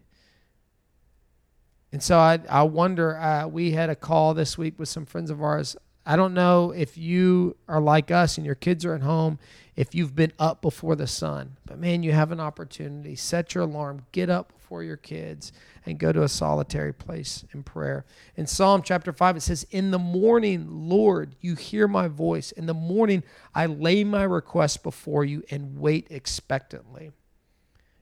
And 1.91 2.04
so 2.04 2.17
I, 2.17 2.39
I 2.50 2.63
wonder, 2.63 3.17
uh, 3.17 3.47
we 3.47 3.71
had 3.71 3.89
a 3.89 3.95
call 3.95 4.34
this 4.34 4.58
week 4.58 4.78
with 4.78 4.89
some 4.89 5.06
friends 5.06 5.30
of 5.30 5.41
ours. 5.41 5.76
I 6.06 6.15
don't 6.15 6.34
know 6.34 6.71
if 6.71 6.97
you 6.97 7.58
are 7.67 7.82
like 7.82 8.12
us 8.12 8.38
and 8.38 8.45
your 8.45 8.56
kids 8.56 8.86
are 8.86 8.93
at 8.93 9.02
home, 9.02 9.39
if 9.76 9.93
you've 9.93 10.15
been 10.15 10.34
up 10.39 10.62
before 10.62 10.95
the 10.95 11.06
sun, 11.06 11.58
but 11.65 11.78
man, 11.78 12.02
you 12.02 12.12
have 12.12 12.32
an 12.32 12.39
opportunity. 12.39 13.15
Set 13.15 13.54
your 13.54 13.65
alarm, 13.65 14.06
get 14.12 14.30
up 14.30 14.52
before 14.54 14.84
your 14.84 14.97
kids, 14.97 15.52
and 15.86 16.00
go 16.00 16.12
to 16.12 16.23
a 16.23 16.30
solitary 16.30 16.93
place 16.93 17.45
in 17.54 17.62
prayer. 17.62 18.06
In 18.36 18.47
Psalm 18.47 18.82
chapter 18.82 19.13
5, 19.13 19.38
it 19.38 19.41
says, 19.41 19.67
In 19.69 19.91
the 19.91 20.00
morning, 20.00 20.65
Lord, 20.67 21.36
you 21.41 21.56
hear 21.56 21.88
my 21.88 22.08
voice. 22.08 22.52
In 22.52 22.65
the 22.65 22.73
morning, 22.73 23.21
I 23.54 23.67
lay 23.67 24.04
my 24.04 24.23
request 24.23 24.84
before 24.84 25.23
you 25.23 25.43
and 25.52 25.78
wait 25.78 26.08
expectantly. 26.10 27.12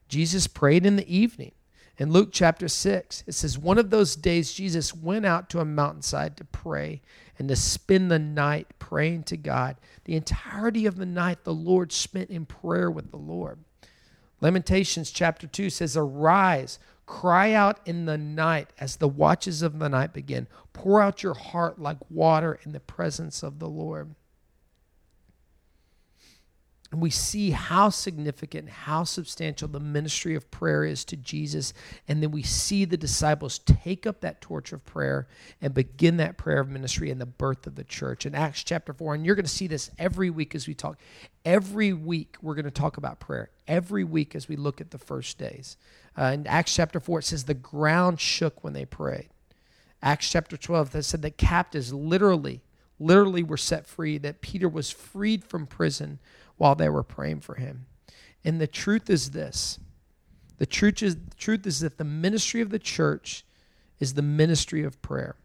Jesus 0.08 0.48
prayed 0.48 0.86
in 0.86 0.96
the 0.96 1.14
evening. 1.14 1.52
In 1.98 2.12
Luke 2.12 2.30
chapter 2.32 2.68
6, 2.68 3.24
it 3.26 3.32
says, 3.32 3.58
One 3.58 3.78
of 3.78 3.90
those 3.90 4.16
days, 4.16 4.54
Jesus 4.54 4.94
went 4.94 5.26
out 5.26 5.50
to 5.50 5.60
a 5.60 5.66
mountainside 5.66 6.36
to 6.38 6.44
pray 6.44 7.02
and 7.40 7.48
to 7.48 7.56
spend 7.56 8.12
the 8.12 8.20
night 8.20 8.68
praying 8.80 9.24
to 9.24 9.38
God. 9.38 9.78
The 10.04 10.16
entirety 10.16 10.86
of 10.86 10.98
the 10.98 11.06
night, 11.06 11.44
the 11.44 11.54
Lord 11.54 11.94
spent 11.94 12.30
in 12.30 12.46
prayer 12.46 12.92
with 12.92 13.12
the 13.12 13.18
Lord. 13.18 13.60
Lamentations 14.42 15.12
chapter 15.12 15.48
2 15.48 15.70
says, 15.70 15.96
Arise, 15.96 16.80
Cry 17.06 17.54
out 17.54 17.80
in 17.86 18.06
the 18.06 18.18
night 18.18 18.72
as 18.80 18.96
the 18.96 19.08
watches 19.08 19.62
of 19.62 19.78
the 19.78 19.90
night 19.90 20.12
begin. 20.12 20.48
Pour 20.74 21.02
out 21.02 21.24
your 21.24 21.36
heart 21.36 21.80
like 21.80 21.98
water 22.10 22.60
in 22.64 22.72
the 22.72 22.80
presence 22.80 23.44
of 23.44 23.60
the 23.60 23.70
Lord. 23.70 24.16
And 26.96 27.02
we 27.02 27.10
see 27.10 27.50
how 27.52 27.90
significant, 27.90 28.70
how 28.70 29.04
substantial 29.04 29.68
the 29.68 29.82
ministry 29.82 30.34
of 30.34 30.50
prayer 30.50 30.86
is 30.86 31.04
to 31.04 31.18
Jesus. 31.18 31.74
And 32.08 32.24
then 32.24 32.32
we 32.32 32.42
see 32.42 32.86
the 32.86 32.96
disciples 32.96 33.60
take 33.60 34.08
up 34.08 34.22
that 34.22 34.40
torch 34.40 34.72
of 34.72 34.86
prayer 34.86 35.28
and 35.62 35.74
begin 35.74 36.16
that 36.18 36.38
prayer 36.38 36.62
of 36.62 36.70
ministry 36.70 37.10
in 37.10 37.20
the 37.20 37.26
birth 37.26 37.68
of 37.68 37.76
the 37.76 37.84
church. 37.84 38.26
In 38.26 38.34
Acts 38.34 38.64
chapter 38.64 38.94
4, 38.94 39.14
and 39.16 39.26
you're 39.26 39.36
going 39.36 39.44
to 39.44 39.52
see 39.52 39.68
this 39.68 39.92
every 40.00 40.30
week 40.30 40.56
as 40.56 40.70
we 40.70 40.74
talk. 40.74 40.98
Every 41.44 41.92
week, 41.92 42.38
we're 42.42 42.56
going 42.56 42.64
to 42.64 42.72
talk 42.72 42.96
about 42.96 43.20
prayer. 43.20 43.50
Every 43.68 44.06
week 44.06 44.34
as 44.34 44.48
we 44.48 44.56
look 44.56 44.80
at 44.80 44.92
the 44.92 44.98
first 44.98 45.38
days. 45.38 45.76
Uh, 46.18 46.32
in 46.34 46.48
Acts 46.48 46.74
chapter 46.74 47.02
4, 47.02 47.20
it 47.20 47.26
says 47.26 47.44
the 47.44 47.54
ground 47.54 48.22
shook 48.22 48.64
when 48.64 48.72
they 48.72 48.86
prayed. 48.86 49.28
Acts 50.02 50.30
chapter 50.30 50.56
12, 50.56 50.92
that 50.92 51.04
said 51.04 51.24
that 51.24 51.36
captives 51.36 51.92
literally, 51.92 52.62
literally 53.02 53.44
were 53.44 53.58
set 53.58 53.86
free, 53.86 54.18
that 54.20 54.40
Peter 54.40 54.70
was 54.70 54.90
freed 54.90 55.44
from 55.44 55.68
prison 55.68 56.20
while 56.58 56.76
they 56.76 56.90
were 56.90 57.04
praying 57.04 57.42
for 57.42 57.56
him. 57.56 57.86
And 58.44 58.62
the 58.62 58.68
truth 58.68 59.10
is 59.10 59.32
this 59.32 59.80
the 60.58 60.66
truth 60.66 61.04
is, 61.04 61.16
the 61.16 61.36
truth 61.36 61.68
is 61.68 61.82
that 61.82 61.98
the 61.98 62.04
ministry 62.06 62.62
of 62.62 62.70
the 62.70 62.80
church 62.80 63.44
is 64.00 64.14
the 64.14 64.22
ministry 64.22 64.84
of 64.84 65.02
prayer. 65.02 65.36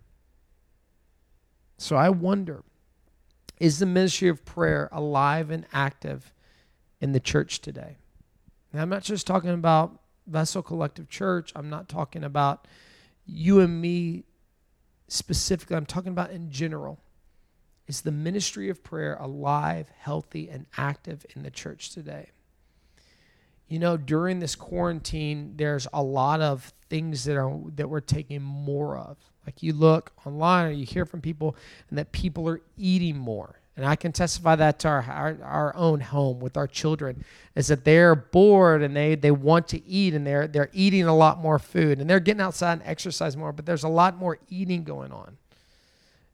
So 1.79 1.97
I 1.97 2.11
wonder 2.11 2.63
is 3.59 3.79
the 3.79 3.87
ministry 3.87 4.29
of 4.29 4.45
prayer 4.45 4.89
alive 4.91 5.51
and 5.51 5.67
active 5.73 6.33
in 7.01 7.13
the 7.13 7.21
church 7.21 7.61
today? 7.61 7.99
Now, 8.73 8.83
I'm 8.83 8.89
not 8.89 9.03
just 9.03 9.27
talking 9.27 9.51
about 9.51 10.01
Vessel 10.27 10.63
Collective 10.63 11.09
Church. 11.09 11.53
I'm 11.55 11.69
not 11.69 11.89
talking 11.89 12.25
about 12.25 12.67
you 13.27 13.61
and 13.61 13.81
me 13.81 14.25
specifically. 15.09 15.77
I'm 15.77 15.87
talking 15.87 16.13
about 16.13 16.31
in 16.31 16.51
general. 16.51 17.01
Is 17.91 18.03
the 18.03 18.13
ministry 18.13 18.69
of 18.69 18.85
prayer 18.85 19.17
alive, 19.19 19.89
healthy, 19.99 20.49
and 20.49 20.67
active 20.77 21.27
in 21.35 21.43
the 21.43 21.51
church 21.51 21.91
today? 21.91 22.29
You 23.67 23.81
know, 23.81 23.97
during 23.97 24.39
this 24.39 24.55
quarantine, 24.55 25.55
there's 25.57 25.89
a 25.93 26.01
lot 26.01 26.41
of 26.41 26.73
things 26.89 27.25
that 27.25 27.37
are 27.37 27.53
that 27.75 27.91
we're 27.91 27.99
taking 27.99 28.43
more 28.43 28.97
of. 28.97 29.17
Like 29.45 29.65
you 29.65 29.73
look 29.73 30.13
online 30.25 30.67
or 30.67 30.71
you 30.71 30.87
hear 30.87 31.05
from 31.05 31.21
people, 31.21 31.57
and 31.89 31.99
that 31.99 32.13
people 32.13 32.49
are 32.49 32.61
eating 32.77 33.19
more. 33.19 33.59
And 33.77 33.85
I 33.85 33.97
can 33.97 34.13
testify 34.13 34.55
that 34.55 34.79
to 34.81 34.89
our, 34.89 35.03
our, 35.03 35.39
our, 35.43 35.75
own 35.75 35.99
home 35.99 36.39
with 36.39 36.57
our 36.57 36.69
children 36.69 37.25
is 37.57 37.67
that 37.69 37.85
they're 37.85 38.15
bored 38.15 38.83
and 38.83 38.95
they, 38.95 39.17
they 39.17 39.33
want 39.33 39.67
to 39.69 39.85
eat 39.85 40.15
and 40.15 40.25
they're, 40.25 40.47
they're 40.47 40.71
eating 40.73 41.05
a 41.05 41.17
lot 41.17 41.39
more 41.39 41.59
food 41.59 41.99
and 41.99 42.09
they're 42.09 42.21
getting 42.21 42.43
outside 42.43 42.75
and 42.75 42.83
exercise 42.85 43.37
more, 43.39 43.53
but 43.53 43.65
there's 43.65 43.85
a 43.85 43.89
lot 43.89 44.17
more 44.19 44.39
eating 44.49 44.85
going 44.85 45.13
on 45.13 45.39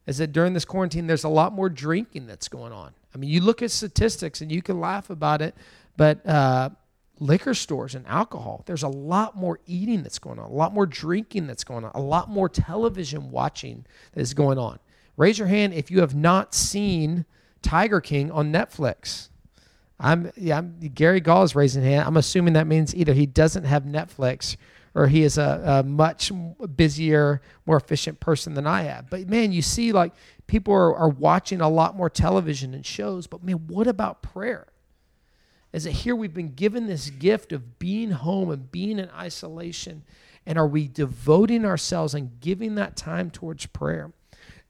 is 0.07 0.17
that 0.17 0.31
during 0.31 0.53
this 0.53 0.65
quarantine, 0.65 1.05
there's 1.05 1.25
a 1.25 1.29
lot 1.29 1.53
more 1.53 1.69
drinking 1.69 2.25
that's 2.25 2.47
going 2.47 2.71
on. 2.71 2.93
I 3.13 3.17
mean, 3.17 3.29
you 3.29 3.41
look 3.41 3.61
at 3.61 3.71
statistics 3.71 4.41
and 4.41 4.51
you 4.51 4.61
can 4.61 4.79
laugh 4.79 5.09
about 5.09 5.41
it, 5.41 5.53
but 5.97 6.25
uh, 6.25 6.69
liquor 7.19 7.53
stores 7.53 7.93
and 7.93 8.07
alcohol, 8.07 8.63
there's 8.65 8.83
a 8.83 8.87
lot 8.87 9.35
more 9.35 9.59
eating 9.65 10.03
that's 10.03 10.19
going 10.19 10.39
on, 10.39 10.49
a 10.49 10.53
lot 10.53 10.73
more 10.73 10.85
drinking 10.85 11.45
that's 11.45 11.65
going 11.65 11.83
on, 11.83 11.91
a 11.93 12.01
lot 12.01 12.29
more 12.29 12.47
television 12.47 13.31
watching 13.31 13.85
that 14.13 14.21
is 14.21 14.33
going 14.33 14.57
on. 14.57 14.79
Raise 15.17 15.37
your 15.37 15.47
hand 15.47 15.73
if 15.73 15.91
you 15.91 15.99
have 15.99 16.15
not 16.15 16.53
seen 16.53 17.25
Tiger 17.61 17.99
King 17.99 18.31
on 18.31 18.53
Netflix. 18.53 19.29
I'm 19.99 20.31
yeah, 20.37 20.59
I'm, 20.59 20.77
Gary 20.93 21.19
Gall 21.19 21.43
is 21.43 21.55
raising 21.55 21.83
hand. 21.83 22.05
I'm 22.05 22.17
assuming 22.17 22.53
that 22.53 22.67
means 22.67 22.95
either 22.95 23.13
he 23.13 23.25
doesn't 23.25 23.63
have 23.63 23.83
Netflix 23.83 24.55
or 24.97 25.05
he 25.05 25.21
is 25.21 25.37
a, 25.37 25.61
a 25.63 25.83
much 25.83 26.31
busier, 26.75 27.39
more 27.67 27.77
efficient 27.77 28.19
person 28.19 28.55
than 28.55 28.65
I 28.65 28.85
am. 28.85 29.05
But 29.11 29.29
man, 29.29 29.51
you 29.51 29.61
see, 29.61 29.91
like 29.91 30.11
people 30.47 30.73
are, 30.73 30.95
are 30.95 31.07
watching 31.07 31.61
a 31.61 31.69
lot 31.69 31.95
more 31.95 32.09
television 32.09 32.73
and 32.73 32.83
shows. 32.83 33.27
But 33.27 33.43
man, 33.43 33.67
what 33.67 33.85
about 33.85 34.23
prayer? 34.23 34.65
Is 35.71 35.85
it 35.85 35.91
here 35.91 36.15
we've 36.15 36.33
been 36.33 36.55
given 36.55 36.87
this 36.87 37.11
gift 37.11 37.51
of 37.51 37.77
being 37.77 38.09
home 38.09 38.49
and 38.49 38.71
being 38.71 38.97
in 38.97 39.11
isolation? 39.11 40.03
And 40.47 40.57
are 40.57 40.65
we 40.65 40.87
devoting 40.87 41.63
ourselves 41.63 42.15
and 42.15 42.39
giving 42.39 42.73
that 42.75 42.95
time 42.97 43.29
towards 43.29 43.67
prayer? 43.67 44.11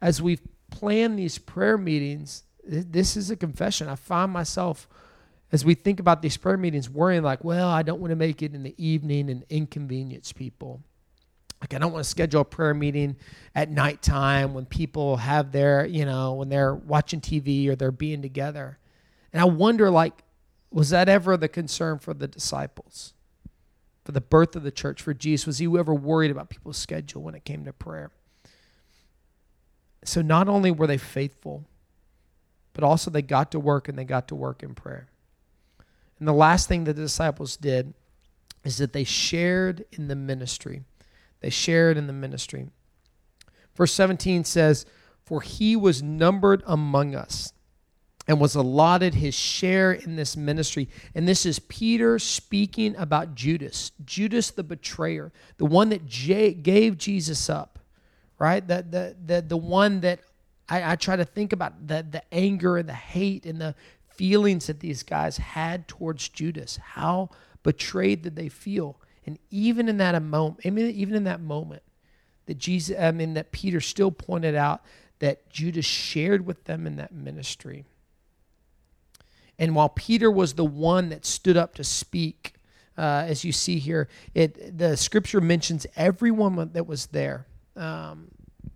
As 0.01 0.21
we've 0.21 0.41
planned 0.69 1.17
these 1.17 1.37
prayer 1.37 1.77
meetings, 1.77 2.43
this 2.65 3.15
is 3.15 3.31
a 3.31 3.37
confession. 3.37 3.87
I 3.87 3.95
find 3.95 4.33
myself 4.33 4.89
as 5.51 5.63
we 5.63 5.75
think 5.75 5.99
about 5.99 6.21
these 6.21 6.37
prayer 6.37 6.57
meetings, 6.57 6.89
worrying 6.89 7.23
like, 7.23 7.43
well, 7.43 7.69
I 7.69 7.81
don't 7.81 7.99
want 7.99 8.11
to 8.11 8.15
make 8.15 8.41
it 8.41 8.53
in 8.53 8.63
the 8.63 8.75
evening 8.77 9.29
and 9.29 9.45
inconvenience 9.49 10.33
people. 10.33 10.81
Like 11.61 11.73
I 11.73 11.79
don't 11.79 11.91
want 11.91 12.03
to 12.03 12.09
schedule 12.09 12.41
a 12.41 12.45
prayer 12.45 12.73
meeting 12.73 13.15
at 13.55 13.71
nighttime 13.71 14.53
when 14.53 14.65
people 14.65 15.17
have 15.17 15.51
their, 15.51 15.85
you 15.85 16.05
know, 16.05 16.33
when 16.33 16.49
they're 16.49 16.75
watching 16.75 17.21
TV 17.21 17.67
or 17.67 17.75
they're 17.75 17.91
being 17.91 18.21
together. 18.21 18.77
And 19.33 19.41
I 19.41 19.45
wonder, 19.45 19.89
like, 19.89 20.23
was 20.69 20.89
that 20.91 21.09
ever 21.09 21.37
the 21.37 21.47
concern 21.47 21.99
for 21.99 22.13
the 22.13 22.27
disciples? 22.27 23.13
For 24.03 24.11
the 24.11 24.21
birth 24.21 24.55
of 24.55 24.63
the 24.63 24.71
church, 24.71 25.01
for 25.01 25.13
Jesus? 25.13 25.47
Was 25.47 25.57
he 25.57 25.65
ever 25.65 25.93
worried 25.93 26.31
about 26.31 26.49
people's 26.49 26.77
schedule 26.77 27.23
when 27.23 27.35
it 27.35 27.43
came 27.43 27.65
to 27.65 27.73
prayer? 27.73 28.11
So 30.03 30.21
not 30.21 30.47
only 30.47 30.71
were 30.71 30.87
they 30.87 30.97
faithful, 30.97 31.65
but 32.73 32.83
also 32.83 33.09
they 33.09 33.21
got 33.21 33.51
to 33.51 33.59
work 33.59 33.89
and 33.89 33.97
they 33.97 34.05
got 34.05 34.27
to 34.29 34.35
work 34.35 34.61
in 34.61 34.75
prayer. 34.75 35.07
And 36.19 36.27
the 36.27 36.33
last 36.33 36.67
thing 36.67 36.83
the 36.83 36.93
disciples 36.93 37.57
did 37.57 37.93
is 38.63 38.77
that 38.77 38.93
they 38.93 39.03
shared 39.03 39.85
in 39.91 40.07
the 40.07 40.15
ministry. 40.15 40.83
They 41.41 41.49
shared 41.49 41.97
in 41.97 42.07
the 42.07 42.13
ministry. 42.13 42.67
Verse 43.75 43.93
17 43.93 44.43
says, 44.43 44.85
For 45.23 45.41
he 45.41 45.75
was 45.75 46.01
numbered 46.01 46.63
among 46.65 47.15
us 47.15 47.53
and 48.27 48.41
was 48.41 48.55
allotted 48.55 49.13
his 49.13 49.33
share 49.33 49.93
in 49.93 50.15
this 50.15 50.35
ministry. 50.35 50.89
And 51.15 51.27
this 51.27 51.45
is 51.45 51.59
Peter 51.59 52.19
speaking 52.19 52.95
about 52.97 53.35
Judas, 53.35 53.91
Judas 54.03 54.51
the 54.51 54.63
betrayer, 54.63 55.31
the 55.57 55.65
one 55.65 55.89
that 55.89 56.05
J- 56.05 56.53
gave 56.53 56.97
Jesus 56.97 57.49
up, 57.49 57.79
right? 58.37 58.67
The, 58.67 58.85
the, 58.89 59.15
the, 59.25 59.41
the 59.41 59.57
one 59.57 60.01
that 60.01 60.19
I, 60.67 60.91
I 60.91 60.95
try 60.97 61.15
to 61.15 61.23
think 61.23 61.53
about 61.53 61.87
the, 61.87 62.05
the 62.09 62.21
anger 62.33 62.77
and 62.77 62.89
the 62.89 62.93
hate 62.93 63.45
and 63.45 63.61
the 63.61 63.75
feelings 64.17 64.67
that 64.67 64.79
these 64.79 65.03
guys 65.03 65.37
had 65.37 65.87
towards 65.87 66.27
Judas. 66.27 66.77
How 66.77 67.29
betrayed 67.63 68.23
did 68.23 68.35
they 68.35 68.49
feel? 68.49 68.99
And 69.25 69.37
even 69.51 69.87
in 69.87 69.97
that 69.97 70.21
moment, 70.21 70.61
I 70.65 70.71
mean, 70.71 70.87
even 70.87 71.15
in 71.15 71.25
that 71.25 71.41
moment, 71.41 71.83
that 72.47 72.57
Jesus, 72.57 72.97
I 72.97 73.11
mean, 73.11 73.35
that 73.35 73.51
Peter 73.51 73.79
still 73.79 74.11
pointed 74.11 74.55
out 74.55 74.81
that 75.19 75.49
Judas 75.49 75.85
shared 75.85 76.45
with 76.45 76.63
them 76.63 76.87
in 76.87 76.95
that 76.95 77.13
ministry. 77.13 77.85
And 79.59 79.75
while 79.75 79.89
Peter 79.89 80.31
was 80.31 80.53
the 80.53 80.65
one 80.65 81.09
that 81.09 81.25
stood 81.25 81.57
up 81.57 81.75
to 81.75 81.83
speak, 81.83 82.53
uh, 82.97 83.25
as 83.27 83.43
you 83.43 83.51
see 83.51 83.79
here, 83.79 84.07
it 84.33 84.77
the 84.77 84.97
scripture 84.97 85.41
mentions 85.41 85.85
everyone 85.95 86.71
that 86.73 86.87
was 86.87 87.07
there. 87.07 87.45
Um, 87.75 88.29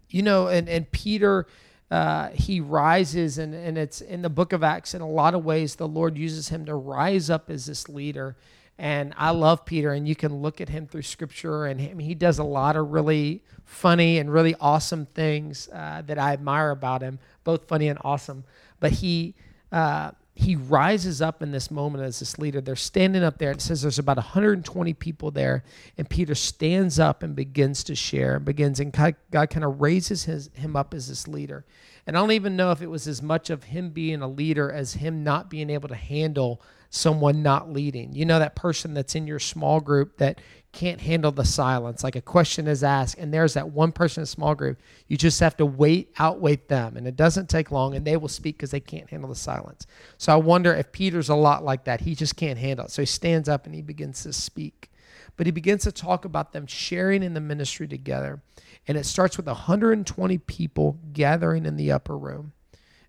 you 0.10 0.22
know, 0.22 0.48
and 0.48 0.70
and 0.70 0.92
Peter. 0.92 1.48
Uh, 1.92 2.30
he 2.30 2.62
rises, 2.62 3.38
and, 3.38 3.54
and 3.54 3.78
it's 3.78 4.00
in 4.00 4.22
the 4.22 4.30
book 4.30 4.54
of 4.54 4.64
Acts. 4.64 4.94
In 4.94 5.02
a 5.02 5.10
lot 5.10 5.36
of 5.36 5.44
ways, 5.44 5.76
the 5.76 5.88
Lord 5.88 6.18
uses 6.18 6.48
him 6.48 6.66
to 6.66 6.74
rise 6.74 7.30
up 7.30 7.50
as 7.50 7.66
this 7.66 7.90
leader. 7.90 8.38
And 8.78 9.14
I 9.18 9.32
love 9.32 9.66
Peter, 9.66 9.92
and 9.92 10.08
you 10.08 10.16
can 10.16 10.42
look 10.42 10.62
at 10.62 10.70
him 10.70 10.88
through 10.88 11.02
scripture, 11.02 11.66
and 11.66 11.82
him, 11.82 12.00
he 12.00 12.16
does 12.16 12.40
a 12.40 12.44
lot 12.46 12.78
of 12.78 12.92
really 12.92 13.44
funny 13.66 14.20
and 14.20 14.32
really 14.32 14.56
awesome 14.60 15.06
things 15.06 15.68
uh, 15.74 16.02
that 16.06 16.18
I 16.18 16.32
admire 16.32 16.72
about 16.72 17.02
him, 17.02 17.20
both 17.44 17.68
funny 17.68 17.90
and 17.90 18.00
awesome. 18.04 18.46
But 18.80 18.94
he, 18.94 19.36
uh, 19.72 20.12
he 20.34 20.56
rises 20.56 21.22
up 21.22 21.42
in 21.44 21.52
this 21.52 21.70
moment 21.70 22.04
as 22.04 22.20
this 22.20 22.40
leader. 22.40 22.62
They're 22.62 22.76
standing 22.76 23.24
up 23.24 23.38
there. 23.38 23.52
It 23.52 23.62
says 23.62 23.82
there's 23.82 24.00
about 24.00 24.18
120 24.18 24.94
people 24.94 25.30
there, 25.30 25.64
and 25.98 26.10
Peter 26.10 26.36
stands 26.36 27.00
up 27.00 27.22
and 27.22 27.36
begins 27.36 27.84
to 27.86 27.96
share, 27.96 28.40
begins, 28.40 28.80
and 28.80 28.94
God, 28.94 29.16
God 29.30 29.50
kind 29.50 29.66
of 29.66 29.82
raises 29.82 30.24
his, 30.24 30.50
him 30.54 30.76
up 30.76 30.94
as 30.94 31.10
this 31.10 31.28
leader. 31.28 31.66
And 32.08 32.18
I 32.18 32.22
don't 32.22 32.32
even 32.32 32.56
know 32.56 32.72
if 32.72 32.82
it 32.82 32.90
was 32.90 33.08
as 33.08 33.22
much 33.22 33.50
of 33.50 33.66
him 33.66 33.90
being 33.90 34.22
a 34.22 34.28
leader 34.28 34.72
as 34.72 34.94
him 34.94 35.24
not 35.24 35.50
being 35.50 35.70
able 35.70 35.90
to 35.90 35.96
handle 35.96 36.62
someone 36.92 37.42
not 37.42 37.72
leading. 37.72 38.14
You 38.14 38.26
know, 38.26 38.38
that 38.38 38.54
person 38.54 38.94
that's 38.94 39.16
in 39.16 39.26
your 39.26 39.40
small 39.40 39.80
group 39.80 40.18
that 40.18 40.42
can't 40.74 41.00
handle 41.00 41.32
the 41.32 41.46
silence. 41.46 42.04
Like 42.04 42.18
a 42.18 42.22
question 42.22 42.68
is 42.68 42.84
asked, 42.84 43.18
and 43.18 43.34
there's 43.34 43.54
that 43.54 43.72
one 43.72 43.94
person 43.94 44.22
in 44.22 44.24
a 44.24 44.28
small 44.28 44.54
group. 44.56 44.78
You 45.08 45.16
just 45.16 45.40
have 45.40 45.56
to 45.58 45.66
wait, 45.66 46.14
outwait 46.16 46.68
them, 46.68 46.98
and 46.98 47.08
it 47.08 47.16
doesn't 47.16 47.50
take 47.50 47.72
long, 47.72 47.96
and 47.96 48.06
they 48.06 48.18
will 48.18 48.28
speak 48.28 48.58
because 48.58 48.72
they 48.72 48.82
can't 48.82 49.10
handle 49.10 49.30
the 49.30 49.36
silence. 49.36 49.88
So 50.18 50.34
I 50.34 50.36
wonder 50.36 50.74
if 50.74 50.92
Peter's 50.92 51.30
a 51.30 51.36
lot 51.36 51.64
like 51.64 51.86
that. 51.86 52.02
He 52.02 52.14
just 52.14 52.36
can't 52.36 52.60
handle 52.60 52.86
it. 52.86 52.92
So 52.92 53.02
he 53.02 53.06
stands 53.06 53.48
up 53.48 53.66
and 53.66 53.74
he 53.74 53.82
begins 53.82 54.24
to 54.24 54.34
speak. 54.34 54.92
But 55.38 55.48
he 55.48 55.52
begins 55.52 55.84
to 55.84 55.94
talk 55.94 56.26
about 56.26 56.52
them 56.52 56.68
sharing 56.68 57.24
in 57.24 57.34
the 57.34 57.40
ministry 57.40 57.88
together. 57.88 58.42
And 58.86 58.98
it 58.98 59.06
starts 59.06 59.38
with 59.38 59.48
120 59.48 60.38
people 60.40 61.00
gathering 61.14 61.66
in 61.66 61.78
the 61.78 61.92
upper 61.94 62.18
room. 62.18 62.52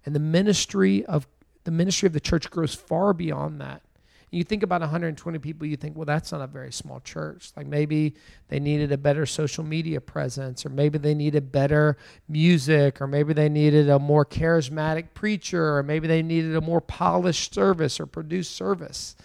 And 0.06 0.14
the 0.14 0.20
ministry 0.20 1.04
of 1.04 1.26
the 1.64 1.70
ministry 1.70 2.06
of 2.06 2.12
the 2.12 2.20
church 2.20 2.50
grows 2.50 2.74
far 2.74 3.12
beyond 3.12 3.60
that. 3.60 3.82
You 4.30 4.44
think 4.44 4.62
about 4.62 4.80
120 4.80 5.38
people, 5.40 5.66
you 5.66 5.76
think, 5.76 5.94
well, 5.94 6.06
that's 6.06 6.32
not 6.32 6.40
a 6.40 6.46
very 6.46 6.72
small 6.72 7.00
church. 7.00 7.52
Like 7.54 7.66
maybe 7.66 8.14
they 8.48 8.58
needed 8.58 8.90
a 8.90 8.96
better 8.96 9.26
social 9.26 9.62
media 9.62 10.00
presence, 10.00 10.64
or 10.64 10.70
maybe 10.70 10.96
they 10.96 11.14
needed 11.14 11.52
better 11.52 11.98
music, 12.28 13.02
or 13.02 13.06
maybe 13.06 13.34
they 13.34 13.50
needed 13.50 13.90
a 13.90 13.98
more 13.98 14.24
charismatic 14.24 15.08
preacher, 15.12 15.76
or 15.76 15.82
maybe 15.82 16.08
they 16.08 16.22
needed 16.22 16.56
a 16.56 16.62
more 16.62 16.80
polished 16.80 17.52
service 17.52 18.00
or 18.00 18.06
produced 18.06 18.56
service. 18.56 19.16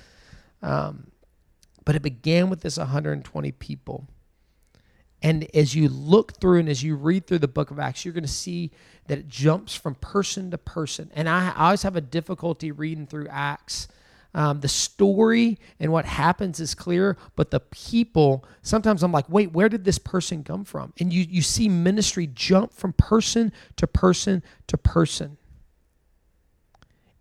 Um, 0.62 1.12
but 1.86 1.96
it 1.96 2.02
began 2.02 2.50
with 2.50 2.60
this 2.60 2.78
120 2.78 3.54
people. 3.54 4.10
And 5.22 5.48
as 5.56 5.74
you 5.74 5.90
look 5.90 6.40
through 6.40 6.60
and 6.60 6.70
as 6.70 6.84
you 6.84 6.96
read 6.96 7.26
through 7.26 7.40
the 7.40 7.48
book 7.48 7.72
of 7.72 7.80
Acts, 7.80 8.06
you're 8.06 8.14
going 8.14 8.24
to 8.24 8.30
see 8.30 8.72
that 9.08 9.18
it 9.18 9.28
jumps 9.28 9.74
from 9.74 9.96
person 9.96 10.52
to 10.52 10.58
person. 10.58 11.10
And 11.16 11.28
I, 11.28 11.54
I 11.56 11.66
always 11.66 11.84
have 11.84 11.96
a 11.96 12.02
difficulty 12.02 12.72
reading 12.72 13.08
through 13.08 13.28
Acts. 13.30 13.88
Um, 14.36 14.60
the 14.60 14.68
story 14.68 15.58
and 15.80 15.92
what 15.92 16.06
happens 16.06 16.60
is 16.60 16.76
clear, 16.76 17.18
but 17.36 17.50
the 17.50 17.60
people, 17.60 18.46
sometimes 18.62 19.02
I'm 19.02 19.12
like, 19.12 19.28
wait, 19.30 19.52
where 19.52 19.70
did 19.70 19.84
this 19.84 19.98
person 19.98 20.44
come 20.44 20.64
from? 20.64 20.94
And 21.00 21.12
you, 21.12 21.26
you 21.28 21.42
see 21.42 21.68
ministry 21.68 22.28
jump 22.28 22.74
from 22.74 22.94
person 22.94 23.52
to 23.78 23.88
person 23.88 24.44
to 24.68 24.78
person. 24.78 25.38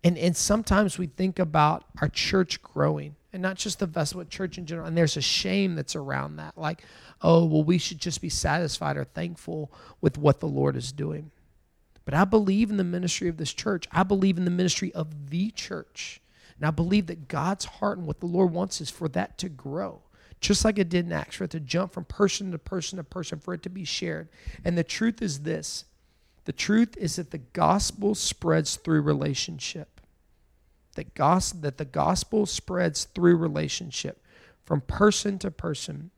And, 0.03 0.17
and 0.17 0.37
sometimes 0.37 0.99
we 0.99 1.07
think 1.07 1.39
about 1.39 1.85
our 1.99 2.09
church 2.09 2.61
growing 2.61 3.15
and 3.37 3.43
not 3.43 3.55
just 3.55 3.77
the 3.77 3.85
vessel, 3.85 4.19
but 4.19 4.31
church 4.31 4.57
in 4.57 4.65
general. 4.65 4.87
And 4.87 4.97
there's 4.97 5.15
a 5.15 5.21
shame 5.21 5.75
that's 5.75 5.95
around 5.95 6.37
that. 6.37 6.57
Like, 6.57 6.83
oh, 7.21 7.45
well, 7.45 7.63
we 7.63 7.77
should 7.77 7.99
just 7.99 8.19
be 8.19 8.29
satisfied 8.29 8.97
or 8.97 9.03
thankful 9.03 9.71
with 10.01 10.17
what 10.17 10.39
the 10.39 10.47
Lord 10.47 10.75
is 10.75 10.91
doing. 10.91 11.29
But 12.03 12.15
I 12.15 12.25
believe 12.25 12.71
in 12.71 12.77
the 12.77 12.83
ministry 12.83 13.27
of 13.27 13.37
this 13.37 13.53
church. 13.53 13.87
I 13.91 14.01
believe 14.01 14.39
in 14.39 14.45
the 14.45 14.49
ministry 14.49 14.91
of 14.95 15.29
the 15.29 15.51
church. 15.51 16.19
And 16.57 16.65
I 16.65 16.71
believe 16.71 17.05
that 17.07 17.27
God's 17.27 17.65
heart 17.65 17.99
and 17.99 18.07
what 18.07 18.21
the 18.21 18.25
Lord 18.25 18.51
wants 18.51 18.81
is 18.81 18.89
for 18.89 19.07
that 19.09 19.37
to 19.37 19.49
grow, 19.49 20.01
just 20.41 20.65
like 20.65 20.79
it 20.79 20.89
did 20.89 21.05
in 21.05 21.11
Acts, 21.11 21.35
for 21.35 21.43
it 21.43 21.51
to 21.51 21.59
jump 21.59 21.93
from 21.93 22.05
person 22.05 22.51
to 22.53 22.57
person 22.57 22.97
to 22.97 23.03
person, 23.03 23.37
for 23.37 23.53
it 23.53 23.61
to 23.61 23.69
be 23.69 23.85
shared. 23.85 24.29
And 24.65 24.75
the 24.75 24.83
truth 24.83 25.21
is 25.21 25.41
this 25.41 25.85
the 26.45 26.53
truth 26.53 26.97
is 26.97 27.17
that 27.17 27.29
the 27.29 27.37
gospel 27.37 28.15
spreads 28.15 28.77
through 28.77 29.01
relationship. 29.01 29.96
That, 30.97 31.13
gos- 31.13 31.51
that 31.51 31.77
the 31.77 31.85
gospel 31.85 32.47
spreads 32.47 33.05
through 33.05 33.37
relationship 33.37 34.19
from 34.65 34.81
person 34.81 35.37
to 35.39 35.51
person. 35.51 36.09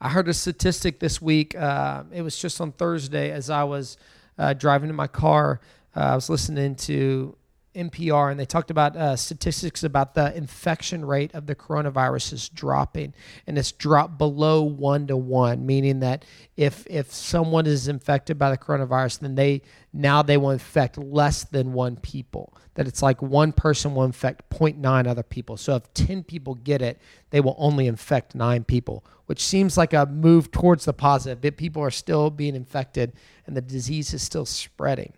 I 0.00 0.08
heard 0.08 0.28
a 0.28 0.34
statistic 0.34 0.98
this 0.98 1.22
week. 1.22 1.54
Uh, 1.54 2.02
it 2.12 2.22
was 2.22 2.36
just 2.36 2.60
on 2.60 2.72
Thursday 2.72 3.30
as 3.30 3.48
I 3.48 3.62
was 3.62 3.96
uh, 4.38 4.54
driving 4.54 4.90
in 4.90 4.96
my 4.96 5.06
car. 5.06 5.60
Uh, 5.96 6.00
I 6.00 6.14
was 6.16 6.28
listening 6.28 6.74
to 6.74 7.36
NPR 7.76 8.30
and 8.30 8.40
they 8.40 8.46
talked 8.46 8.70
about 8.70 8.96
uh, 8.96 9.16
statistics 9.16 9.84
about 9.84 10.14
the 10.14 10.36
infection 10.36 11.04
rate 11.04 11.34
of 11.34 11.46
the 11.46 11.54
coronavirus 11.54 12.32
is 12.32 12.48
dropping 12.48 13.14
and 13.46 13.58
it's 13.58 13.72
dropped 13.72 14.18
below 14.18 14.62
one 14.62 15.06
to 15.06 15.16
one, 15.16 15.66
meaning 15.66 16.00
that 16.00 16.24
if 16.56 16.86
if 16.88 17.12
someone 17.12 17.66
is 17.66 17.88
infected 17.88 18.38
by 18.38 18.50
the 18.50 18.58
coronavirus, 18.58 19.20
then 19.20 19.34
they 19.34 19.62
now 19.92 20.22
they 20.22 20.36
will 20.36 20.50
infect 20.50 20.98
less 20.98 21.44
than 21.44 21.72
one 21.72 21.96
people 21.96 22.56
that 22.76 22.86
it's 22.86 23.02
like 23.02 23.20
one 23.20 23.52
person 23.52 23.94
will 23.94 24.04
infect 24.04 24.48
0.9 24.50 25.06
other 25.06 25.22
people. 25.22 25.56
So 25.56 25.74
if 25.76 25.92
10 25.94 26.22
people 26.24 26.54
get 26.54 26.82
it, 26.82 27.00
they 27.30 27.40
will 27.40 27.56
only 27.58 27.86
infect 27.86 28.34
nine 28.34 28.64
people, 28.64 29.04
which 29.24 29.42
seems 29.42 29.76
like 29.76 29.94
a 29.94 30.06
move 30.06 30.50
towards 30.50 30.84
the 30.84 30.92
positive, 30.92 31.40
but 31.40 31.56
people 31.56 31.82
are 31.82 31.90
still 31.90 32.30
being 32.30 32.54
infected 32.54 33.14
and 33.46 33.56
the 33.56 33.62
disease 33.62 34.12
is 34.12 34.22
still 34.22 34.44
spreading. 34.44 35.14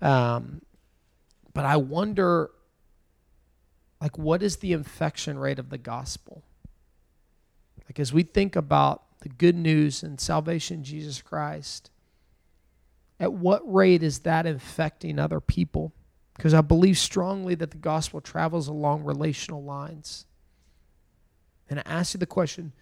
Um, 0.00 0.62
but 1.54 1.64
I 1.64 1.76
wonder, 1.76 2.50
like, 4.00 4.18
what 4.18 4.42
is 4.42 4.56
the 4.56 4.72
infection 4.72 5.38
rate 5.38 5.58
of 5.58 5.70
the 5.70 5.78
gospel? 5.78 6.42
Like, 7.86 7.98
as 8.00 8.12
we 8.12 8.22
think 8.22 8.56
about 8.56 9.02
the 9.20 9.28
good 9.28 9.56
news 9.56 10.02
and 10.02 10.20
salvation 10.20 10.84
Jesus 10.84 11.22
Christ, 11.22 11.90
at 13.20 13.32
what 13.32 13.62
rate 13.70 14.02
is 14.02 14.20
that 14.20 14.46
infecting 14.46 15.18
other 15.18 15.40
people? 15.40 15.92
because 16.36 16.54
I 16.54 16.60
believe 16.60 16.98
strongly 16.98 17.54
that 17.56 17.70
the 17.70 17.78
gospel 17.78 18.20
travels 18.20 18.68
along 18.68 19.04
relational 19.04 19.62
lines. 19.62 20.26
And 21.68 21.78
I 21.78 21.82
ask 21.86 22.14
you 22.14 22.18
the 22.18 22.26
question 22.26 22.72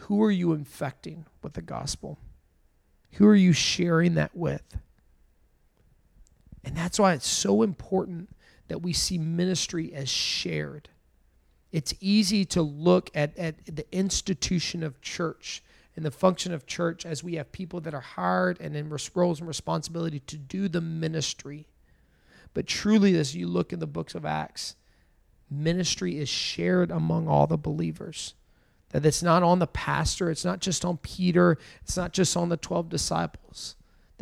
who 0.00 0.22
are 0.22 0.30
you 0.30 0.52
infecting 0.52 1.24
with 1.42 1.52
the 1.52 1.62
gospel? 1.62 2.18
Who 3.12 3.26
are 3.26 3.34
you 3.34 3.52
sharing 3.52 4.14
that 4.14 4.36
with? 4.36 4.76
And 6.64 6.76
that's 6.76 6.98
why 6.98 7.12
it's 7.12 7.28
so 7.28 7.62
important 7.62 8.30
that 8.68 8.82
we 8.82 8.92
see 8.92 9.18
ministry 9.18 9.92
as 9.92 10.08
shared. 10.08 10.88
It's 11.72 11.94
easy 12.00 12.44
to 12.46 12.62
look 12.62 13.10
at, 13.14 13.36
at 13.36 13.64
the 13.66 13.86
institution 13.92 14.82
of 14.82 15.00
church 15.00 15.62
and 15.96 16.04
the 16.04 16.10
function 16.10 16.52
of 16.52 16.66
church 16.66 17.04
as 17.04 17.22
we 17.22 17.34
have 17.34 17.52
people 17.52 17.80
that 17.80 17.94
are 17.94 18.00
hired 18.00 18.60
and 18.60 18.76
in 18.76 18.96
roles 19.14 19.40
and 19.40 19.48
responsibility 19.48 20.20
to 20.20 20.36
do 20.36 20.68
the 20.68 20.80
ministry. 20.80 21.66
But 22.52 22.66
truly, 22.66 23.16
as 23.16 23.34
you 23.34 23.46
look 23.46 23.72
in 23.72 23.80
the 23.80 23.86
books 23.86 24.14
of 24.14 24.24
Acts, 24.24 24.76
ministry 25.50 26.18
is 26.18 26.28
shared 26.28 26.90
among 26.90 27.28
all 27.28 27.46
the 27.46 27.58
believers. 27.58 28.34
That 28.90 29.04
it's 29.04 29.22
not 29.22 29.42
on 29.42 29.58
the 29.58 29.66
pastor, 29.66 30.30
it's 30.30 30.44
not 30.44 30.60
just 30.60 30.84
on 30.84 30.98
Peter, 30.98 31.58
it's 31.82 31.96
not 31.96 32.12
just 32.12 32.36
on 32.36 32.48
the 32.48 32.56
12 32.56 32.88
disciples. 32.88 33.74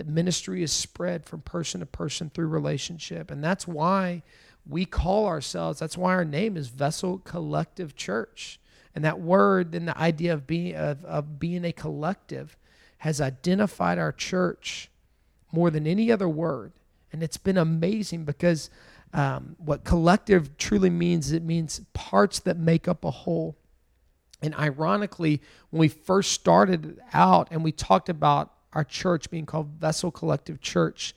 That 0.02 0.10
ministry 0.10 0.62
is 0.62 0.72
spread 0.72 1.24
from 1.24 1.42
person 1.42 1.80
to 1.80 1.86
person 1.86 2.30
through 2.30 2.48
relationship. 2.48 3.30
And 3.30 3.42
that's 3.42 3.68
why 3.68 4.22
we 4.66 4.84
call 4.84 5.26
ourselves, 5.26 5.78
that's 5.78 5.96
why 5.96 6.12
our 6.12 6.24
name 6.24 6.56
is 6.56 6.68
Vessel 6.68 7.18
Collective 7.18 7.94
Church. 7.94 8.58
And 8.94 9.04
that 9.04 9.20
word 9.20 9.74
and 9.74 9.88
the 9.88 9.96
idea 9.96 10.34
of 10.34 10.46
being 10.46 10.74
of, 10.74 11.04
of 11.04 11.38
being 11.38 11.64
a 11.64 11.72
collective 11.72 12.56
has 12.98 13.20
identified 13.20 13.98
our 13.98 14.12
church 14.12 14.90
more 15.50 15.70
than 15.70 15.86
any 15.86 16.12
other 16.12 16.28
word 16.28 16.72
and 17.12 17.22
it's 17.22 17.36
been 17.36 17.58
amazing 17.58 18.24
because 18.24 18.70
um, 19.12 19.56
what 19.58 19.84
collective 19.84 20.56
truly 20.56 20.90
means, 20.90 21.32
it 21.32 21.42
means 21.42 21.80
parts 21.92 22.40
that 22.40 22.56
make 22.56 22.88
up 22.88 23.04
a 23.04 23.10
whole. 23.10 23.56
And 24.40 24.54
ironically, 24.54 25.42
when 25.70 25.80
we 25.80 25.88
first 25.88 26.32
started 26.32 26.98
out 27.12 27.48
and 27.50 27.62
we 27.62 27.70
talked 27.70 28.08
about 28.08 28.52
our 28.72 28.84
church 28.84 29.30
being 29.30 29.46
called 29.46 29.68
Vessel 29.78 30.10
Collective 30.10 30.60
Church, 30.60 31.14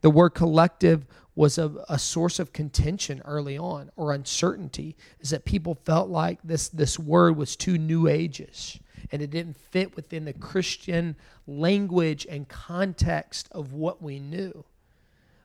the 0.00 0.10
word 0.10 0.30
collective 0.30 1.06
was 1.34 1.56
a, 1.56 1.72
a 1.88 1.98
source 1.98 2.38
of 2.38 2.52
contention 2.52 3.22
early 3.24 3.56
on 3.56 3.90
or 3.96 4.12
uncertainty 4.12 4.96
is 5.20 5.30
that 5.30 5.44
people 5.44 5.76
felt 5.84 6.08
like 6.08 6.40
this 6.42 6.68
this 6.68 6.98
word 6.98 7.36
was 7.36 7.54
too 7.54 7.78
new 7.78 8.08
ages 8.08 8.80
and 9.12 9.22
it 9.22 9.30
didn't 9.30 9.56
fit 9.56 9.94
within 9.96 10.24
the 10.24 10.32
Christian 10.32 11.16
language 11.46 12.26
and 12.28 12.48
context 12.48 13.48
of 13.52 13.72
what 13.72 14.02
we 14.02 14.18
knew. 14.18 14.64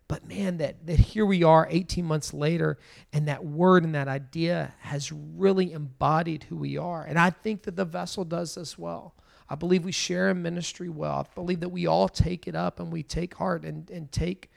But 0.08 0.28
man, 0.28 0.58
that, 0.58 0.86
that 0.86 1.00
here 1.00 1.26
we 1.26 1.44
are 1.44 1.68
18 1.70 2.04
months 2.06 2.34
later, 2.34 2.78
and 3.14 3.28
that 3.28 3.46
word 3.46 3.84
and 3.84 3.96
that 3.96 4.08
idea 4.08 4.74
has 4.82 5.12
really 5.12 5.72
embodied 5.72 6.44
who 6.44 6.58
we 6.58 6.78
are. 6.78 7.04
And 7.04 7.18
I 7.18 7.30
think 7.30 7.64
that 7.64 7.76
the 7.76 7.86
vessel 7.86 8.26
does 8.26 8.56
this 8.56 8.78
well. 8.78 9.16
I 9.50 9.56
believe 9.56 9.86
we 9.86 9.92
share 9.92 10.30
in 10.30 10.42
ministry 10.42 10.90
well. 10.90 11.28
I 11.30 11.36
believe 11.36 11.60
that 11.60 11.70
we 11.70 11.86
all 11.86 12.08
take 12.08 12.48
it 12.48 12.56
up 12.56 12.80
and 12.80 12.92
we 12.92 13.04
take 13.04 13.36
heart 13.36 13.64
and, 13.64 13.90
and 13.90 14.12
take 14.12 14.50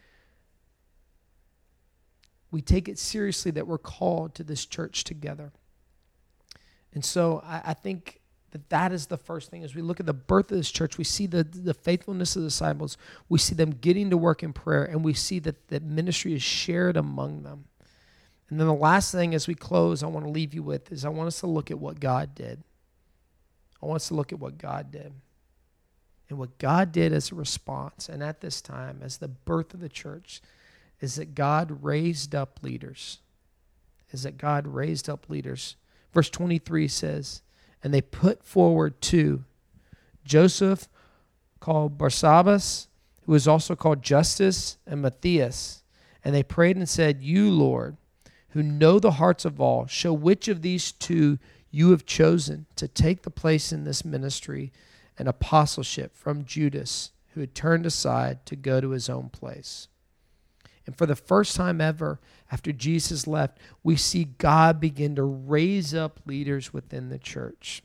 we 2.52 2.62
take 2.62 2.88
it 2.88 2.98
seriously 2.98 3.50
that 3.50 3.66
we're 3.66 3.76
called 3.76 4.34
to 4.36 4.44
this 4.44 4.64
church 4.64 5.04
together. 5.04 5.52
And 6.94 7.04
so 7.04 7.42
I, 7.44 7.62
I 7.66 7.74
think 7.74 8.20
that 8.52 8.70
that 8.70 8.92
is 8.92 9.06
the 9.06 9.18
first 9.18 9.50
thing 9.50 9.62
as 9.64 9.74
we 9.74 9.82
look 9.82 10.00
at 10.00 10.06
the 10.06 10.14
birth 10.14 10.50
of 10.50 10.56
this 10.56 10.70
church 10.70 10.96
we 10.96 11.04
see 11.04 11.26
the, 11.26 11.44
the 11.44 11.74
faithfulness 11.74 12.36
of 12.36 12.42
the 12.42 12.48
disciples 12.48 12.96
we 13.28 13.38
see 13.38 13.54
them 13.54 13.70
getting 13.70 14.08
to 14.08 14.16
work 14.16 14.42
in 14.42 14.52
prayer 14.54 14.84
and 14.84 15.04
we 15.04 15.12
see 15.12 15.38
that 15.38 15.68
that 15.68 15.82
ministry 15.82 16.32
is 16.32 16.42
shared 16.42 16.96
among 16.96 17.42
them 17.42 17.66
and 18.48 18.58
then 18.58 18.66
the 18.66 18.72
last 18.72 19.12
thing 19.12 19.34
as 19.34 19.46
we 19.46 19.54
close 19.54 20.02
i 20.02 20.06
want 20.06 20.24
to 20.24 20.32
leave 20.32 20.54
you 20.54 20.62
with 20.62 20.90
is 20.90 21.04
i 21.04 21.08
want 21.08 21.26
us 21.26 21.40
to 21.40 21.46
look 21.46 21.70
at 21.70 21.78
what 21.78 22.00
god 22.00 22.34
did 22.34 22.62
i 23.86 23.88
want 23.88 24.02
us 24.02 24.08
to 24.08 24.14
look 24.14 24.32
at 24.32 24.40
what 24.40 24.58
god 24.58 24.90
did. 24.90 25.12
And 26.28 26.38
what 26.38 26.58
god 26.58 26.90
did 26.90 27.12
as 27.12 27.30
a 27.30 27.36
response 27.36 28.08
and 28.08 28.22
at 28.22 28.40
this 28.40 28.60
time 28.60 29.00
as 29.02 29.18
the 29.18 29.28
birth 29.28 29.72
of 29.74 29.80
the 29.80 29.88
church 29.88 30.42
is 31.00 31.14
that 31.16 31.34
god 31.34 31.84
raised 31.84 32.34
up 32.34 32.58
leaders. 32.62 33.20
Is 34.10 34.24
that 34.24 34.38
god 34.38 34.66
raised 34.66 35.08
up 35.08 35.28
leaders. 35.28 35.76
Verse 36.12 36.30
23 36.30 36.88
says 36.88 37.42
and 37.82 37.94
they 37.94 38.00
put 38.00 38.42
forward 38.42 39.00
two 39.00 39.44
Joseph, 40.24 40.88
called 41.60 41.96
Barsabbas, 41.96 42.88
who 43.24 43.32
was 43.32 43.46
also 43.48 43.76
called 43.76 44.02
Justus, 44.02 44.76
and 44.86 45.02
Matthias. 45.02 45.82
And 46.24 46.34
they 46.34 46.42
prayed 46.42 46.76
and 46.76 46.88
said, 46.88 47.22
You, 47.22 47.50
Lord, 47.50 47.96
who 48.50 48.62
know 48.62 48.98
the 48.98 49.12
hearts 49.12 49.44
of 49.44 49.60
all, 49.60 49.86
show 49.86 50.12
which 50.12 50.48
of 50.48 50.62
these 50.62 50.90
two 50.90 51.38
you 51.76 51.90
have 51.90 52.06
chosen 52.06 52.64
to 52.74 52.88
take 52.88 53.20
the 53.20 53.30
place 53.30 53.70
in 53.70 53.84
this 53.84 54.02
ministry 54.02 54.72
and 55.18 55.28
apostleship 55.28 56.16
from 56.16 56.46
Judas, 56.46 57.10
who 57.34 57.40
had 57.40 57.54
turned 57.54 57.84
aside 57.84 58.46
to 58.46 58.56
go 58.56 58.80
to 58.80 58.90
his 58.90 59.10
own 59.10 59.28
place. 59.28 59.88
And 60.86 60.96
for 60.96 61.04
the 61.04 61.14
first 61.14 61.54
time 61.54 61.82
ever, 61.82 62.18
after 62.50 62.72
Jesus 62.72 63.26
left, 63.26 63.58
we 63.82 63.94
see 63.94 64.24
God 64.38 64.80
begin 64.80 65.16
to 65.16 65.22
raise 65.22 65.92
up 65.92 66.18
leaders 66.24 66.72
within 66.72 67.10
the 67.10 67.18
church. 67.18 67.82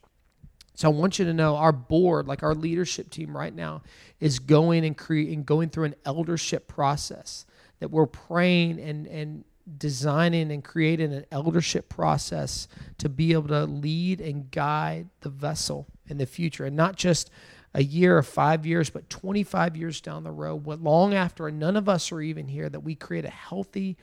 So 0.73 0.89
I 0.89 0.93
want 0.93 1.19
you 1.19 1.25
to 1.25 1.33
know 1.33 1.57
our 1.57 1.73
board, 1.73 2.27
like 2.27 2.43
our 2.43 2.55
leadership 2.55 3.09
team 3.09 3.35
right 3.35 3.53
now, 3.53 3.81
is 4.21 4.39
going 4.39 4.85
and 4.85 4.97
creating, 4.97 5.43
going 5.43 5.67
through 5.67 5.83
an 5.83 5.95
eldership 6.05 6.69
process 6.69 7.45
that 7.81 7.91
we're 7.91 8.05
praying 8.05 8.79
and 8.79 9.05
and 9.07 9.43
designing 9.77 10.51
and 10.51 10.63
creating 10.63 11.13
an 11.13 11.25
eldership 11.31 11.89
process 11.89 12.67
to 12.97 13.09
be 13.09 13.33
able 13.33 13.47
to 13.47 13.65
lead 13.65 14.21
and 14.21 14.51
guide 14.51 15.07
the 15.21 15.29
vessel 15.29 15.87
in 16.07 16.17
the 16.17 16.25
future, 16.25 16.65
and 16.65 16.75
not 16.75 16.95
just 16.95 17.29
a 17.73 17.83
year 17.83 18.17
or 18.17 18.23
five 18.23 18.65
years, 18.65 18.89
but 18.89 19.09
25 19.09 19.77
years 19.77 20.01
down 20.01 20.23
the 20.23 20.31
road, 20.31 20.65
what 20.65 20.81
long 20.81 21.13
after 21.13 21.49
none 21.49 21.77
of 21.77 21.87
us 21.87 22.11
are 22.11 22.21
even 22.21 22.47
here, 22.47 22.69
that 22.69 22.81
we 22.81 22.95
create 22.95 23.25
a 23.25 23.29
healthy 23.29 23.97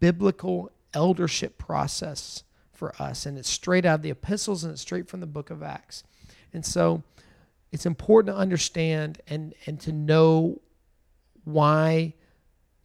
biblical 0.00 0.70
eldership 0.94 1.58
process 1.58 2.44
for 2.72 2.94
us. 3.00 3.26
And 3.26 3.36
it's 3.36 3.50
straight 3.50 3.84
out 3.84 3.96
of 3.96 4.02
the 4.02 4.10
epistles 4.10 4.64
and 4.64 4.72
it's 4.72 4.80
straight 4.80 5.08
from 5.08 5.20
the 5.20 5.26
book 5.26 5.50
of 5.50 5.62
Acts. 5.62 6.04
And 6.52 6.64
so 6.64 7.02
it's 7.72 7.84
important 7.84 8.34
to 8.34 8.40
understand 8.40 9.20
and, 9.28 9.54
and 9.66 9.78
to 9.80 9.92
know 9.92 10.60
why 11.44 12.14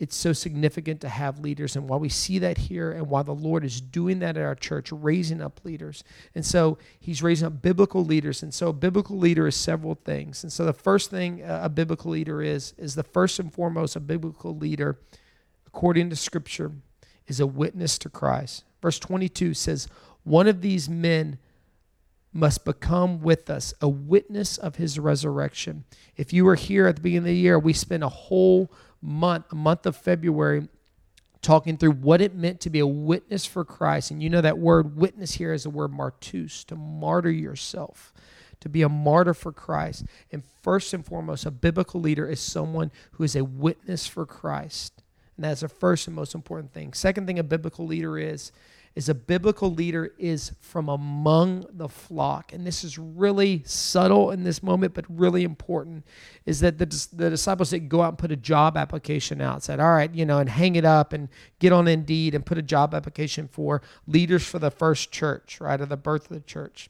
it's 0.04 0.18
so 0.18 0.34
significant 0.34 1.00
to 1.00 1.08
have 1.08 1.40
leaders 1.40 1.78
and 1.78 1.88
why 1.88 1.96
we 1.96 2.10
see 2.10 2.38
that 2.38 2.58
here 2.58 2.92
and 2.92 3.08
why 3.08 3.24
the 3.24 3.32
Lord 3.32 3.64
is 3.64 3.80
doing 3.80 4.20
that 4.20 4.36
at 4.36 4.44
our 4.44 4.54
church, 4.54 4.92
raising 4.92 5.42
up 5.42 5.62
leaders. 5.64 6.04
And 6.36 6.46
so 6.46 6.78
he's 7.00 7.24
raising 7.24 7.48
up 7.48 7.62
biblical 7.62 8.04
leaders. 8.04 8.44
And 8.44 8.54
so 8.54 8.68
a 8.68 8.74
biblical 8.74 9.18
leader 9.18 9.48
is 9.48 9.56
several 9.56 9.96
things. 9.96 10.44
And 10.44 10.52
so 10.52 10.66
the 10.66 10.74
first 10.74 11.10
thing 11.10 11.42
a 11.46 11.70
biblical 11.70 12.12
leader 12.12 12.42
is, 12.42 12.74
is 12.78 12.96
the 12.96 13.04
first 13.04 13.40
and 13.40 13.54
foremost, 13.54 13.96
a 13.96 14.02
biblical 14.02 14.54
leader, 14.54 15.00
according 15.66 16.10
to 16.10 16.18
scripture, 16.18 16.74
is 17.26 17.40
a 17.40 17.48
witness 17.48 17.98
to 18.00 18.10
Christ. 18.10 18.66
Verse 18.82 19.00
22 19.00 19.54
says, 19.54 19.88
One 20.26 20.50
of 20.50 20.60
these 20.60 20.90
men 20.90 21.38
must 22.34 22.66
become 22.66 23.22
with 23.22 23.50
us 23.50 23.74
a 23.80 23.88
witness 23.88 24.58
of 24.58 24.76
his 24.76 25.00
resurrection. 25.00 25.86
If 26.18 26.34
you 26.34 26.44
were 26.44 26.56
here 26.56 26.88
at 26.88 26.98
the 26.98 27.02
beginning 27.02 27.20
of 27.20 27.36
the 27.36 27.36
year, 27.36 27.58
we 27.58 27.72
spent 27.72 28.04
a 28.04 28.10
whole 28.10 28.70
month, 29.04 29.52
a 29.52 29.56
month 29.56 29.86
of 29.86 29.96
February, 29.96 30.68
talking 31.42 31.78
through 31.78 31.92
what 31.92 32.22
it 32.22 32.34
meant 32.34 32.62
to 32.62 32.70
be 32.70 32.80
a 32.80 32.88
witness 32.88 33.46
for 33.46 33.66
Christ. 33.66 34.12
And 34.12 34.24
you 34.24 34.30
know 34.30 34.42
that 34.42 34.58
word 34.58 34.96
witness 34.96 35.34
here 35.34 35.54
is 35.54 35.64
the 35.64 35.70
word 35.70 35.92
martus, 35.92 36.66
to 36.66 36.76
martyr 36.76 37.30
yourself, 37.30 38.14
to 38.62 38.70
be 38.70 38.82
a 38.82 38.90
martyr 38.90 39.34
for 39.34 39.52
Christ. 39.52 40.06
And 40.32 40.44
first 40.62 40.94
and 40.94 41.06
foremost, 41.06 41.46
a 41.46 41.52
biblical 41.52 42.00
leader 42.00 42.28
is 42.28 42.40
someone 42.40 42.92
who 43.12 43.24
is 43.24 43.36
a 43.36 43.44
witness 43.44 44.08
for 44.08 44.26
Christ. 44.26 45.04
And 45.36 45.44
that's 45.44 45.62
the 45.62 45.68
first 45.68 46.08
and 46.08 46.16
most 46.16 46.34
important 46.34 46.74
thing. 46.74 46.94
Second 46.94 47.28
thing 47.28 47.40
a 47.40 47.44
biblical 47.44 47.86
leader 47.86 48.18
is, 48.18 48.52
is 48.96 49.10
a 49.10 49.16
biblical 49.16 49.74
leader 49.74 50.14
is 50.20 50.52
from 50.62 50.88
among 50.88 51.66
the 51.72 51.90
flock. 51.90 52.54
And 52.54 52.66
this 52.66 52.84
is 52.84 53.00
really 53.00 53.64
subtle 53.66 54.30
in 54.30 54.44
this 54.44 54.62
moment, 54.62 54.94
but 54.94 55.06
really 55.10 55.44
important 55.44 56.06
is 56.46 56.60
that 56.60 56.78
the, 56.78 56.86
the 57.14 57.32
disciples 57.32 57.72
didn't 57.72 57.90
go 57.90 58.02
out 58.02 58.10
and 58.10 58.18
put 58.18 58.32
a 58.32 58.36
job 58.36 58.78
application 58.78 59.42
out, 59.42 59.64
said, 59.64 59.80
all 59.80 59.94
right, 59.94 60.14
you 60.14 60.26
know, 60.26 60.38
and 60.38 60.50
hang 60.50 60.76
it 60.76 60.86
up 60.86 61.12
and 61.12 61.30
get 61.58 61.74
on 61.74 61.88
Indeed 61.88 62.36
and 62.36 62.46
put 62.46 62.58
a 62.60 62.62
job 62.62 62.94
application 62.94 63.48
for 63.48 63.82
leaders 64.06 64.46
for 64.46 64.60
the 64.60 64.72
first 64.72 65.12
church, 65.12 65.60
right, 65.60 65.82
or 65.82 65.88
the 65.88 65.98
birth 65.98 66.30
of 66.30 66.38
the 66.38 66.42
church. 66.42 66.90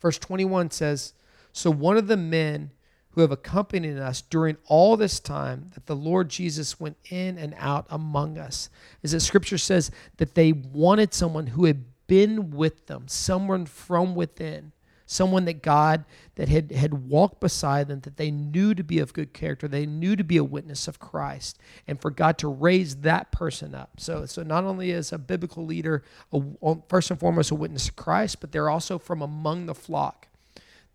Verse 0.00 0.18
21 0.18 0.70
says, 0.70 1.12
So 1.52 1.70
one 1.70 1.98
of 1.98 2.06
the 2.06 2.16
men 2.16 2.70
who 3.16 3.22
have 3.22 3.32
accompanied 3.32 3.96
us 3.98 4.20
during 4.20 4.58
all 4.66 4.94
this 4.94 5.18
time 5.18 5.70
that 5.72 5.86
the 5.86 5.96
Lord 5.96 6.28
Jesus 6.28 6.78
went 6.78 6.98
in 7.08 7.38
and 7.38 7.54
out 7.56 7.86
among 7.88 8.36
us. 8.36 8.68
Is 9.02 9.12
that 9.12 9.20
scripture 9.20 9.56
says 9.56 9.90
that 10.18 10.34
they 10.34 10.52
wanted 10.52 11.14
someone 11.14 11.46
who 11.46 11.64
had 11.64 11.82
been 12.06 12.50
with 12.50 12.88
them, 12.88 13.08
someone 13.08 13.64
from 13.64 14.14
within, 14.14 14.72
someone 15.06 15.46
that 15.46 15.62
God 15.62 16.04
that 16.34 16.50
had 16.50 16.70
had 16.72 17.08
walked 17.08 17.40
beside 17.40 17.88
them 17.88 18.00
that 18.00 18.18
they 18.18 18.30
knew 18.30 18.74
to 18.74 18.84
be 18.84 18.98
of 18.98 19.14
good 19.14 19.32
character, 19.32 19.66
they 19.66 19.86
knew 19.86 20.14
to 20.14 20.24
be 20.24 20.36
a 20.36 20.44
witness 20.44 20.86
of 20.86 20.98
Christ, 20.98 21.58
and 21.88 21.98
for 21.98 22.10
God 22.10 22.36
to 22.38 22.48
raise 22.48 22.96
that 22.96 23.32
person 23.32 23.74
up. 23.74 23.98
So 23.98 24.26
so 24.26 24.42
not 24.42 24.64
only 24.64 24.90
is 24.90 25.10
a 25.10 25.16
biblical 25.16 25.64
leader 25.64 26.02
a, 26.34 26.76
first 26.86 27.10
and 27.10 27.18
foremost 27.18 27.50
a 27.50 27.54
witness 27.54 27.88
of 27.88 27.96
Christ, 27.96 28.42
but 28.42 28.52
they're 28.52 28.68
also 28.68 28.98
from 28.98 29.22
among 29.22 29.64
the 29.64 29.74
flock. 29.74 30.28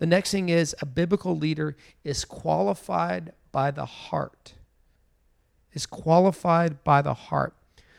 The 0.01 0.07
next 0.07 0.31
thing 0.31 0.49
is 0.49 0.75
a 0.81 0.87
biblical 0.87 1.37
leader 1.37 1.77
is 2.03 2.25
qualified 2.25 3.33
by 3.51 3.69
the 3.69 3.85
heart. 3.85 4.55
Is 5.73 5.85
qualified 5.85 6.83
by 6.83 7.03
the 7.03 7.13
heart. 7.13 7.53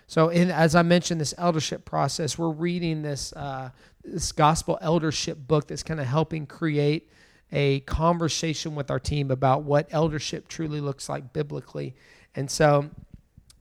So, 0.09 0.29
in, 0.29 0.51
as 0.51 0.75
I 0.75 0.83
mentioned, 0.83 1.21
this 1.21 1.33
eldership 1.39 1.85
process, 1.85 2.37
we're 2.37 2.51
reading 2.51 3.03
this 3.03 3.33
uh, 3.35 3.71
this 4.03 4.33
gospel 4.33 4.79
eldership 4.81 5.39
book 5.47 5.69
that's 5.69 5.85
kind 5.85 6.01
of 6.01 6.07
helping 6.07 6.45
create 6.45 7.09
a 7.53 7.79
conversation 7.81 8.75
with 8.75 8.91
our 8.91 8.99
team 8.99 9.31
about 9.31 9.63
what 9.63 9.87
eldership 9.93 10.49
truly 10.49 10.81
looks 10.81 11.09
like 11.09 11.33
biblically. 11.33 11.95
And 12.35 12.51
so, 12.51 12.91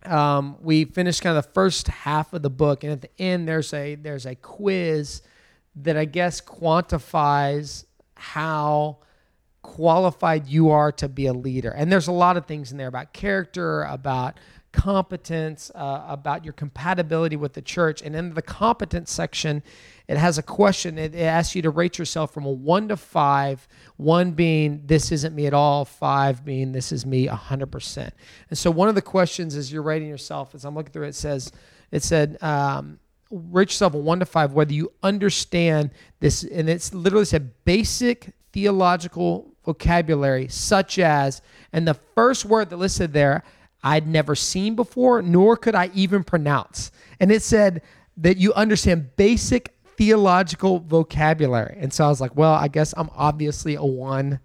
um, 0.04 0.58
we 0.62 0.86
finished 0.86 1.22
kind 1.22 1.38
of 1.38 1.46
the 1.46 1.52
first 1.52 1.90
half 1.90 2.34
of 2.34 2.42
the 2.42 2.50
book, 2.50 2.84
and 2.84 2.92
at 2.92 3.02
the 3.02 3.22
end, 3.22 3.48
there's 3.48 3.72
a 3.72 3.94
there's 3.94 4.26
a 4.26 4.34
quiz 4.34 5.22
that 5.76 5.96
I 5.96 6.06
guess 6.06 6.42
quantifies 6.42 7.86
how 8.22 8.98
qualified 9.64 10.48
you 10.48 10.70
are 10.70 10.92
to 10.92 11.10
be 11.10 11.26
a 11.26 11.34
leader. 11.34 11.72
And 11.72 11.92
there's 11.92 12.08
a 12.08 12.12
lot 12.12 12.38
of 12.38 12.46
things 12.46 12.72
in 12.72 12.78
there 12.78 12.88
about 12.88 13.14
character, 13.14 13.84
about 13.84 14.40
competence, 14.72 15.72
uh, 15.76 16.06
about 16.08 16.46
your 16.46 16.54
compatibility 16.54 17.36
with 17.36 17.54
the 17.54 17.62
church. 17.62 18.02
And 18.02 18.16
in 18.16 18.34
the 18.34 18.42
competence 18.42 19.12
section, 19.12 19.64
it 20.08 20.18
has 20.18 20.38
a 20.38 20.44
question. 20.44 20.98
It, 20.98 21.16
it 21.16 21.24
asks 21.24 21.56
you 21.56 21.62
to 21.64 21.70
rate 21.70 21.98
yourself 21.98 22.34
from 22.34 22.46
a 22.46 22.52
one 22.52 22.88
to 22.90 22.98
five, 22.98 23.68
one 23.98 24.32
being 24.32 24.84
this 24.86 25.12
isn't 25.12 25.36
me 25.36 25.48
at 25.48 25.54
all, 25.54 25.84
five 25.84 26.46
being 26.46 26.72
this 26.72 26.92
is 26.92 27.06
me 27.06 27.28
100%. 27.28 28.12
And 28.50 28.58
so 28.58 28.72
one 28.72 28.88
of 28.88 28.96
the 28.96 29.02
questions 29.02 29.56
as 29.56 29.74
you're 29.74 29.82
rating 29.82 30.08
yourself, 30.08 30.56
as 30.56 30.64
I'm 30.64 30.76
looking 30.76 30.94
through 30.94 31.08
it, 31.08 31.16
says, 31.16 31.52
it 31.92 32.04
said, 32.04 32.38
um, 32.42 33.00
rate 33.32 33.70
yourself 33.70 33.94
a 33.94 33.98
one 33.98 34.20
to 34.20 34.26
five 34.26 34.54
whether 34.54 34.74
you 34.74 34.92
understand 35.02 35.92
this, 36.20 36.44
and 36.44 36.70
it's 36.70 36.94
literally 36.94 37.26
said 37.26 37.52
basic 37.66 38.34
theological 38.52 39.52
vocabulary, 39.66 40.48
such 40.48 41.00
as, 41.00 41.42
and 41.72 41.88
the 41.88 41.94
first 42.16 42.46
word 42.46 42.70
that 42.70 42.78
listed 42.78 43.14
there, 43.14 43.44
I'd 43.84 44.08
never 44.08 44.36
seen 44.36 44.76
before, 44.76 45.22
nor 45.22 45.58
could 45.58 45.76
I 45.76 45.90
even 45.94 46.24
pronounce. 46.24 46.92
And 47.20 47.32
it 47.32 47.42
said 47.42 47.82
that 48.18 48.38
you 48.38 48.54
understand 48.54 49.16
basic 49.16 49.74
theological 49.98 50.80
vocabulary. 50.80 51.78
And 51.80 51.94
so 51.94 52.06
I 52.06 52.10
was 52.10 52.22
like, 52.22 52.36
well, 52.36 52.54
I 52.54 52.68
guess 52.68 52.94
I'm 52.98 53.10
obviously 53.16 53.76
a 53.76 53.84
one 53.84 54.40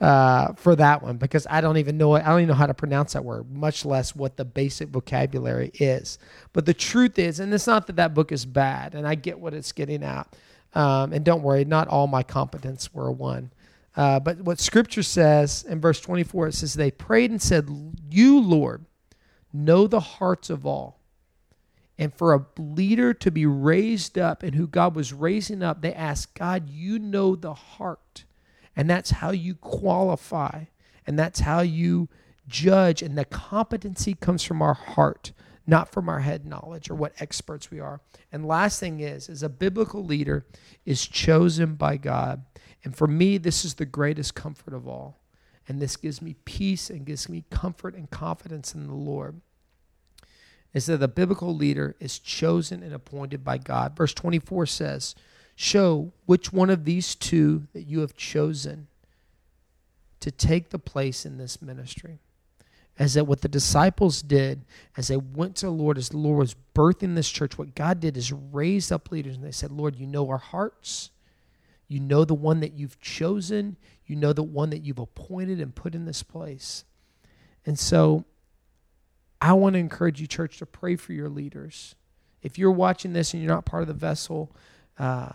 uh, 0.00 0.52
for 0.54 0.76
that 0.76 1.02
one 1.02 1.16
because 1.16 1.46
I 1.48 1.60
don't 1.60 1.76
even 1.76 1.96
know 1.96 2.14
it. 2.16 2.24
I 2.24 2.28
don't 2.28 2.40
even 2.40 2.48
know 2.48 2.54
how 2.54 2.66
to 2.66 2.74
pronounce 2.74 3.12
that 3.12 3.24
word, 3.24 3.50
much 3.50 3.84
less 3.84 4.14
what 4.14 4.36
the 4.36 4.44
basic 4.44 4.88
vocabulary 4.88 5.70
is. 5.74 6.18
But 6.52 6.66
the 6.66 6.74
truth 6.74 7.18
is, 7.18 7.40
and 7.40 7.52
it's 7.54 7.66
not 7.66 7.86
that 7.86 7.96
that 7.96 8.14
book 8.14 8.32
is 8.32 8.44
bad, 8.44 8.94
and 8.94 9.06
I 9.06 9.14
get 9.14 9.38
what 9.38 9.54
it's 9.54 9.72
getting 9.72 10.02
at. 10.02 10.34
Um, 10.74 11.12
and 11.12 11.24
don't 11.24 11.42
worry, 11.42 11.64
not 11.64 11.88
all 11.88 12.06
my 12.06 12.22
competence 12.22 12.92
were 12.92 13.12
one. 13.12 13.52
Uh, 13.96 14.18
but 14.18 14.40
what 14.40 14.58
Scripture 14.58 15.04
says 15.04 15.64
in 15.68 15.80
verse 15.80 16.00
24, 16.00 16.48
it 16.48 16.54
says, 16.54 16.74
They 16.74 16.90
prayed 16.90 17.30
and 17.30 17.40
said, 17.40 17.68
You, 18.10 18.40
Lord, 18.40 18.84
know 19.52 19.86
the 19.86 20.00
hearts 20.00 20.50
of 20.50 20.66
all. 20.66 20.98
And 21.96 22.12
for 22.12 22.34
a 22.34 22.44
leader 22.58 23.14
to 23.14 23.30
be 23.30 23.46
raised 23.46 24.18
up 24.18 24.42
and 24.42 24.56
who 24.56 24.66
God 24.66 24.96
was 24.96 25.12
raising 25.12 25.62
up, 25.62 25.80
they 25.80 25.94
asked, 25.94 26.34
God, 26.34 26.68
you 26.68 26.98
know 26.98 27.36
the 27.36 27.54
heart. 27.54 28.24
And 28.76 28.88
that's 28.90 29.10
how 29.10 29.30
you 29.30 29.54
qualify. 29.54 30.64
And 31.06 31.18
that's 31.18 31.40
how 31.40 31.60
you 31.60 32.08
judge. 32.48 33.02
And 33.02 33.16
the 33.16 33.24
competency 33.24 34.14
comes 34.14 34.42
from 34.42 34.62
our 34.62 34.74
heart, 34.74 35.32
not 35.66 35.90
from 35.90 36.08
our 36.08 36.20
head 36.20 36.46
knowledge 36.46 36.90
or 36.90 36.94
what 36.94 37.12
experts 37.18 37.70
we 37.70 37.80
are. 37.80 38.00
And 38.32 38.46
last 38.46 38.80
thing 38.80 39.00
is, 39.00 39.28
is 39.28 39.42
a 39.42 39.48
biblical 39.48 40.04
leader 40.04 40.46
is 40.84 41.06
chosen 41.06 41.74
by 41.74 41.96
God. 41.96 42.44
And 42.82 42.96
for 42.96 43.06
me, 43.06 43.38
this 43.38 43.64
is 43.64 43.74
the 43.74 43.86
greatest 43.86 44.34
comfort 44.34 44.74
of 44.74 44.86
all. 44.86 45.20
And 45.66 45.80
this 45.80 45.96
gives 45.96 46.20
me 46.20 46.36
peace 46.44 46.90
and 46.90 47.06
gives 47.06 47.28
me 47.28 47.44
comfort 47.50 47.94
and 47.94 48.10
confidence 48.10 48.74
in 48.74 48.86
the 48.86 48.94
Lord. 48.94 49.40
Is 50.74 50.86
that 50.86 50.98
the 50.98 51.08
biblical 51.08 51.54
leader 51.54 51.94
is 52.00 52.18
chosen 52.18 52.82
and 52.82 52.92
appointed 52.92 53.44
by 53.44 53.58
God. 53.58 53.96
Verse 53.96 54.12
24 54.12 54.66
says, 54.66 55.14
Show 55.56 56.12
which 56.26 56.52
one 56.52 56.70
of 56.70 56.84
these 56.84 57.14
two 57.14 57.68
that 57.72 57.82
you 57.84 58.00
have 58.00 58.16
chosen 58.16 58.88
to 60.20 60.30
take 60.30 60.70
the 60.70 60.78
place 60.78 61.24
in 61.26 61.38
this 61.38 61.60
ministry. 61.60 62.18
As 62.98 63.14
that 63.14 63.26
what 63.26 63.40
the 63.40 63.48
disciples 63.48 64.22
did 64.22 64.64
as 64.96 65.08
they 65.08 65.16
went 65.16 65.56
to 65.56 65.66
the 65.66 65.72
Lord, 65.72 65.98
as 65.98 66.10
the 66.10 66.16
Lord 66.16 66.38
was 66.38 66.56
birthing 66.74 67.14
this 67.14 67.28
church, 67.28 67.58
what 67.58 67.74
God 67.74 68.00
did 68.00 68.16
is 68.16 68.32
raised 68.32 68.92
up 68.92 69.10
leaders 69.10 69.36
and 69.36 69.44
they 69.44 69.50
said, 69.50 69.72
Lord, 69.72 69.96
you 69.96 70.06
know 70.06 70.28
our 70.28 70.38
hearts. 70.38 71.10
You 71.88 72.00
know 72.00 72.24
the 72.24 72.34
one 72.34 72.60
that 72.60 72.72
you've 72.74 73.00
chosen. 73.00 73.76
You 74.06 74.16
know 74.16 74.32
the 74.32 74.42
one 74.42 74.70
that 74.70 74.84
you've 74.84 74.98
appointed 74.98 75.60
and 75.60 75.74
put 75.74 75.94
in 75.94 76.04
this 76.04 76.22
place. 76.22 76.84
And 77.66 77.78
so 77.78 78.24
I 79.40 79.52
want 79.52 79.74
to 79.74 79.80
encourage 79.80 80.20
you, 80.20 80.26
church, 80.26 80.58
to 80.58 80.66
pray 80.66 80.96
for 80.96 81.12
your 81.12 81.28
leaders. 81.28 81.94
If 82.42 82.58
you're 82.58 82.70
watching 82.70 83.12
this 83.12 83.34
and 83.34 83.42
you're 83.42 83.52
not 83.52 83.66
part 83.66 83.82
of 83.82 83.88
the 83.88 83.94
vessel, 83.94 84.54
uh, 84.98 85.32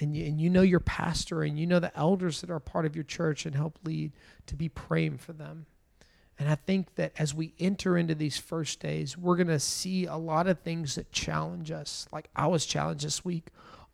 and, 0.00 0.16
you, 0.16 0.24
and 0.26 0.40
you 0.40 0.50
know 0.50 0.62
your 0.62 0.80
pastor 0.80 1.42
and 1.42 1.58
you 1.58 1.66
know 1.66 1.78
the 1.80 1.96
elders 1.96 2.40
that 2.40 2.50
are 2.50 2.60
part 2.60 2.86
of 2.86 2.96
your 2.96 3.04
church 3.04 3.46
and 3.46 3.54
help 3.54 3.78
lead, 3.84 4.12
to 4.46 4.56
be 4.56 4.68
praying 4.68 5.18
for 5.18 5.32
them. 5.32 5.66
And 6.38 6.48
I 6.48 6.56
think 6.56 6.96
that 6.96 7.12
as 7.18 7.34
we 7.34 7.54
enter 7.60 7.96
into 7.96 8.14
these 8.14 8.38
first 8.38 8.80
days, 8.80 9.16
we're 9.16 9.36
going 9.36 9.46
to 9.46 9.60
see 9.60 10.06
a 10.06 10.16
lot 10.16 10.48
of 10.48 10.60
things 10.60 10.96
that 10.96 11.12
challenge 11.12 11.70
us. 11.70 12.08
Like 12.12 12.30
I 12.34 12.46
was 12.48 12.66
challenged 12.66 13.04
this 13.04 13.24
week 13.24 13.48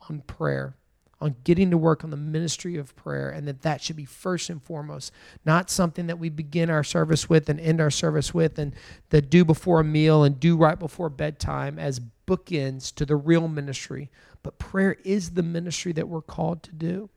on 0.09 0.21
prayer 0.21 0.75
on 1.21 1.35
getting 1.45 1.71
to 1.71 1.79
work 1.79 2.05
on 2.05 2.11
the 2.11 2.17
ministry 2.17 2.77
of 2.77 2.95
prayer 2.95 3.29
and 3.31 3.49
that 3.49 3.63
that 3.63 3.81
should 3.81 3.97
be 3.97 4.05
first 4.05 4.51
and 4.51 4.63
foremost 4.63 5.13
not 5.45 5.69
something 5.69 6.07
that 6.07 6.19
we 6.19 6.29
begin 6.29 6.71
our 6.71 6.85
service 6.85 7.29
with 7.29 7.49
and 7.49 7.59
end 7.61 7.81
our 7.81 7.91
service 7.91 8.33
with 8.33 8.59
and 8.59 8.75
that 9.11 9.29
do 9.29 9.45
before 9.45 9.81
a 9.81 9.85
meal 9.85 10.23
and 10.23 10.39
do 10.39 10.57
right 10.57 10.79
before 10.79 11.09
bedtime 11.09 11.79
as 11.79 12.01
bookends 12.27 12.95
to 12.95 13.07
the 13.07 13.17
real 13.17 13.49
ministry. 13.49 14.11
But 14.43 14.59
prayer 14.59 14.97
is 15.05 15.31
the 15.31 15.43
ministry 15.43 15.93
that 15.93 16.09
we're 16.09 16.23
called 16.23 16.63
to 16.65 16.73
do 16.73 17.11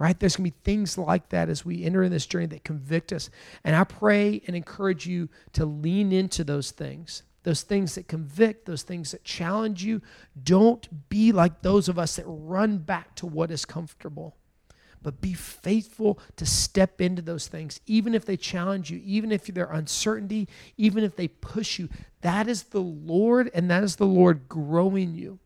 right? 0.00 0.18
There's 0.18 0.36
going 0.36 0.50
to 0.50 0.56
be 0.56 0.62
things 0.64 0.96
like 0.96 1.28
that 1.28 1.50
as 1.50 1.62
we 1.62 1.84
enter 1.84 2.02
in 2.02 2.10
this 2.10 2.24
journey 2.24 2.46
that 2.46 2.64
convict 2.64 3.12
us. 3.12 3.28
And 3.62 3.76
i 3.76 3.84
pray 3.84 4.40
and 4.46 4.56
encourage 4.56 5.06
you 5.06 5.28
to 5.52 5.66
lean 5.66 6.10
into 6.10 6.42
those 6.42 6.70
things 6.70 7.22
those 7.42 7.62
things 7.62 7.94
that 7.94 8.08
convict, 8.08 8.66
those 8.66 8.82
things 8.82 9.12
that 9.12 9.24
challenge 9.24 9.82
you. 9.82 10.02
Don't 10.42 11.08
be 11.08 11.32
like 11.32 11.62
those 11.62 11.88
of 11.88 11.98
us 11.98 12.16
that 12.16 12.24
run 12.26 12.78
back 12.78 13.14
to 13.16 13.26
what 13.26 13.50
is 13.50 13.64
comfortable, 13.64 14.36
but 15.02 15.20
be 15.20 15.32
faithful 15.32 16.18
to 16.36 16.44
step 16.44 17.00
into 17.00 17.22
those 17.22 17.46
things, 17.46 17.80
even 17.86 18.14
if 18.14 18.24
they 18.24 18.36
challenge 18.36 18.90
you, 18.90 19.00
even 19.04 19.32
if 19.32 19.46
they're 19.46 19.72
uncertainty, 19.72 20.48
even 20.76 21.02
if 21.02 21.16
they 21.16 21.28
push 21.28 21.78
you. 21.78 21.88
That 22.20 22.48
is 22.48 22.64
the 22.64 22.80
Lord, 22.80 23.50
and 23.54 23.70
that 23.70 23.82
is 23.82 23.96
the 23.96 24.06
Lord 24.06 24.48
growing 24.48 25.14
you. 25.14 25.38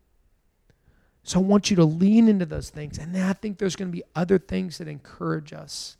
So 1.23 1.39
I 1.39 1.43
want 1.43 1.71
you 1.71 1.75
to 1.77 1.85
lean 1.85 2.27
into 2.27 2.45
those 2.45 2.69
things. 2.69 2.99
And 2.99 3.17
I 3.17 3.33
think 3.33 3.57
there's 3.57 3.75
going 3.75 3.89
to 3.89 3.95
be 3.95 4.03
other 4.15 4.37
things 4.37 4.77
that 4.77 4.87
encourage 4.87 5.53
us 5.53 5.97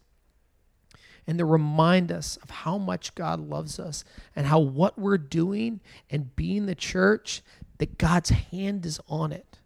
and 1.28 1.38
to 1.39 1.45
remind 1.45 2.11
us 2.11 2.38
of 2.38 2.49
how 2.49 2.78
much 2.78 3.15
God 3.15 3.39
loves 3.39 3.80
us 3.80 4.03
and 4.36 4.45
how 4.47 4.59
what 4.59 4.97
we're 4.97 5.17
doing 5.17 5.82
and 6.09 6.36
being 6.36 6.65
the 6.65 6.76
church, 6.76 7.41
that 7.80 7.97
God's 7.97 8.30
hand 8.30 8.86
is 8.86 8.99
on 9.07 9.32
it. 9.32 9.59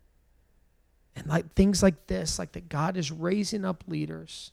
And 1.15 1.27
like 1.27 1.53
things 1.53 1.83
like 1.83 2.07
this, 2.07 2.39
like 2.39 2.53
that 2.53 2.69
God 2.69 2.95
is 2.95 3.11
raising 3.11 3.65
up 3.65 3.83
leaders, 3.87 4.51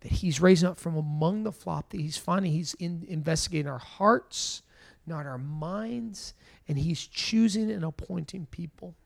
that 0.00 0.12
He's 0.12 0.40
raising 0.40 0.68
up 0.68 0.78
from 0.78 0.96
among 0.96 1.44
the 1.44 1.52
flock, 1.52 1.90
that 1.90 2.00
He's 2.00 2.16
finding 2.16 2.50
He's 2.50 2.74
in, 2.74 3.04
investigating 3.08 3.70
our 3.70 3.78
hearts, 3.78 4.62
not 5.06 5.26
our 5.26 5.38
minds, 5.38 6.34
and 6.66 6.76
He's 6.76 7.06
choosing 7.06 7.70
and 7.70 7.84
appointing 7.84 8.46
people. 8.50 8.96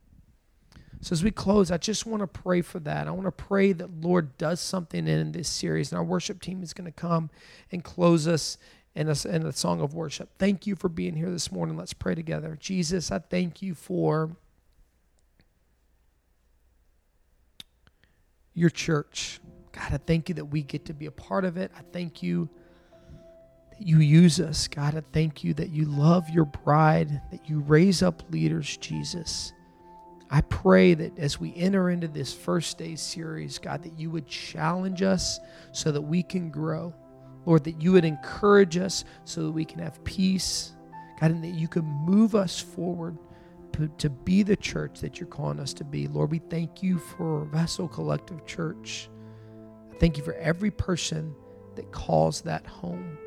So 1.03 1.15
as 1.15 1.25
we 1.25 1.33
close, 1.33 1.73
I 1.73 1.79
just 1.79 2.07
want 2.07 2.21
to 2.21 2.29
pray 2.29 2.63
for 2.63 2.79
that. 2.81 3.09
I 3.09 3.11
want 3.11 3.27
to 3.27 3.33
pray 3.33 3.73
that 3.73 4.01
Lord 4.01 4.39
does 4.39 4.61
something 4.61 5.09
in 5.09 5.33
this 5.33 5.49
series, 5.49 5.91
and 5.91 5.99
our 5.99 6.05
worship 6.05 6.41
team 6.41 6.63
is 6.63 6.73
going 6.73 6.85
to 6.85 6.93
come 6.93 7.29
and 7.73 7.83
close 7.83 8.29
us 8.29 8.57
in 8.95 9.09
a, 9.09 9.15
in 9.29 9.45
a 9.45 9.53
song 9.53 9.81
of 9.81 9.95
worship. 9.95 10.31
Thank 10.39 10.65
you 10.65 10.77
for 10.77 10.89
being 10.89 11.17
here 11.17 11.29
this 11.29 11.51
morning. 11.51 11.77
Let's 11.77 11.93
pray 11.93 12.15
together. 12.15 12.57
Jesus, 12.61 13.11
I 13.11 13.19
thank 13.19 13.63
you 13.63 13.75
for 13.75 14.37
your 18.55 18.71
church. 18.71 19.41
God, 19.73 19.95
I 19.95 19.97
thank 19.97 20.29
you 20.29 20.37
that 20.37 20.45
we 20.45 20.63
get 20.63 20.85
to 20.85 20.95
be 20.95 21.07
a 21.07 21.11
part 21.11 21.45
of 21.45 21.57
it. 21.57 21.73
I 21.77 21.81
thank 21.93 22.23
you 22.23 22.49
that 23.71 23.85
you 23.85 23.99
use 23.99 24.39
us. 24.39 24.69
God, 24.69 24.95
I 24.97 25.03
thank 25.13 25.43
you 25.43 25.53
that 25.55 25.71
you 25.71 25.87
love 25.87 26.31
your 26.31 26.45
bride, 26.45 27.23
that 27.33 27.51
you 27.51 27.59
raise 27.59 28.05
up 28.05 28.23
leaders, 28.31 28.77
Jesus. 28.77 29.53
I 30.35 30.41
pray 30.41 30.95
that 30.95 31.19
as 31.19 31.39
we 31.39 31.55
enter 31.55 31.91
into 31.91 32.09
this 32.09 32.33
first 32.33 32.79
day 32.79 32.97
series, 32.97 33.59
God, 33.59 33.83
that 33.83 33.99
you 33.99 34.09
would 34.11 34.27
challenge 34.27 35.03
us 35.03 35.39
so 35.73 35.93
that 35.93 36.01
we 36.01 36.23
can 36.23 36.51
grow. 36.51 36.95
Lord, 37.45 37.65
that 37.65 37.83
you 37.83 37.93
would 37.93 38.07
encourage 38.07 38.79
us 38.79 39.05
so 39.25 39.43
that 39.43 39.53
we 39.53 39.67
can 39.67 39.81
have 39.81 40.03
peace. 40.05 40.73
God, 41.21 41.33
and 41.33 41.45
that 41.45 41.55
you 41.55 41.69
can 41.69 41.85
move 41.85 42.35
us 42.35 42.59
forward 42.59 43.19
to 43.99 44.11
be 44.11 44.43
the 44.43 44.57
church 44.57 45.01
that 45.01 45.21
you're 45.21 45.29
calling 45.29 45.61
us 45.61 45.75
to 45.75 45.85
be. 45.85 46.07
Lord, 46.07 46.31
we 46.31 46.39
thank 46.39 46.83
you 46.83 46.99
for 46.99 47.45
Vessel 47.47 47.89
Collective 47.89 48.45
Church. 48.47 49.11
I 49.93 49.97
thank 49.97 50.17
you 50.17 50.25
for 50.25 50.35
every 50.35 50.71
person 50.71 51.35
that 51.77 51.91
calls 51.93 52.41
that 52.43 52.67
home. 52.67 53.19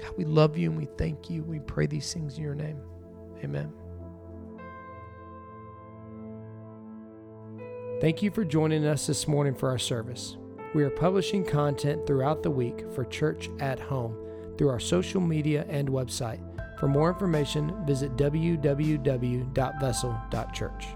God, 0.00 0.12
we 0.16 0.24
love 0.24 0.56
you 0.56 0.70
and 0.70 0.78
we 0.78 0.86
thank 0.96 1.28
you. 1.28 1.42
We 1.42 1.58
pray 1.60 1.86
these 1.86 2.12
things 2.12 2.36
in 2.36 2.42
your 2.44 2.54
name. 2.54 2.80
Amen. 3.42 3.72
Thank 8.00 8.22
you 8.22 8.30
for 8.30 8.44
joining 8.44 8.86
us 8.86 9.08
this 9.08 9.26
morning 9.26 9.56
for 9.56 9.70
our 9.70 9.78
service. 9.78 10.36
We 10.72 10.84
are 10.84 10.90
publishing 10.90 11.44
content 11.44 12.06
throughout 12.06 12.44
the 12.44 12.50
week 12.50 12.84
for 12.94 13.04
Church 13.04 13.50
at 13.58 13.80
Home 13.80 14.16
through 14.56 14.68
our 14.68 14.78
social 14.78 15.20
media 15.20 15.66
and 15.68 15.88
website. 15.88 16.38
For 16.78 16.86
more 16.86 17.08
information, 17.08 17.74
visit 17.86 18.16
www.vessel.church. 18.16 20.86